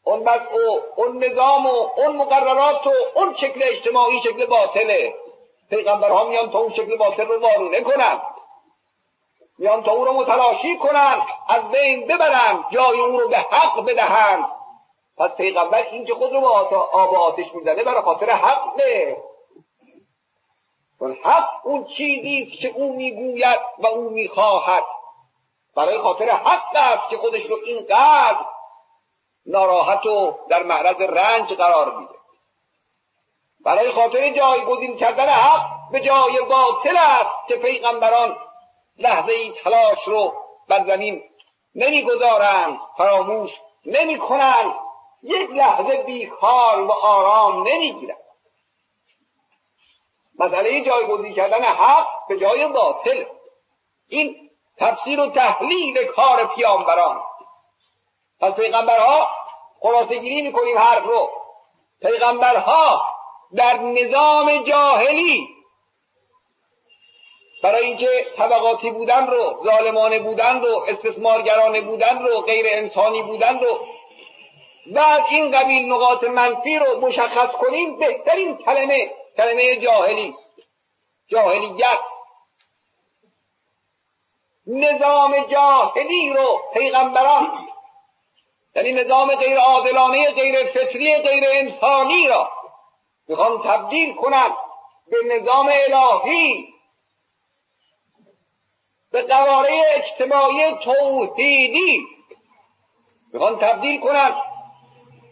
اون 0.09 0.27
او 0.27 0.79
اون 0.95 1.23
نظام 1.23 1.65
و 1.65 1.89
اون 1.97 2.15
مقررات 2.15 2.87
و 2.87 2.91
اون 3.15 3.35
شکل 3.35 3.63
اجتماعی 3.63 4.21
شکل 4.21 4.45
باطله. 4.45 5.13
پیغمبرها 5.69 6.23
میان 6.23 6.51
تا 6.51 6.59
اون 6.59 6.73
شکل 6.73 6.97
باطل 6.97 7.25
رو 7.25 7.39
وارونه 7.39 7.81
کنند 7.81 8.21
میان 9.57 9.83
تا 9.83 9.91
او 9.91 10.05
رو 10.05 10.13
متلاشی 10.13 10.77
کنند 10.77 11.21
از 11.47 11.71
بین 11.71 12.07
ببرند 12.07 12.65
جای 12.71 12.99
او 12.99 13.19
رو 13.19 13.29
به 13.29 13.37
حق 13.37 13.85
بدهند 13.85 14.45
پس 15.17 15.35
پیغمبر 15.35 15.83
این 15.91 16.05
که 16.05 16.13
خود 16.13 16.33
رو 16.33 16.41
با 16.41 16.49
آب 16.93 17.13
و 17.13 17.15
آتش 17.15 17.55
می‌زنه 17.55 17.83
برای 17.83 18.01
خاطر 18.01 18.29
حق 18.31 18.63
نه. 18.77 19.17
چون 20.99 21.17
حق 21.23 21.49
اون 21.63 21.85
چیزی 21.85 22.45
که 22.45 22.67
او 22.75 22.95
می‌گوید 22.95 23.59
و 23.79 23.87
او 23.87 24.09
می‌خواهد. 24.09 24.83
برای 25.75 25.97
خاطر 25.97 26.29
حق 26.29 26.75
است 26.75 27.09
که 27.09 27.17
خودش 27.17 27.45
رو 27.45 27.57
اینقدر 27.65 28.45
ناراحت 29.49 30.05
و 30.05 30.37
در 30.49 30.63
معرض 30.63 31.01
رنج 31.01 31.53
قرار 31.53 31.97
میده. 31.97 32.13
برای 33.65 33.91
خاطر 33.91 34.33
جایگزین 34.33 34.97
کردن 34.97 35.29
حق 35.29 35.91
به 35.91 35.99
جای 35.99 36.39
باطل 36.41 36.97
است 36.97 37.47
که 37.47 37.55
پیغمبران 37.55 38.37
لحظه 38.97 39.31
ای 39.31 39.51
تلاش 39.51 40.07
رو 40.07 40.33
بر 40.67 40.85
زمین 40.85 41.23
نمی‌گذارند 41.75 42.79
فراموش 42.97 43.51
نمی‌کنند. 43.85 44.75
یک 45.23 45.49
لحظه 45.49 46.03
بیکار 46.03 46.79
و 46.79 46.91
آرام 46.91 47.67
نمی‌گیرند. 47.67 48.17
مسئله 50.39 50.81
جایگزین 50.81 51.33
کردن 51.33 51.63
حق 51.63 52.07
به 52.29 52.37
جای 52.37 52.67
باطل. 52.67 53.25
این 54.09 54.49
تفسیر 54.77 55.19
و 55.19 55.29
تحلیل 55.29 56.05
کار 56.05 56.45
پیامبران 56.45 57.21
پس 58.41 58.55
پیغمبرها 58.55 59.27
خلاصه 59.81 60.19
گیری 60.19 60.41
می‌کنیم 60.41 60.77
حرف 60.77 61.03
رو. 61.03 61.29
پیغمبرها 62.01 63.01
در 63.55 63.77
نظام 63.77 64.63
جاهلی 64.63 65.47
برای 67.63 67.85
اینکه 67.85 68.25
طبقاتی 68.37 68.91
بودن 68.91 69.27
رو 69.27 69.61
ظالمانه 69.63 70.19
بودن 70.19 70.61
رو 70.61 70.85
استثمارگرانه 70.87 71.81
بودن 71.81 72.19
رو 72.19 72.41
غیر 72.41 72.65
انسانی 72.69 73.23
بودن 73.23 73.59
رو 73.59 73.79
و 74.91 74.99
از 74.99 75.21
این 75.29 75.51
قبیل 75.51 75.91
نقاط 75.91 76.23
منفی 76.23 76.79
رو 76.79 76.99
مشخص 77.01 77.51
کنیم 77.51 77.99
بهترین 77.99 78.57
کلمه 78.57 79.11
کلمه 79.37 79.75
جاهلی 79.75 80.35
جاهلیت. 81.27 81.99
نظام 84.67 85.45
جاهلی 85.51 86.33
رو 86.33 86.61
پیغمبران 86.73 87.51
یعنی 88.75 88.91
نظام 88.91 89.35
غیر 89.35 89.59
عادلانه 89.59 90.31
غیر 90.31 90.65
فطری 90.65 91.17
غیر 91.17 91.43
انسانی 91.47 92.27
را 92.27 92.51
می‌خوان 93.27 93.61
تبدیل 93.61 94.15
کنند 94.15 94.51
به 95.11 95.35
نظام 95.35 95.69
الهی. 95.71 96.67
به 99.11 99.21
قواره 99.21 99.83
اجتماعی 99.87 100.71
توحیدی 100.71 102.05
می‌خوان 103.33 103.57
تبدیل 103.57 103.99
کنند 103.99 104.35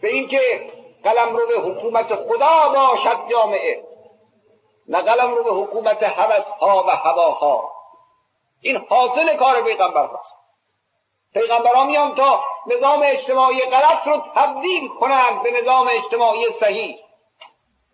به 0.02 0.08
اینکه 0.08 0.72
قلم 1.04 1.36
رو 1.36 1.46
به 1.46 1.60
حکومت 1.60 2.14
خدا 2.14 2.68
باشد 2.68 3.30
جامعه 3.30 3.84
نه 4.88 4.98
قلم 4.98 5.34
رو 5.34 5.44
به 5.44 5.50
حکومت 5.50 6.02
حوث 6.02 6.44
ها 6.44 6.84
و 6.86 6.90
هواها. 6.90 7.72
این 8.60 8.76
حاصل 8.76 9.36
کار 9.36 9.62
پیغمبر 9.62 10.06
هست. 10.06 10.37
پیغمبران 11.34 11.86
میان 11.86 12.14
تا 12.14 12.44
نظام 12.66 13.00
اجتماعی 13.04 13.60
غلط 13.60 14.06
رو 14.06 14.22
تبدیل 14.34 14.88
کنند 14.88 15.42
به 15.42 15.50
نظام 15.50 15.88
اجتماعی 15.88 16.46
صحیح. 16.60 16.98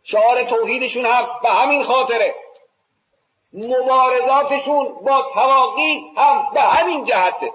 شعار 0.05 0.45
توحیدشون 0.45 1.07
هم 1.07 1.28
به 1.43 1.49
همین 1.49 1.85
خاطره. 1.85 2.35
مبارزاتشون 3.53 4.89
با 5.07 5.22
تواقیت 5.35 6.18
هم 6.18 6.47
به 6.55 6.61
همین 6.61 7.05
جهته. 7.05 7.53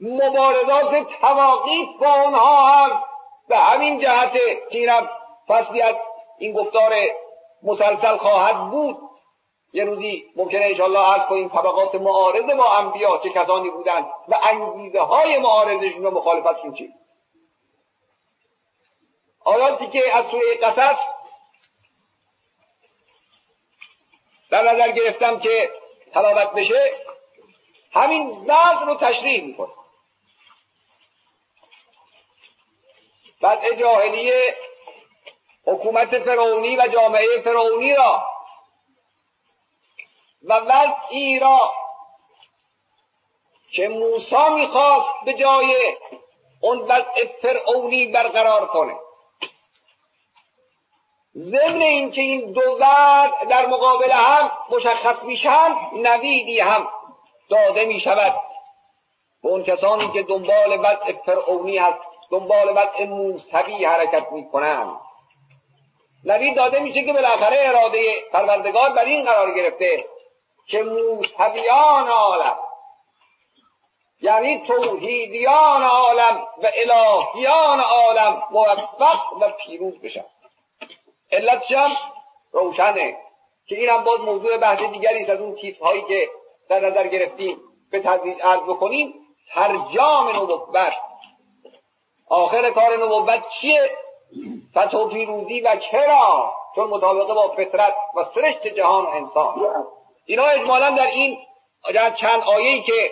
مبارزات 0.00 1.08
تواقیت 1.20 1.88
با 2.00 2.14
اونها 2.14 2.66
هم 2.66 3.02
به 3.48 3.56
همین 3.56 4.00
جهته 4.00 4.56
که 4.70 4.78
اینم 4.78 5.08
فصلی 5.48 5.82
از 5.82 5.96
این 6.38 6.52
گفتار 6.52 6.92
مسلسل 7.62 8.16
خواهد 8.16 8.70
بود. 8.70 9.09
یه 9.72 9.84
روزی 9.84 10.30
ممکنه 10.36 10.64
انشاءالله 10.64 11.00
عرض 11.00 11.28
کنیم 11.28 11.48
طبقات 11.48 11.94
معارض 11.94 12.44
با 12.44 12.72
انبیا 12.72 13.18
چه 13.18 13.30
کسانی 13.30 13.70
بودند 13.70 14.06
و 14.28 14.40
انگیزه 14.42 15.00
های 15.00 15.38
معارضشون 15.38 16.06
و 16.06 16.10
مخالفتشون 16.10 16.74
چی؟ 16.74 16.92
آیاتی 19.40 19.86
که 19.86 20.16
از 20.16 20.26
سوی 20.30 20.54
قصص 20.54 20.98
در 24.50 24.72
نظر 24.72 24.90
گرفتم 24.90 25.40
که 25.40 25.70
تلاوت 26.12 26.52
بشه 26.52 26.92
همین 27.92 28.28
وضع 28.28 28.84
رو 28.86 28.94
تشریح 28.94 29.44
می‌کنه. 29.44 29.72
وضع 33.42 33.74
جاهلیه 33.74 34.56
حکومت 35.66 36.18
فرعونی 36.18 36.76
و 36.76 36.86
جامعه 36.92 37.40
فرعونی 37.44 37.94
را 37.94 38.22
و 40.42 40.54
وضعی 40.54 41.38
را 41.38 41.72
که 43.72 43.88
موسی 43.88 44.48
می‌خواست 44.54 45.24
به 45.24 45.34
جای 45.34 45.96
اون 46.62 46.78
وضع 46.78 47.26
فرعونی 47.42 48.06
برقرار 48.06 48.66
کنه. 48.66 48.94
ضمن 51.36 51.82
اینکه 51.82 52.20
این 52.20 52.52
دو 52.52 52.76
وضع 52.80 53.44
در 53.44 53.66
مقابل 53.66 54.10
هم 54.10 54.50
مشخص 54.70 55.22
میشن 55.22 55.76
نویدی 55.92 56.60
هم 56.60 56.88
داده 57.50 57.84
می‌شود. 57.84 58.34
به 59.42 59.48
اون 59.48 59.64
کسانی 59.64 60.12
که 60.12 60.22
دنبال 60.22 60.78
وضع 60.78 61.12
فرعونی 61.26 61.78
هست 61.78 61.98
دنبال 62.30 62.68
وضع 62.68 63.04
موسوی 63.04 63.84
حرکت 63.84 64.32
می‌کنند 64.32 64.96
نوید 66.24 66.56
داده 66.56 66.80
میشه 66.80 67.02
که 67.02 67.12
بالاخره 67.12 67.56
اراده 67.60 68.14
پروردگار 68.32 68.90
بر 68.90 69.04
این 69.04 69.24
قرار 69.24 69.54
گرفته. 69.54 70.04
که 70.66 70.82
موسویان 70.82 72.08
عالم 72.08 72.58
یعنی 74.22 74.58
توحیدیان 74.66 75.82
عالم 75.82 76.46
و 76.62 76.70
الهیان 76.74 77.80
عالم 77.80 78.42
موفق 78.50 79.32
و 79.40 79.50
پیروز 79.50 80.00
بشن. 80.00 80.24
علتش 81.32 81.70
هم 81.70 81.90
روشنه 82.52 83.16
که 83.66 83.76
این 83.76 83.88
هم 83.88 84.04
باز 84.04 84.20
موضوع 84.20 84.56
بحث 84.56 84.82
دیگری 84.82 85.26
از 85.26 85.40
اون 85.40 85.56
هایی 85.82 86.02
که 86.02 86.28
در 86.68 86.80
نظر 86.80 87.06
گرفتیم. 87.06 87.56
به 87.90 88.00
تدریج 88.00 88.36
عرض 88.42 88.60
بکنیم 88.60 89.14
ترجام 89.54 90.28
نبوت. 90.28 90.92
آخر 92.28 92.70
کار 92.70 92.96
نبوت 92.96 93.42
چیه؟ 93.60 93.90
فتح 94.70 94.96
و 94.96 95.08
پیروزی 95.08 95.60
و 95.60 95.76
چرا؟ 95.76 96.52
چون 96.74 96.88
مطابقه 96.88 97.34
با 97.34 97.48
فطرت 97.48 97.94
و 98.16 98.24
سرشت 98.34 98.66
جهان 98.66 99.04
و 99.04 99.08
انسان. 99.08 99.86
اینا 100.26 100.44
اجمالا 100.44 100.90
در 100.90 101.06
این 101.06 101.38
چند 102.20 102.42
آیه‌ای 102.42 102.82
که 102.82 103.10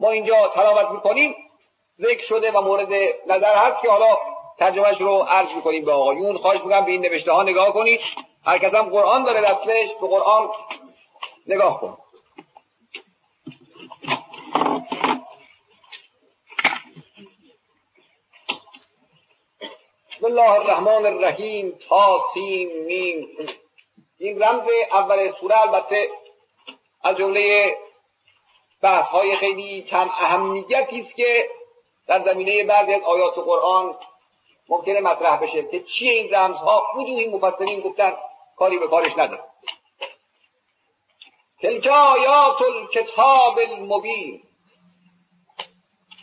ما 0.00 0.10
اینجا 0.10 0.48
تلاوت 0.48 0.90
می‌کنیم 0.90 1.34
ذکر 2.00 2.24
شده 2.24 2.52
و 2.52 2.60
مورد 2.60 2.88
نظر 3.26 3.54
هست 3.54 3.82
که 3.82 3.90
حالا 3.90 4.18
ترجمهش 4.58 5.00
رو 5.00 5.16
عرض 5.16 5.48
می‌کنیم 5.56 5.84
به 5.84 5.92
آقایون. 5.92 6.38
خواهش 6.38 6.60
می‌کنم 6.60 6.84
به 6.84 6.90
این 6.90 7.00
نوشته 7.00 7.32
ها 7.32 7.42
نگاه 7.42 7.72
کنید. 7.72 8.00
هر 8.44 8.58
کس 8.58 8.74
هم 8.74 8.90
قرآن 8.90 9.24
داره 9.24 9.40
دستش 9.40 9.88
به 10.00 10.06
قرآن 10.06 10.48
نگاه 11.46 11.80
کن. 11.80 11.98
بسم 20.16 20.26
الله 20.26 20.50
الرحمن 20.50 21.06
الرحیم 21.06 21.78
تا 21.88 22.20
سین 22.34 22.84
میم. 22.84 23.28
این 24.18 24.42
رمز 24.42 24.62
اول 24.92 25.32
سوره 25.40 25.60
البته 25.60 26.08
از 27.02 27.16
جمله 27.16 27.76
بحث 28.82 29.06
های 29.06 29.36
خیلی 29.36 29.82
کم 29.82 30.10
اهمیتی 30.18 31.00
است 31.00 31.16
که 31.16 31.48
در 32.06 32.18
زمینه 32.18 32.64
بعضی 32.64 32.94
از 32.94 33.02
آیات 33.02 33.38
قرآن 33.38 33.96
ممکنه 34.68 35.00
مطرح 35.00 35.36
بشه 35.42 35.62
که 35.62 35.80
چیه 35.80 36.12
این 36.12 36.34
رمزها. 36.34 36.86
وجوهی 36.96 37.28
مفسرین 37.28 37.80
گفتن 37.80 38.16
کاری 38.56 38.78
به 38.78 38.88
کارش 38.88 39.12
نداره 39.12 39.44
تلک 41.62 41.86
آیات 41.86 42.62
الکتاب 42.62 43.58
المبین. 43.58 44.42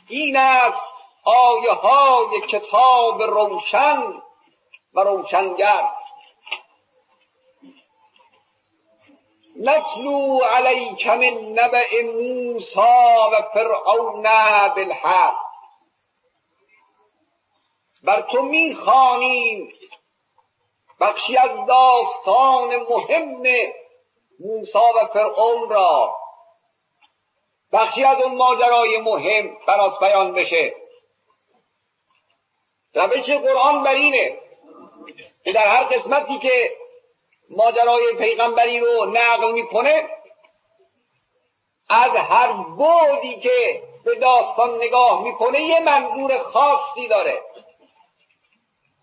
این 0.10 0.38
است 0.38 0.82
آیه 1.24 1.72
های 1.72 2.42
کتاب 2.48 3.22
روشن 3.22 4.04
و 4.94 5.00
روشنگر. 5.00 5.90
نتلو 9.60 10.40
علیک 10.44 11.08
من 11.08 11.54
نبع 11.54 12.02
موسا 12.02 13.30
و 13.32 13.42
فرعون 13.54 14.24
بالحق. 14.76 15.36
بر 18.04 18.22
تو 18.22 18.42
می‌خوانیم 18.42 19.74
بخشی 21.00 21.38
از 21.38 21.52
داستان 21.68 22.76
مهم 22.76 23.44
موسا 24.40 24.94
و 24.96 25.06
فرعون 25.14 25.70
را. 25.70 26.16
بخشی 27.74 28.04
از 28.04 28.22
اون 28.22 28.36
ماجرای 28.36 28.98
مهم 28.98 29.58
برات 29.68 30.00
بیان 30.00 30.34
بشه. 30.34 30.76
روش 32.94 33.30
قرآن 33.30 33.84
بر 33.84 33.94
اینه 33.94 34.40
که 35.44 35.52
در 35.54 35.68
هر 35.68 35.84
قسمتی 35.84 36.40
که 36.40 36.78
ماجرای 37.50 38.16
پیغمبری 38.18 38.80
رو 38.80 39.06
نقل 39.06 39.52
می‌کنه 39.52 40.10
از 41.90 42.12
هر 42.12 42.52
بودی 42.54 43.40
که 43.40 43.84
به 44.06 44.16
داستان 44.16 44.76
نگاه 44.76 45.24
می‌کنه 45.24 45.62
یه 45.62 45.80
منظور 45.80 46.38
خاصی 46.38 47.08
داره. 47.08 47.42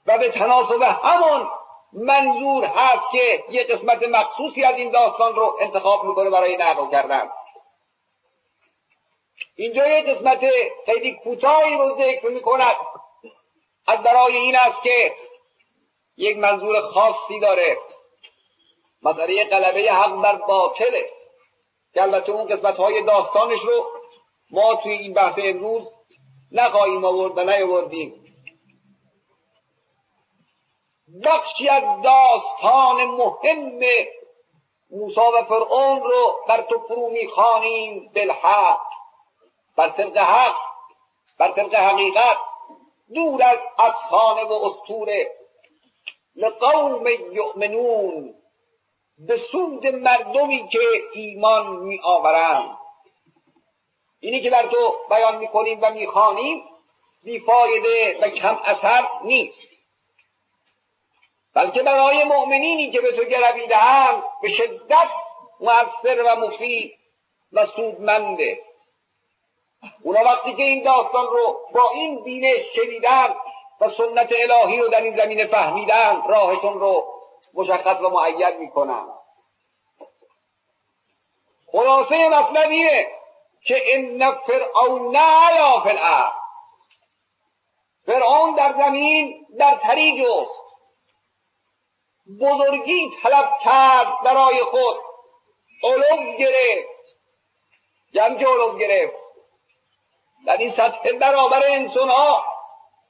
و 0.07 0.19
به 0.19 0.31
تناسب 0.33 0.83
همون 0.83 1.51
منظور 1.93 2.65
هست 2.65 3.03
که 3.13 3.45
یه 3.49 3.65
قسمت 3.65 4.03
مخصوصی 4.03 4.65
از 4.65 4.77
این 4.77 4.91
داستان 4.91 5.35
رو 5.35 5.57
انتخاب 5.61 6.05
می‌کنه 6.05 6.31
برای 6.31 6.57
نقل 6.57 6.91
کردن. 6.91 7.31
اینجا 9.57 9.87
یه 9.87 10.15
قسمت 10.15 10.41
خیلی 10.87 11.15
کوتاهی 11.15 11.77
رو 11.77 11.97
ذکر 11.99 12.29
می‌کند. 12.29 12.77
از 13.87 14.03
برای 14.03 14.37
این 14.37 14.57
است 14.57 14.83
که 14.83 15.15
یک 16.17 16.37
منظور 16.37 16.81
خاصی 16.81 17.41
داره. 17.41 17.79
مسئله 19.05 19.45
قلبه 19.45 19.93
حق 19.93 20.23
بر 20.23 20.35
باطله. 20.35 21.11
که 21.95 22.03
البته 22.03 22.33
اون 22.33 22.49
قسمت 22.49 22.77
های 22.77 23.03
داستانش 23.03 23.61
رو 23.61 23.87
ما 24.51 24.75
توی 24.75 24.93
این 24.93 25.15
بحث 25.15 25.39
امروز 25.39 25.83
نخواهیم 26.53 27.05
آورد 27.05 27.39
و 27.39 27.45
نیاوردیم. 27.45 28.25
بخشی 31.25 31.69
از 31.69 32.03
داستان 32.03 33.05
مهم 33.05 33.81
موسی 34.91 35.21
و 35.21 35.45
فرعون 35.45 36.03
رو 36.03 36.41
بر 36.49 36.63
تو 36.63 36.79
فرو 36.79 37.09
می‌خوانیم 37.09 38.11
بالحق. 38.15 38.81
بر 39.77 39.89
طبق 39.89 40.17
حق 40.17 40.57
بر 41.39 41.53
طبق 41.53 41.75
حقیقت 41.75 42.37
دور 43.15 43.43
از 43.43 43.59
افسانه 43.79 44.45
و 44.45 44.53
اسطوره. 44.53 45.31
لقوم 46.37 47.07
یؤمنون. 47.33 48.35
به 49.19 49.37
سود 49.53 49.87
مردمی 49.87 50.69
که 50.69 50.79
ایمان 51.13 51.77
می 51.77 52.01
آورند 52.05 52.79
اینی 54.21 54.41
که 54.41 54.51
بر 54.51 54.67
تو 54.67 54.95
بیان 55.11 55.37
می‌کنیم 55.37 55.79
و 55.83 55.91
می‌خوانیم 55.91 56.65
بیفایده 57.25 58.19
و 58.23 58.29
کم 58.29 58.61
اثر 58.65 59.09
نیست. 59.25 59.59
بلکه 61.55 61.83
برای 61.83 62.25
مؤمنینی 62.25 62.91
که 62.91 63.01
به 63.01 63.13
تو 63.13 63.25
گرویدهاند 63.25 64.23
به 64.43 64.49
شدت 64.49 65.09
مؤثر 65.61 66.23
و 66.27 66.37
مفید 66.37 66.95
و 67.53 67.67
سودمنده. 67.67 68.61
اونا 70.03 70.25
وقتی 70.25 70.55
که 70.55 70.63
این 70.63 70.83
داستان 70.83 71.27
رو 71.27 71.59
با 71.75 71.91
این 71.95 72.25
بینش 72.25 72.61
شنیدن 72.77 73.35
و 73.81 73.91
سنت 73.91 74.33
الهی 74.33 74.79
رو 74.79 74.89
در 74.89 75.01
این 75.01 75.17
زمینه 75.17 75.47
فهمیدن 75.47 76.23
راهتون 76.29 76.81
رو 76.81 77.14
مشخص 77.55 78.01
و 78.01 78.09
معید 78.09 78.59
می‌کنن. 78.59 79.07
خلاصه 81.73 82.29
مطلب 82.29 82.71
اینه 82.71 83.09
که 83.65 83.83
ان 83.87 84.33
فرعون 84.33 85.17
علا 85.17 85.81
فی 85.81 85.89
الارض. 85.89 86.33
فرعون 88.07 88.55
در 88.55 88.73
زمین 88.73 89.47
در 89.59 89.77
تری 89.77 90.23
جست. 90.23 90.65
بزرگی 92.41 93.11
طلب 93.23 93.59
کرد 93.65 94.21
برای 94.25 94.65
خود. 94.65 94.97
علو 95.83 96.37
گرفت. 96.39 96.89
جمع 98.15 98.45
علو 98.45 98.79
گرفت. 98.79 99.17
در 100.47 100.57
این 100.57 100.73
سطح 100.73 101.13
برابر 101.13 101.63
انسان 101.67 102.09
ها 102.09 102.45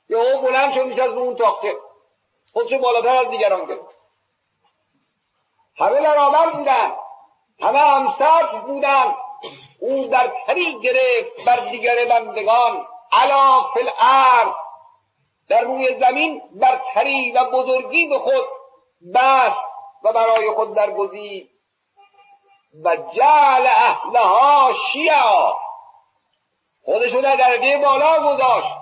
یه 0.09 0.17
او 0.17 0.41
بلند 0.41 0.75
شد 0.75 0.87
میشه 0.87 1.03
از 1.03 1.13
اون 1.13 1.37
تاخته. 1.37 1.77
خودشو 2.53 2.79
بالاتر 2.79 3.17
از 3.17 3.31
دیگران 3.31 3.65
گرفت. 3.65 4.04
همه 5.79 6.01
برابر 6.01 6.51
بودن. 6.51 6.93
همه 7.61 7.79
همسط 7.79 8.51
بودن. 8.67 9.15
او 9.81 10.07
در 10.07 10.33
تری 10.47 10.81
گرفت 10.81 11.45
بر 11.47 11.57
دیگر 11.57 12.05
بندگان. 12.09 12.87
علا 13.13 13.61
الارض. 13.77 14.55
در 15.49 15.61
روی 15.61 15.95
زمین 16.01 16.43
برتری 16.61 17.33
و 17.33 17.45
بزرگی 17.45 18.09
به 18.09 18.19
خود 18.19 18.45
بست 19.15 19.65
و 20.05 20.13
برای 20.13 20.51
خود 20.51 20.75
درگزید. 20.75 21.51
و 22.85 22.97
جعل 22.97 23.67
اهلها 23.67 24.73
شیعا. 24.93 25.53
خودشو 26.85 27.21
در 27.21 27.37
درجه 27.37 27.79
بالا 27.79 28.35
گذاشت. 28.35 28.77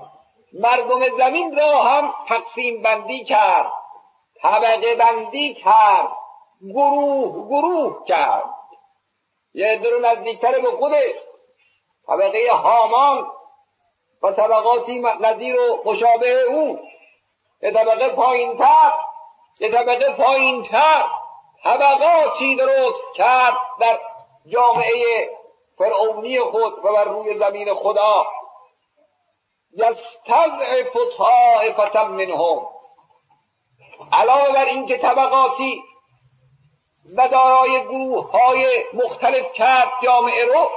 مردم 0.61 1.16
زمین 1.18 1.57
را 1.57 1.82
هم 1.82 2.14
تقسیم 2.28 2.82
بندی 2.82 3.24
کرد. 3.24 3.72
طبقه 4.43 4.95
بندی 4.95 5.55
کرد. 5.55 6.22
گروه 6.63 7.49
گروه 7.49 8.05
کرد. 8.07 8.55
یه 9.55 9.67
عده 9.67 9.91
رو 9.91 9.99
نزدیکتر 10.01 10.61
به 10.61 10.71
خودش. 10.71 11.15
طبقه 12.07 12.51
هامان 12.53 13.27
و 14.23 14.33
طبقاتی 14.33 14.99
نظیر 15.21 15.61
و 15.61 15.83
مشابه 15.85 16.41
او. 16.41 16.79
یه 17.63 17.73
طبقه 17.73 18.09
پایینتر 18.09 18.93
یه 19.61 19.73
طبقه 19.73 20.13
پایینتر. 20.13 21.05
طبقاتی 21.65 22.57
درست 22.57 23.15
کرد 23.15 23.57
در 23.81 23.99
جامعه 24.47 25.31
فرعونی 25.79 26.41
خود 26.41 26.85
و 26.85 26.93
بر 26.93 27.05
روی 27.05 27.39
زمین 27.39 27.75
خدا. 27.75 28.27
یستضعف 29.73 30.97
طائفة 31.17 32.05
منهم. 32.05 32.69
علاوه 34.13 34.53
بر 34.53 34.65
اینکه 34.65 34.99
طبقاتی 34.99 35.83
و 37.17 37.29
دارای 37.29 37.85
گروه 37.85 38.31
های 38.31 38.85
مختلف 38.95 39.53
کرد 39.53 39.89
جامعه 40.03 40.45
رو 40.45 40.71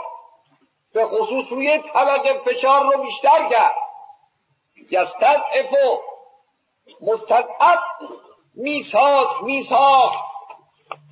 به 0.93 1.05
خصوص 1.05 1.45
روی 1.49 1.79
طبقه 1.93 2.33
فشار 2.33 2.83
رو 2.83 3.03
بیشتر 3.03 3.49
کرد. 3.49 3.75
یستضعف 4.91 5.73
و 5.73 6.01
مستضعف 7.01 7.79
میساخت 8.55 9.43
میساخت 9.43 10.23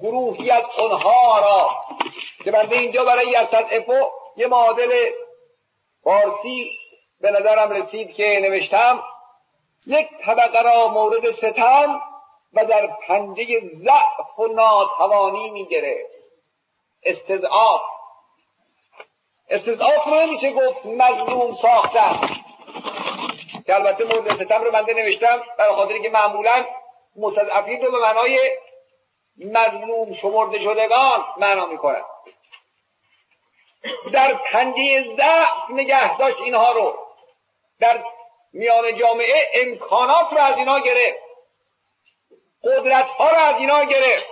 گروهی 0.01 0.51
از 0.51 0.64
اونها 0.78 1.39
را. 1.39 1.70
که 2.43 2.51
بنده 2.51 2.78
اینجا 2.78 3.03
برای 3.03 3.28
یستضعف 3.28 3.89
یه 4.38 4.47
معادل 4.47 4.91
فارسی 6.03 6.72
به 7.22 7.32
نظرم 7.32 7.72
رسید 7.72 8.14
که 8.14 8.39
نوشتم. 8.43 9.03
یک 9.88 10.07
طبقه 10.26 10.61
را 10.61 10.88
مورد 10.88 11.32
ستم 11.32 12.01
و 12.53 12.65
در 12.65 12.87
پنجه 12.87 13.59
ضعف 13.59 14.39
و 14.39 14.47
ناتوانی 14.47 15.49
می‌گیره 15.49 16.05
استضعاف. 17.03 17.81
استضعاف 19.49 20.05
رو 20.05 20.15
نمیشه 20.15 20.51
گفت 20.51 20.85
مظلوم 20.85 21.55
ساختن. 21.61 22.43
که 23.65 23.75
البته 23.75 24.03
مورد 24.03 24.43
ستم 24.43 24.63
رو 24.63 24.71
بنده 24.71 24.93
نوشتم 24.93 25.43
برای 25.57 25.75
خاطری 25.75 26.01
که 26.01 26.09
معمولا 26.09 26.65
مستضعفین 27.15 27.81
رو 27.81 27.91
به 27.91 27.97
معنای 27.99 28.57
مظلوم 29.37 30.13
شمرده 30.13 30.59
شدگان 30.59 31.25
معنا 31.37 31.65
می‌کنن. 31.65 32.01
در 34.13 34.33
پنجه 34.33 35.15
ضعف 35.15 35.69
نگه 35.69 36.17
داشت 36.17 36.37
اینها 36.41 36.71
رو. 36.71 36.97
در 37.79 38.03
میان 38.53 38.97
جامعه 38.97 39.49
امکانات 39.53 40.33
رو 40.33 40.37
از 40.37 40.57
اینا 40.57 40.79
گرفت. 40.79 41.22
قدرت 42.64 43.05
ها 43.05 43.30
رو 43.30 43.38
از 43.38 43.57
اینا 43.57 43.84
گرفت. 43.84 44.26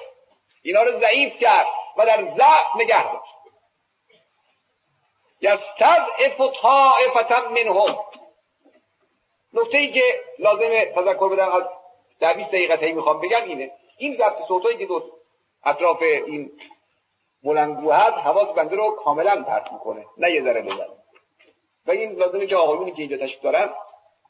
اینا 0.62 0.84
رو 0.84 1.00
ضعیف 1.00 1.34
کرد 1.40 1.68
و 1.98 2.06
در 2.06 2.18
ضعف 2.18 2.76
نگه 2.76 3.14
داشت. 3.14 3.34
یستضعف 5.42 6.62
طائفة 6.62 7.50
منهم. 7.50 7.98
نکته 9.54 9.78
ای 9.78 9.92
که 9.92 10.04
لازمه 10.40 10.86
تذکر 10.86 11.30
بدم 11.30 11.52
از 11.52 11.64
در 12.20 12.34
20 12.34 12.50
دقیقه 12.50 12.92
می‌خوام 12.92 13.20
بگم 13.20 13.44
اینه. 13.44 13.72
این 13.98 14.16
ضبط 14.16 14.48
صوتایی 14.48 14.78
که 14.78 14.86
دو 14.86 15.04
اطراف 15.66 16.02
این 16.02 16.52
بلندگو 17.44 17.92
هست 17.92 18.18
حواس 18.18 18.58
بنده 18.58 18.76
رو 18.76 18.92
کاملا 18.92 19.44
پرت 19.44 19.72
می‌کنه. 19.72 20.06
نه 20.18 20.32
یه 20.32 20.44
ذره 20.44 20.62
بزنه. 20.62 20.88
و 21.88 21.92
این 21.92 22.12
لازمه 22.12 22.48
که 22.48 22.56
آقایونی 22.56 22.92
که 22.92 23.02
اینجا 23.02 23.18
تشریف 23.18 23.42
دارن 23.42 23.74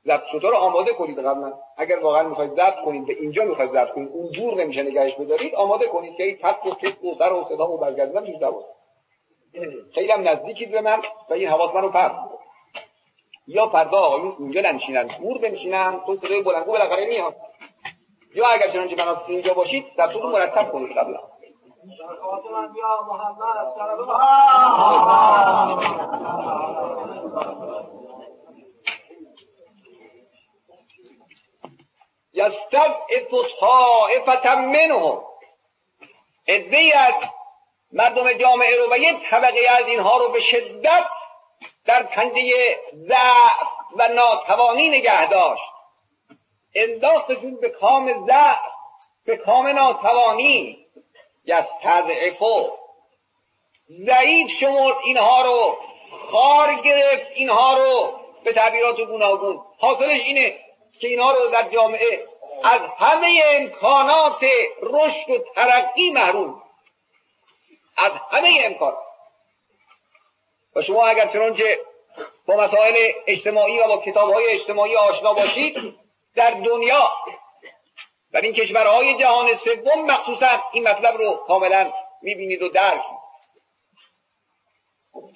ضبط 0.06 0.22
صوتا 0.32 0.50
رو 0.50 0.58
آماده 0.58 0.94
کنید 0.94 1.20
قبلا 1.20 1.54
اگر 1.78 2.00
واقعا 2.00 2.24
می‌خواید 2.24 2.52
ضبط 2.52 2.76
کنید 2.86 3.06
به 3.06 3.14
اینجا 3.14 3.44
می‌خواید 3.44 3.72
ضبط 3.72 3.92
کنید 3.92 4.10
اون 4.14 4.32
جور 4.32 4.54
نمیشه 4.54 4.84
نگهش 4.84 5.14
بدارید 5.14 5.56
آماده 5.56 5.88
کنید 5.88 6.16
که 6.18 6.24
این 6.24 6.38
تک 6.44 6.66
و 6.66 6.70
تک 6.70 7.04
و 7.04 7.16
سر 7.20 7.34
و 7.34 7.46
صدا 7.50 7.72
و 7.72 7.78
برگردن 7.78 8.26
چیز 8.26 8.36
نباشه. 8.36 8.68
خیلی 9.94 10.12
هم 10.12 10.28
نزدیکید 10.28 10.72
به 10.72 10.82
من 10.82 11.02
و 11.30 11.34
این 11.34 11.50
حواس 11.50 11.76
من 11.76 11.82
رو 11.82 11.90
پرت 11.90 12.16
یا 13.48 13.68
فردا 13.68 13.98
آقایون 13.98 14.36
اینجا 14.40 14.62
ننشینن. 14.62 15.08
دور 15.08 15.38
بنشینن. 15.38 16.00
تو 16.06 16.16
صدای 16.16 16.42
بلندگو 16.42 16.72
بالاخره 16.72 17.06
میاد. 17.06 17.36
یا 18.36 18.48
اگر 18.48 18.68
چنانچه 18.68 18.96
بنا 18.96 19.22
اینجا 19.28 19.54
باشید 19.54 19.86
در 19.98 20.08
صورت 20.08 20.26
مرتب 20.26 20.72
کنید 20.72 20.98
قبلا. 20.98 21.20
یستضعف 32.34 33.60
طائفة 33.60 34.56
منهم. 34.56 35.22
ادهی 36.48 36.92
از 36.94 37.14
مردم 37.92 38.34
جامعه 38.34 38.76
رو 38.76 38.94
و 38.94 38.98
یک 38.98 39.30
طبقه 39.30 39.68
از 39.70 39.88
اینها 39.88 40.18
رو 40.18 40.32
به 40.32 40.42
شدت 40.42 41.06
در 41.86 42.04
پنجه 42.04 42.80
ضعف 42.94 43.68
و 43.96 44.08
ناتوانی 44.08 44.90
نگه 44.90 45.30
داشت. 45.30 45.64
انداختشون 46.76 47.56
به 47.62 47.70
کام 47.70 48.26
ضعف 48.26 48.60
به 49.26 49.38
کام 49.38 49.68
ناتوانی. 49.68 50.78
یستضعفو. 51.46 52.70
ضعیف 54.06 54.52
شمرد 54.60 54.96
اینها 55.04 55.42
رو 55.42 55.78
خار 56.32 56.74
گرفت 56.74 57.32
اینها 57.34 57.78
رو. 57.78 58.20
به 58.44 58.54
تعبیرات 58.54 59.02
گوناگون. 59.02 59.60
حاصلش 59.80 60.22
اینه 60.22 60.54
که 61.02 61.08
اینها 61.08 61.32
رو 61.32 61.50
در 61.50 61.70
جامعه 61.70 62.28
از 62.64 62.82
همه 62.98 63.44
امکانات 63.46 64.44
رشد 64.82 65.30
و 65.30 65.38
ترقی 65.56 66.12
محروم 66.12 66.62
از 67.98 68.12
همه 68.32 68.62
امکانات 68.64 68.98
و 70.76 70.82
شما 70.82 71.06
اگر 71.06 71.28
چنانچه 71.28 71.80
با 72.48 72.56
مسائل 72.56 73.12
اجتماعی 73.28 73.80
و 73.80 73.88
با 73.88 73.98
کتاب 73.98 74.34
های 74.34 74.48
اجتماعی 74.48 74.96
آشنا 74.96 75.34
باشید 75.34 75.96
در 76.36 76.52
دنیا 76.52 77.10
در 78.34 78.42
این 78.42 78.54
کشورهای 78.54 79.18
جهان 79.18 79.56
سوم 79.56 80.06
مخصوصا 80.06 80.64
این 80.74 80.88
مطلب 80.88 81.18
رو 81.18 81.34
کاملا 81.48 81.94
می‌بینید 82.22 82.62
و 82.62 82.70
درک 82.70 83.02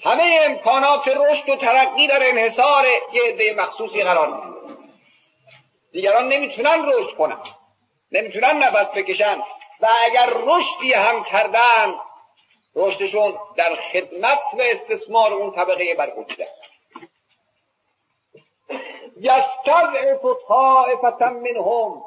همه 0.03 0.39
امکانات 0.43 1.07
رشد 1.07 1.49
و 1.49 1.55
ترقی 1.55 2.07
در 2.07 2.29
انحصار 2.29 2.85
یه 3.13 3.23
عده 3.23 3.53
مخصوصی 3.57 4.03
قرار 4.03 4.27
می‌گیره. 4.27 4.74
دیگران 5.95 6.27
نمی‌تونن 6.27 6.85
رشد 6.89 7.17
کنن. 7.17 7.39
نمی‌تونن 8.11 8.57
نفس 8.57 8.91
بکشن. 8.95 9.39
و 9.79 9.87
اگر 10.05 10.29
رشدی 10.29 10.93
هم 10.93 11.23
کردن 11.23 11.95
رشدشون 12.75 13.39
در 13.57 13.75
خدمت 13.75 14.39
و 14.53 14.61
استثمار 14.61 15.33
اون 15.33 15.51
طبقه 15.51 15.95
برگزیده 15.95 16.47
یستضعف 19.17 20.21
طائفة 20.47 21.25
منهم. 21.25 22.03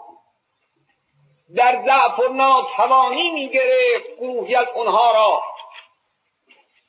در 1.57 1.83
ضعف 1.85 2.19
و 2.19 2.33
ناتوانی 2.33 3.31
می‌گرفت 3.31 4.17
گروهی 4.21 4.55
از 4.55 4.69
اونها 4.75 5.13
را. 5.13 5.43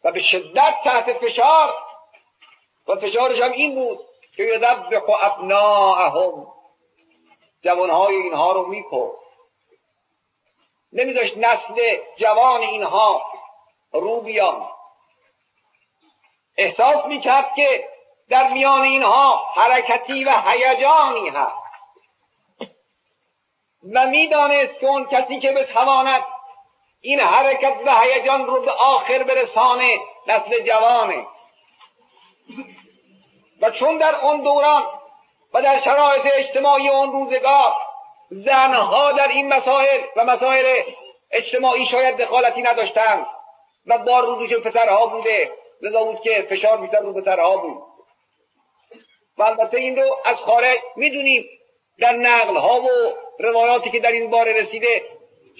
و 0.03 0.11
به 0.11 0.21
شدت 0.31 0.73
تحت 0.83 1.13
فشار. 1.13 1.73
و 2.87 2.95
فشارش 2.95 3.41
هم 3.41 3.51
این 3.51 3.75
بود 3.75 3.99
که 4.35 4.43
یذبح 4.43 5.25
ابناءهم. 5.25 6.58
جوانهای 7.63 8.15
اینها 8.15 8.51
رو 8.51 8.65
می‌کرد. 8.65 9.11
نمیذاشت 10.93 11.37
نسل 11.37 11.97
جوان 12.17 12.61
اینها 12.61 13.21
رو 13.93 14.21
بیان. 14.21 14.69
احساس 16.57 17.05
می‌کرد 17.05 17.53
که 17.55 17.89
در 18.29 18.47
میان 18.47 18.81
اینها 18.81 19.45
حرکتی 19.55 20.23
و 20.23 20.41
هیجانی 20.45 21.29
هست. 21.29 21.55
و 23.93 24.07
می‌دانست 24.07 24.79
که 24.79 24.87
اون 24.87 25.05
کسی 25.05 25.39
که 25.39 25.51
بتواند 25.51 26.23
این 27.01 27.19
حرکت 27.19 27.77
و 27.85 28.01
هیجان 28.01 28.45
رو 28.45 28.61
به 28.61 28.71
آخر 28.71 29.23
برسانه 29.23 29.99
نسل 30.27 30.59
جوانه. 30.59 31.27
و 33.61 33.71
چون 33.71 33.97
در 33.97 34.15
اون 34.15 34.41
دوران 34.41 34.98
و 35.53 35.61
در 35.61 35.81
شرایط 35.85 36.23
اجتماعی 36.33 36.89
اون 36.89 37.11
روزگار 37.11 37.73
زنها 38.29 39.11
در 39.11 39.27
این 39.27 39.53
مسائل 39.53 40.01
و 40.15 40.23
مسائل 40.23 40.81
اجتماعی 41.31 41.85
شاید 41.91 42.17
دخالتی 42.17 42.61
نداشتند 42.61 43.25
و 43.85 43.97
بار 43.97 44.25
روزش 44.25 44.53
پسرها 44.53 45.05
بوده 45.05 45.51
لذا 45.81 46.03
بود 46.03 46.21
که 46.21 46.47
فشار 46.49 46.77
بیشتر 46.77 46.99
رو 46.99 47.13
پسرها 47.13 47.57
بود. 47.57 47.83
و 49.37 49.43
البته 49.43 49.77
این 49.77 49.95
رو 49.95 50.17
از 50.25 50.37
خارج 50.37 50.77
می‌دونیم 50.95 51.45
در 51.99 52.11
نقل 52.11 52.57
ها 52.57 52.81
و 52.81 52.87
روایاتی 53.39 53.91
که 53.91 53.99
در 53.99 54.11
این 54.11 54.29
باره 54.29 54.61
رسیده 54.61 55.01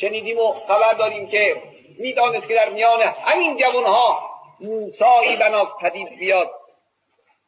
شنیدیم 0.01 0.37
و 0.37 0.53
خبر 0.53 0.93
داریم 0.93 1.27
که 1.27 1.61
می‌دانست 1.99 2.47
که 2.47 2.55
در 2.55 2.69
میان 2.69 3.01
همین 3.01 3.57
جوان 3.57 3.83
ها 3.83 4.29
موسایی 4.61 5.35
بنا 5.35 5.65
پدید 5.65 6.09
بیاد 6.09 6.51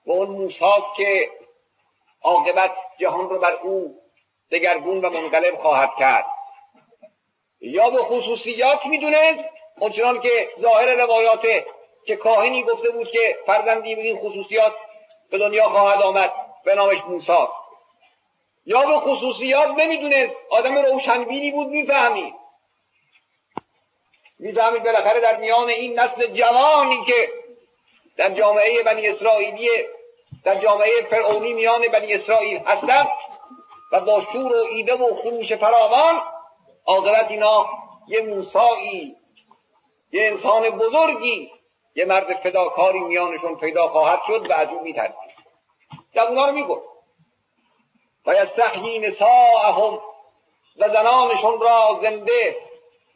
و 0.05 0.11
اون 0.11 0.27
موساست 0.27 0.95
که 0.97 1.29
عاقبت 2.23 2.71
جهان 2.97 3.29
رو 3.29 3.39
بر 3.39 3.51
او 3.51 4.01
دگرگون 4.51 5.01
و 5.01 5.09
منقلب 5.09 5.55
خواهد 5.55 5.89
کرد. 5.99 6.25
یا 7.61 7.89
به 7.89 7.97
خصوصیات 7.97 8.85
می‌دونست 8.85 9.43
اونچنان 9.79 10.21
که 10.21 10.49
ظاهر 10.61 10.93
روایات 10.95 11.41
که 12.05 12.15
کاهنی 12.15 12.63
گفته 12.63 12.89
بود 12.89 13.11
که 13.11 13.37
فرزندی 13.45 13.95
به 13.95 14.01
این 14.01 14.17
خصوصیات 14.17 14.73
به 15.31 15.37
دنیا 15.37 15.69
خواهد 15.69 16.01
آمد 16.01 16.31
به 16.65 16.75
نامش 16.75 16.97
موسا 17.07 17.51
یا 18.65 18.81
به 18.81 18.99
خصوصیات 18.99 19.67
نمی‌دونست 19.67 20.33
آدم 20.49 20.75
روشنبینی 20.77 21.51
بود 21.51 21.67
می‌فهمید 21.67 22.33
می‌فهمید 24.39 24.83
بالاخره 24.83 25.19
در 25.19 25.35
میان 25.35 25.69
این 25.69 25.99
نسل 25.99 26.27
جوانی 26.27 27.05
که 27.05 27.29
در 28.17 28.29
جامعه 28.29 28.83
بنی 28.83 29.07
اسرائیلی 29.07 29.69
در 30.43 30.55
جامعه 30.55 31.01
فرعونی 31.09 31.53
میان 31.53 31.87
بنی 31.87 32.13
اسرائیل 32.13 32.57
هستند 32.57 33.07
و 33.91 33.99
با 33.99 34.23
شور 34.33 34.55
و 34.55 34.65
ایده 34.71 34.93
و 34.93 35.15
خروش 35.15 35.53
فراوان 35.53 36.21
عاقبت 36.85 37.31
اینا 37.31 37.69
یه 38.07 38.21
موسایی 38.21 39.15
یه 40.11 40.25
انسان 40.25 40.69
بزرگی 40.69 41.51
یه 41.95 42.05
مرد 42.05 42.33
فداکاری 42.33 42.99
میانشون 42.99 43.55
پیدا 43.55 43.87
خواهد 43.87 44.21
شد 44.27 44.49
و 44.49 44.53
از 44.53 44.69
او 44.69 44.81
میترسید 44.81 45.31
اونا 46.15 46.45
رو 46.45 46.51
می‌گفت 46.51 46.85
و 48.25 48.33
یستحیی 48.33 48.99
نساءهم 48.99 49.99
و 50.77 50.89
زنانشون 50.89 51.61
را 51.61 51.99
زنده 52.01 52.55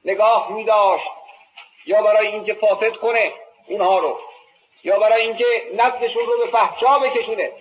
نگاه 0.06 0.52
میداشت 0.52 1.08
یا 1.86 2.02
برای 2.02 2.28
اینکه 2.28 2.54
فاسد 2.54 2.96
کنه 2.96 3.34
اونها 3.68 4.00
رو. 4.00 4.18
یا 4.86 5.00
برای 5.00 5.22
اینکه 5.22 5.46
نسلشون 5.74 6.24
رو 6.26 6.46
به 6.46 6.52
فحشا 6.52 7.00
بکشونه. 7.00 7.52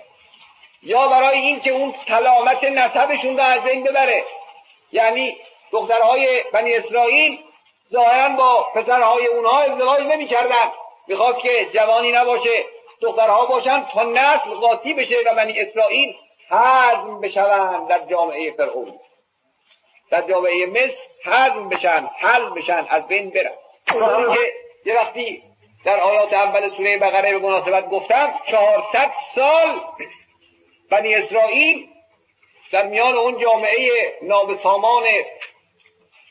یا 0.82 1.08
برای 1.08 1.38
اینکه 1.38 1.70
اون 1.70 1.94
سلامت 2.08 2.64
نسبشون 2.64 3.36
رو 3.36 3.42
از 3.42 3.62
بین 3.62 3.84
ببره. 3.84 4.24
یعنی 4.92 5.36
دخترهای 5.72 6.44
بنی 6.52 6.74
اسرائیل 6.74 7.38
ظاهرا 7.92 8.28
با 8.28 8.66
پسرهای 8.74 9.26
اونها 9.26 9.60
ازدواج 9.60 10.02
نمی‌کردن. 10.02 10.72
می‌خواست 11.08 11.40
که 11.40 11.68
جوانی 11.74 12.12
نباشه 12.12 12.64
دخترها 13.00 13.46
باشن 13.46 13.84
تا 13.84 14.02
نسل 14.02 14.50
قاطی 14.50 14.94
بشه 14.94 15.16
و 15.26 15.34
بنی 15.34 15.60
اسرائیل 15.60 16.14
حزم 16.50 17.20
بشوند 17.20 17.88
در 17.88 18.00
جامعه 18.10 18.50
فرعون. 18.50 18.92
در 20.10 20.22
جامعه 20.22 20.66
مصر 20.66 20.96
حزم 21.24 21.68
بشن 21.68 22.10
حل 22.18 22.50
بشن 22.50 22.86
از 22.90 23.08
بین 23.08 23.30
برن. 23.30 23.54
که 24.34 24.52
یه 24.84 24.96
وقتی 24.96 25.42
در 25.84 26.00
آیات 26.00 26.32
اول 26.32 26.76
سوره 26.76 26.98
بقره 26.98 27.32
به 27.32 27.38
مناسبت 27.38 27.88
گفتم 27.88 28.34
چهارصد 28.50 29.12
سال 29.34 29.80
بنی 30.90 31.14
اسرائیل 31.14 31.88
در 32.72 32.86
میان 32.86 33.14
اون 33.14 33.38
جامعه 33.38 34.18
نابسامان 34.22 35.04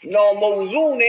ناموزون 0.04 1.04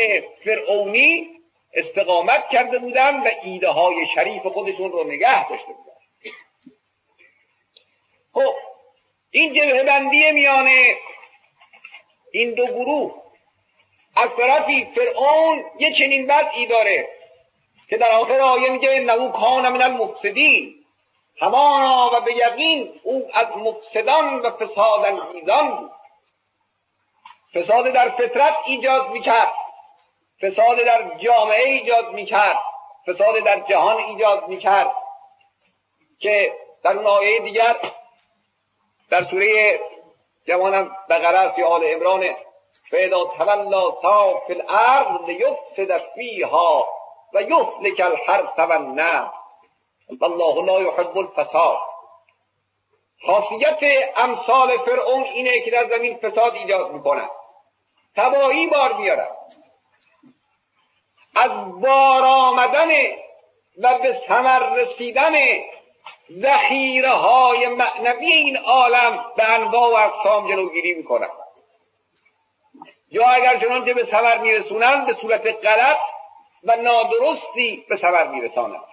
فرعونی 0.44 1.28
استقامت 1.74 2.48
کرده 2.52 2.78
بودن 2.78 3.20
و 3.20 3.28
ایده 3.42 3.68
های 3.68 4.06
شریف 4.14 4.42
خودشون 4.42 4.92
رو 4.92 5.04
نگه 5.04 5.48
داشته 5.48 5.72
بودن. 5.72 5.94
خب 8.34 8.54
این 9.30 9.54
جبه 9.54 9.82
بندی 9.82 10.30
میانه 10.32 10.96
این 12.32 12.54
دو 12.54 12.66
گروه 12.66 13.22
از 14.16 14.30
طرفی 14.36 14.84
فرعون 14.94 15.64
یه 15.78 15.92
چنین 15.98 16.26
بدعی 16.26 16.66
داره. 16.66 17.08
که 17.94 17.98
در 17.98 18.10
آخر 18.10 18.40
آیه 18.40 18.70
میگه 18.70 19.00
نو 19.00 19.28
کان 19.28 19.68
من 19.68 19.82
المفسدین. 19.82 20.74
همانا 21.40 22.10
و 22.12 22.20
به 22.20 22.36
یقین 22.36 23.00
او 23.02 23.28
از 23.34 23.46
مفسدان 23.56 24.38
و 24.38 24.50
فساد 24.50 25.04
انگیزان 25.04 25.70
بود. 25.70 25.90
فساد 27.54 27.92
در 27.92 28.08
فطرت 28.08 28.54
ایجاد 28.66 29.10
می‌کرد. 29.10 29.52
فساد 30.42 30.78
در 30.78 31.10
جامعه 31.18 31.64
ایجاد 31.64 32.12
می‌کرد. 32.12 32.58
فساد 33.06 33.38
در 33.44 33.60
جهان 33.60 33.96
ایجاد 33.96 34.48
می‌کرد. 34.48 34.90
که 36.20 36.52
در 36.84 36.96
اون 36.96 37.06
آیه 37.06 37.40
دیگر 37.40 37.76
در 39.10 39.24
سوره 39.24 39.80
جوانم 40.46 40.96
بقره 41.10 41.38
است 41.38 41.58
یا 41.58 41.68
آل 41.68 41.84
عمران 41.84 42.24
فاذا 42.90 43.24
تولا 43.24 43.90
تا 43.90 44.42
فی 44.46 44.52
الارض 44.52 45.20
لیفسد 45.26 45.98
فیها 46.14 46.88
و 47.34 47.42
یهلک 47.42 48.00
الحرث 48.00 48.58
والنسل 48.58 49.26
والله 50.20 50.64
لا 50.64 50.80
يحب 50.80 51.18
الفساد. 51.18 51.78
خاصیت 53.26 53.78
امثال 54.16 54.78
فرعون 54.78 55.22
اینه 55.22 55.60
که 55.60 55.70
در 55.70 55.84
زمین 55.96 56.16
فساد 56.16 56.54
ایجاد 56.54 56.92
می‌کنند 56.92 57.30
تباهی 58.16 58.66
بار 58.66 58.92
میارن 58.92 59.28
از 61.36 61.80
بار 61.80 62.24
آمدن 62.24 62.88
و 63.82 63.98
به 63.98 64.20
ثمر 64.28 64.76
رسیدن 64.76 65.32
ذخیره 66.42 67.12
های 67.12 67.66
معنوی 67.66 68.32
این 68.32 68.56
عالم 68.56 69.24
به 69.36 69.48
انواع 69.48 69.92
و 69.92 70.08
اقسام 70.08 70.48
جلوگیری 70.48 70.94
می‌کنن 70.94 71.30
یا 73.10 73.26
اگر 73.26 73.58
چنانچه 73.60 73.94
به 73.94 74.04
ثمر 74.04 74.38
میرسونن 74.38 75.06
به 75.06 75.14
صورت 75.20 75.46
غلط 75.46 75.98
و 76.64 76.76
نادرستی 76.76 77.84
به 77.88 77.96
ثمر 77.96 78.24
میرسانند 78.24 78.84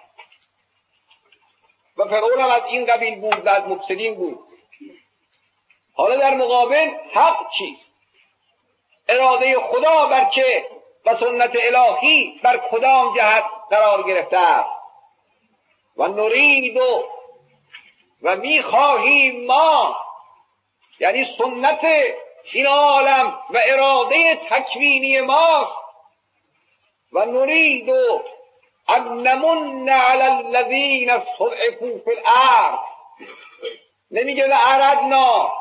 و 1.96 2.04
فرعون 2.04 2.40
هم 2.40 2.50
از 2.50 2.62
این 2.68 2.86
قبیل 2.86 3.20
بود 3.20 3.46
و 3.46 3.48
از 3.48 3.68
مفسدین 3.68 4.14
بود. 4.14 4.38
حالا 5.94 6.16
در 6.16 6.34
مقابل 6.34 6.90
حق 7.14 7.50
چیست؟ 7.58 7.92
اراده 9.08 9.58
خدا 9.58 10.06
بر 10.06 10.30
چه 10.34 10.66
و 11.06 11.16
سنت 11.16 11.56
الهی 11.62 12.40
بر 12.42 12.56
کدام 12.56 13.16
جهت 13.16 13.44
قرار 13.70 14.02
گرفته 14.02 14.38
است؟ 14.38 14.70
و 15.96 16.08
نرید 16.08 16.76
و 16.76 17.04
و 18.22 18.36
می‌خواهیم 18.36 19.46
ما 19.46 19.96
یعنی 21.00 21.26
سنت 21.38 21.84
این 22.52 22.66
عالم 22.66 23.38
و 23.50 23.60
اراده 23.66 24.40
تکوینی 24.50 25.20
ماست 25.20 25.81
و 27.12 27.24
نرید 27.24 27.90
ان 28.88 29.22
نمن 29.22 29.88
علی 29.88 30.22
الذین 30.22 31.10
استضعفوا 31.10 31.98
فی 32.04 32.10
الارض 32.10 32.78
نمیگه 34.10 34.48
و 34.48 34.56
اردنا 34.64 35.52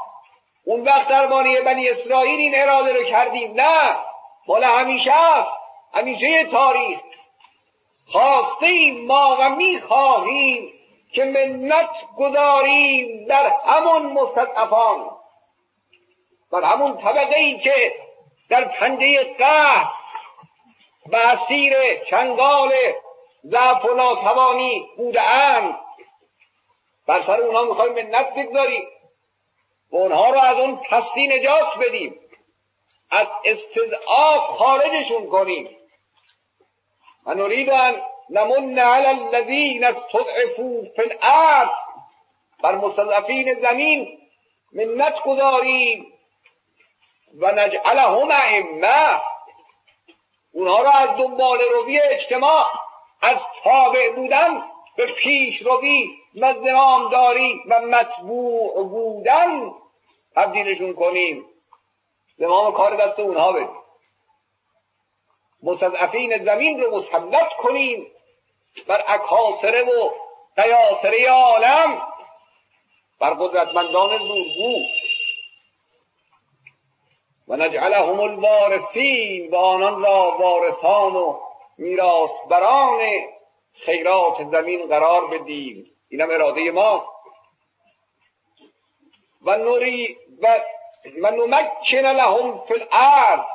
اون 0.65 0.83
وقت 0.83 1.07
درباره 1.07 1.61
بنی 1.61 1.89
اسرائیل 1.89 2.39
این 2.39 2.55
اراده 2.55 2.93
رو 2.93 3.03
کردیم. 3.03 3.53
نه 3.53 3.95
مال 4.47 4.63
همیشه 4.63 5.11
است. 5.11 5.51
همیشه 5.93 6.45
تاریخ. 6.51 6.99
خواستیم 8.11 9.05
ما 9.05 9.37
و 9.39 9.49
می‌خواهیم 9.49 10.73
که 11.13 11.23
منت 11.23 11.89
گذاریم 12.17 13.25
در 13.27 13.51
همون 13.67 14.05
مستضعفان. 14.13 15.09
در 16.51 16.63
همون 16.63 16.97
طبقه 16.97 17.35
ای 17.35 17.59
که 17.59 17.93
در 18.49 18.63
پنجه 18.65 19.35
قهر 19.37 20.00
و 21.05 21.15
اسیر 21.15 22.03
چنگال 22.09 22.73
ضعف 23.45 23.85
و 23.85 23.93
ناتوانی 23.93 24.89
بوده 24.97 25.21
اند 25.21 25.79
بر 27.07 27.23
سر 27.23 27.41
اونها 27.41 27.63
می‌خوایم 27.63 27.93
منت 27.93 28.33
بگذاریم 28.33 28.87
و 29.91 29.97
اونها 29.97 30.29
رو 30.29 30.39
از 30.39 30.57
اون 30.57 30.75
پستی 30.75 31.27
نجات 31.27 31.77
بدیم. 31.81 32.15
از 33.11 33.27
استضعاف 33.45 34.57
خارجشون 34.57 35.27
کنیم. 35.29 35.77
و 37.25 37.33
نرید 37.33 37.69
ان 37.69 38.01
نمن 38.29 38.79
علی 38.79 39.07
الذین 39.07 39.83
استضعفوا 39.83 40.81
فی 40.95 41.01
الارض. 41.01 41.69
بر 42.63 42.75
مستضعفین 42.75 43.53
زمین 43.53 44.19
منت 44.73 45.23
گذاریم. 45.23 46.13
و 47.39 47.51
نجعلهم 47.51 48.31
ائمه. 48.31 49.21
اونها 50.53 50.81
را 50.81 50.91
از 50.91 51.09
دنبال 51.17 51.59
روی 51.73 51.99
اجتماع 51.99 52.65
از 53.21 53.37
تابع 53.63 54.11
بودن 54.15 54.63
به 54.97 55.05
پیش 55.05 55.61
روی 55.61 56.09
و 56.35 57.09
داری 57.09 57.61
و 57.69 57.81
مطبوع 57.81 58.83
بودن 58.83 59.71
تبدیلشون 60.35 60.93
کنیم. 60.93 61.45
زمام 62.37 62.73
کار 62.73 62.95
دست 62.95 63.19
اونها 63.19 63.51
بدیم 63.51 63.81
مستضعفین 65.63 66.45
زمین 66.45 66.79
رو 66.79 66.97
مسلط 66.97 67.49
کنیم 67.63 68.07
بر 68.87 69.03
اکاسره 69.07 69.83
و 69.83 70.09
قیاسره 70.55 71.29
عالم 71.29 72.01
بر 73.19 73.29
قدرتمندان 73.29 74.17
زورگو. 74.17 74.79
و 77.51 77.55
نجعلهم 77.55 78.19
الوارثین 78.19 79.51
و 79.51 79.55
آنان 79.55 80.03
را 80.03 80.37
وارثان 80.39 81.15
و 81.15 81.39
میراثبران 81.77 82.99
خیرات 83.73 84.43
زمین 84.51 84.87
قرار 84.87 85.27
بدیم. 85.27 85.91
اینم 86.09 86.29
اراده 86.31 86.71
ما. 86.71 87.05
و 89.45 89.57
نوری 89.57 90.17
و 90.41 90.59
و 91.21 91.31
نمکن 91.31 92.07
لهم 92.07 92.61
فی 92.67 92.73
الارض. 92.73 93.45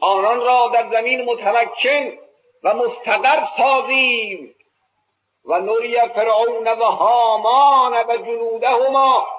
آنان 0.00 0.40
را 0.40 0.68
در 0.74 0.90
زمین 0.90 1.24
متمکن 1.24 2.18
و 2.64 2.74
مستقر 2.74 3.46
سازیم. 3.56 4.54
و 5.44 5.60
نوری 5.60 6.00
فرعون 6.08 6.68
و 6.68 6.84
هامان 6.84 7.92
و 8.08 8.16
جنودهما. 8.16 9.33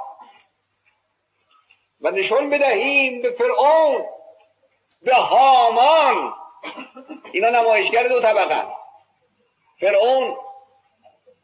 و 2.05 2.09
نشون 2.11 2.49
بدهیم 2.49 3.21
به 3.21 3.31
فرعون 3.31 4.05
به 5.01 5.15
هامان. 5.15 6.33
اینا 7.31 7.49
نمایشگر 7.49 8.03
دو 8.03 8.21
طبقه. 8.21 8.63
فرعون 9.79 10.37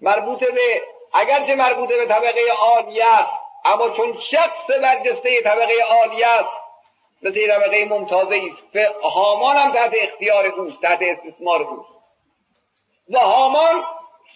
مربوط 0.01 0.39
به 0.39 0.81
اگرچه 1.13 1.55
مربوطه 1.55 1.97
به 1.97 2.05
طبقه 2.05 2.41
عالی 2.59 3.01
است 3.01 3.33
اما 3.65 3.89
چون 3.89 4.17
شخص 4.31 4.69
برجسته 4.81 5.41
طبقه 5.41 5.73
عالی 5.89 6.23
است 6.23 6.49
مثل 7.21 7.47
طبقه 7.47 7.85
ممتازه 7.85 8.41
است. 8.51 8.75
هامان 9.03 9.57
هم 9.57 9.71
تحت 9.71 9.91
اختیار 9.93 10.45
اوست 10.47 10.81
تحت 10.81 11.01
استثمار 11.01 11.61
اوست. 11.61 11.89
و 13.09 13.19
هامان 13.19 13.83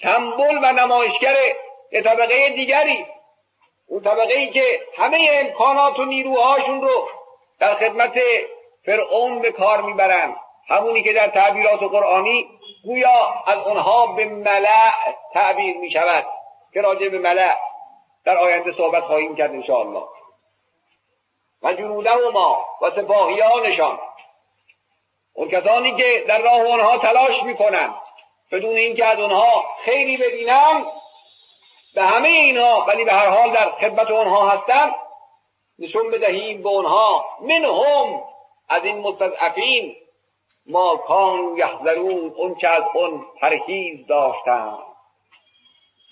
سمبل 0.01 0.57
و 0.57 0.71
نمایشگر 0.71 1.35
طبقه 2.03 2.49
دیگری. 2.49 3.05
اون 3.87 4.01
طبقه 4.01 4.33
ای 4.33 4.49
که 4.49 4.81
همه 4.97 5.29
امکانات 5.31 5.99
و 5.99 6.05
نیروهاشون 6.05 6.81
رو 6.81 7.07
در 7.59 7.75
خدمت 7.75 8.19
فرعون 8.85 9.41
به 9.41 9.51
کار 9.51 9.81
می‌برند 9.81 10.35
همونی 10.67 11.03
که 11.03 11.13
در 11.13 11.27
تعبیرات 11.27 11.79
قرآنی 11.79 12.49
گویا 12.85 13.43
از 13.47 13.67
اونها 13.67 14.07
به 14.07 14.25
ملع 14.25 14.91
تعبیر 15.33 15.77
می 15.77 15.91
شود 15.91 16.25
که 16.73 16.81
راجع 16.81 17.09
به 17.09 17.19
ملع 17.19 17.55
در 18.25 18.37
آینده 18.37 18.71
صحبت 18.71 19.03
خواهیم 19.03 19.35
کرد 19.35 19.51
انشاءالله. 19.51 20.03
و 21.63 21.73
جنوده 21.73 22.11
و 22.11 22.31
ما 22.31 22.65
و 22.81 22.91
سپاهیانشان. 22.91 23.99
اون 25.33 25.49
کسانی 25.49 25.95
که 25.95 26.25
در 26.27 26.41
راه 26.41 26.71
آنها 26.71 26.97
تلاش 26.97 27.43
می‌کنند 27.43 27.95
بدون 28.51 28.75
اینکه 28.75 29.05
از 29.05 29.19
اونها 29.19 29.65
خیلی 29.85 30.17
ببینند 30.17 30.85
به 31.95 32.03
همه 32.03 32.29
اینها 32.29 32.85
ولی 32.87 33.05
به 33.05 33.11
هر 33.11 33.27
حال 33.27 33.51
در 33.51 33.71
خدمت 33.71 34.11
آنها 34.11 34.49
هستند 34.49 34.95
نشون 35.79 36.09
بدهیم 36.09 36.63
به 36.63 36.69
آنها 36.69 37.25
منهم 37.41 38.23
از 38.69 38.85
این 38.85 38.99
مستضعفین 38.99 39.95
ما 40.65 40.97
کان 40.97 41.57
یحذرون 41.57 42.33
اون 42.35 42.55
که 42.55 42.69
از 42.69 42.83
اون 42.93 43.25
پرهیز 43.41 44.07
داشتن 44.07 44.77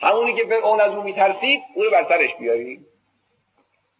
همونی 0.01 0.33
که 0.33 0.55
اون 0.55 0.81
از 0.81 0.93
او 0.93 1.03
میترسید 1.03 1.63
او 1.75 1.83
رو 1.83 1.91
بر 1.91 2.03
سرش 2.09 2.35
بیاریم. 2.35 2.87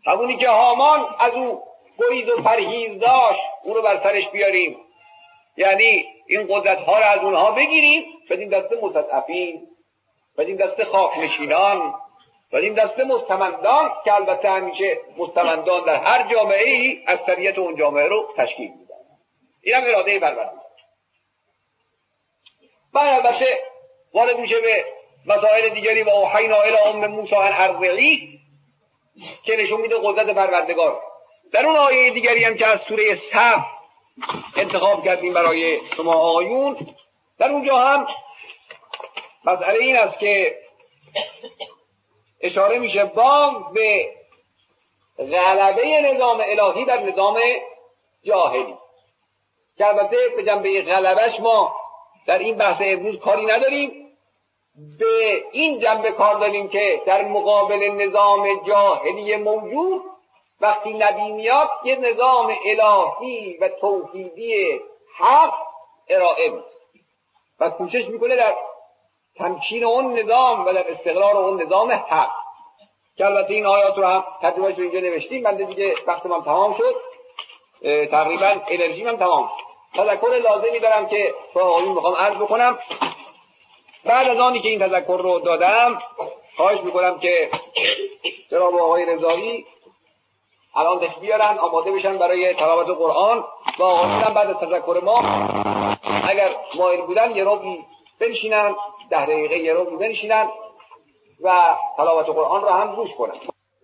همونی 0.05 0.38
که 0.38 0.49
هامان 0.49 1.15
از 1.19 1.34
او 1.34 1.64
گریز 1.99 2.30
و 2.30 2.41
پرهیز 2.41 2.99
داشت 2.99 3.39
او 3.65 3.73
رو 3.73 3.81
بر 3.81 4.03
سرش 4.03 4.30
بیاریم. 4.30 4.77
یعنی 5.57 6.05
این 6.27 6.47
قدرت 6.49 6.77
ها 6.77 6.99
رو 6.99 7.05
از 7.05 7.23
اونها 7.23 7.51
بگیریم 7.51 8.03
بدیم 8.30 8.49
دست 8.49 8.84
مستضعفین. 8.84 9.68
بدیم 10.38 10.57
دست 10.57 10.84
خاک 10.84 11.18
نشینان 11.18 11.93
بدیم 12.53 12.73
دست 12.73 12.99
مستمندان 12.99 13.91
که 14.05 14.14
البته 14.14 14.49
همیشه 14.49 14.97
مستمندان 15.18 15.85
در 15.85 15.95
هر 15.95 16.34
جامعه 16.34 16.69
ای 16.69 17.03
از 17.07 17.19
سریت 17.26 17.57
اون 17.57 17.76
جامعه 17.76 18.07
رو 18.07 18.34
تشکیل 18.38 18.72
میدن. 18.72 18.95
این 19.61 19.76
هم 19.76 19.84
اراده 19.84 20.19
پروردگار 20.19 20.64
بعد 22.93 23.26
البته 23.26 23.60
وارد 24.14 24.39
میشه 24.39 24.60
به 24.60 24.85
مسائل 25.26 25.69
دیگری 25.69 26.03
و 26.03 26.10
اوحینا 26.10 26.55
الی 26.55 26.77
ام 26.77 27.07
موسی 27.07 27.35
ان 27.35 27.53
ارضعی 27.53 28.39
که 29.43 29.55
نشون 29.55 29.81
میده 29.81 29.95
قدرت 30.03 30.35
پروردگار. 30.35 31.01
در 31.51 31.65
اون 31.65 31.76
آیه 31.76 32.14
دیگری 32.14 32.43
هم 32.43 32.57
که 32.57 32.68
از 32.68 32.80
سوره 32.88 33.22
صف 33.31 33.65
انتخاب 34.55 35.05
کردیم 35.05 35.34
برای 35.34 35.80
شما 35.97 36.14
آقایون 36.14 36.77
در 37.39 37.47
اونجا 37.47 37.77
هم 37.77 38.07
مسئله 39.45 39.80
این 39.80 39.98
است 39.98 40.20
که 40.20 40.60
اشاره 42.41 42.80
میشه 42.80 43.06
باز 43.06 43.53
به 43.74 44.10
غلبه 45.18 46.02
نظام 46.14 46.41
الهی 46.45 46.86
در 46.86 46.99
نظام 46.99 47.40
جاهلی. 48.24 48.76
که 49.78 49.88
البته 49.88 50.18
به 50.36 50.44
جنبه 50.44 50.82
غلبش 50.82 51.40
ما 51.40 51.76
در 52.28 52.38
این 52.38 52.57
بحث 52.57 52.82
امروز 52.82 53.20
کاری 53.20 53.45
نداریم. 53.45 54.03
به 54.99 55.44
این 55.52 55.80
جنبه 55.80 56.11
کار 56.11 56.40
داریم 56.40 56.70
که 56.70 57.02
در 57.06 57.22
مقابل 57.22 57.91
نظام 57.91 58.64
جاهلی 58.68 59.36
موجود 59.36 60.02
وقتی 60.61 60.94
نبی 60.94 61.32
میاد 61.32 61.70
یه 61.84 61.95
نظام 61.95 62.53
الهی 62.65 63.57
و 63.61 63.70
توحیدی 63.70 64.80
حق 65.18 65.53
ارائه 66.10 66.52
و 67.60 67.70
کوشش 67.70 68.06
می‌کنه 68.06 68.36
در 68.36 68.56
تمکین 69.38 69.84
اون 69.84 70.19
نظام 70.19 70.65
و 70.65 70.73
در 70.73 70.91
استقرار 70.91 71.38
اون 71.38 71.61
نظام 71.61 71.91
حق. 71.91 72.30
که 73.18 73.26
البته 73.26 73.53
این 73.53 73.65
آیات 73.65 73.97
رو 73.97 74.05
هم 74.05 74.23
ترجمهش 74.41 74.76
رو 74.76 74.84
اینجا 74.84 74.99
نوشتیم 74.99 75.43
بنده 75.43 75.64
دیگه 75.64 75.95
وقت 76.07 76.26
من 76.26 76.41
تمام 76.41 76.73
شد. 76.73 76.95
تقریبا 78.05 78.55
انرژی 78.68 79.03
من 79.03 79.18
تمام. 79.18 79.49
شد 79.95 80.03
تذکر 80.03 80.27
لازمی 80.27 80.80
دارم 80.80 81.07
که 81.07 81.34
با 81.53 81.61
آقایون 81.61 81.91
می‌خوام 81.91 82.15
عرض 82.15 82.35
بکنم. 82.35 82.80
بعد 84.05 84.27
از 84.27 84.38
آنی 84.38 84.60
که 84.61 84.69
این 84.69 84.80
تذکر 84.80 85.18
رو 85.18 85.39
دادم 85.39 86.01
خواهش 86.57 86.80
می‌کنم 86.80 87.19
که 87.19 87.49
جناب 88.51 88.76
آقای 88.76 89.05
رضایی 89.05 89.65
الان 90.76 90.97
دست 90.97 91.19
بیارن 91.19 91.57
آماده 91.57 91.91
بشن 91.91 92.18
برای 92.18 92.53
تلاوت 92.53 92.97
قرآن. 92.97 93.45
و 93.80 93.84
آقایون 93.84 94.34
بعد 94.34 94.49
از 94.49 94.57
تذکر 94.57 95.01
ما 95.03 95.19
اگر 96.27 96.55
مایل 96.76 97.01
بودن 97.01 97.35
یه 97.35 97.43
روی 97.43 97.80
بنشینن. 98.19 98.76
ده 99.10 99.26
دقیقه 99.26 99.58
یه 99.58 99.74
رو 99.74 99.98
بنشینن 99.98 100.48
و 101.42 101.76
تلاوت 101.98 102.26
قرآن 102.26 102.62
را 102.62 102.74
هم 102.74 102.96
گوش 102.96 103.16
کنن. 103.16 103.34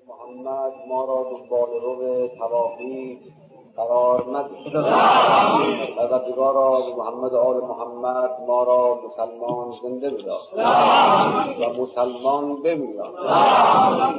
محمد 0.07 0.73
ما 0.87 1.05
را 1.05 1.23
دنبال 1.31 1.69
رو 1.69 2.27
تواقی 2.27 3.19
قرار 3.79 4.25
ندید 4.33 4.73
پروردگارا 5.97 6.79
محمد 6.97 7.33
آل 7.33 7.57
محمد 7.57 8.29
ما 8.47 8.63
را 8.63 8.99
مسلمان 9.07 9.73
زنده 9.83 10.09
بدار 10.09 10.39
و 11.59 11.81
مسلمان 11.81 12.61
بمیران. 12.61 13.13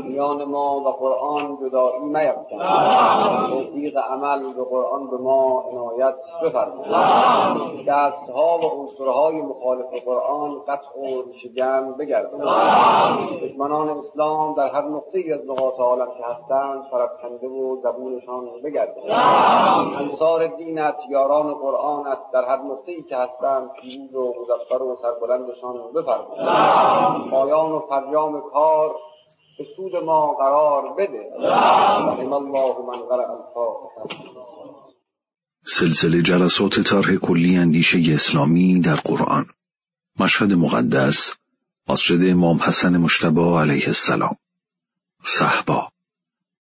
میان 0.04 0.44
ما 0.44 0.80
و 0.80 0.88
قرآن 0.88 1.58
جدایی 1.60 1.98
میفتن 2.02 3.46
توفیق 3.50 3.96
عمل 3.96 4.52
به 4.52 4.64
قرآن 4.64 5.10
به 5.10 5.16
ما 5.16 5.64
عنایت 5.70 6.14
بفرما 6.42 6.84
دستها 7.86 8.58
و 8.58 8.64
عنصرهای 8.64 9.42
مخالف 9.42 10.04
قرآن 10.04 10.60
قطع 10.68 11.00
و 11.00 11.22
ریشهگن 11.22 11.92
بگردن 11.98 12.38
دشمنان 13.42 13.88
اسلام 13.88 14.54
در 14.54 14.68
هر 14.68 14.82
نقطه 14.82 15.24
از 15.34 15.50
نقاط 15.50 15.80
عالم 15.80 16.06
که 16.06 16.24
هستند 16.24 16.90
پراکنده 16.90 17.48
و 17.48 17.76
زبونشان 17.82 18.48
بگردن 18.64 19.02
انصار 20.00 20.46
دینت 20.46 20.96
یاران 21.10 21.54
قرآنت 21.54 22.18
در 22.32 22.44
هر 22.44 22.56
نقطه 22.56 22.92
ای 22.92 23.02
که 23.02 23.16
هستند 23.16 23.70
پیروز 23.82 24.14
و 24.14 24.34
مظفر 24.40 24.82
و 24.82 24.98
سربلندشان 25.02 25.92
بفرما 25.94 27.30
پایان 27.30 27.72
و 27.72 27.80
فرجام 27.88 28.42
کار 28.52 28.94
به 29.58 29.66
سود 29.76 29.96
ما 29.96 30.34
قرار 30.34 30.94
بده. 30.98 31.32
رحم 31.38 32.32
الله 32.32 32.74
من 32.86 32.98
قرأ 33.10 33.26
سلسله 35.64 36.22
جلسات 36.22 36.80
طرح 36.80 37.16
کلی 37.16 37.56
اندیشه 37.56 37.98
اسلامی 38.14 38.80
در 38.80 38.94
قرآن. 38.94 39.46
مشهد 40.20 40.52
مقدس 40.52 41.36
مسجد 41.88 42.30
امام 42.30 42.56
حسن 42.56 42.96
مشتبه 42.96 43.58
علیه 43.58 43.86
السلام. 43.86 44.36
صحبا. 45.22 45.88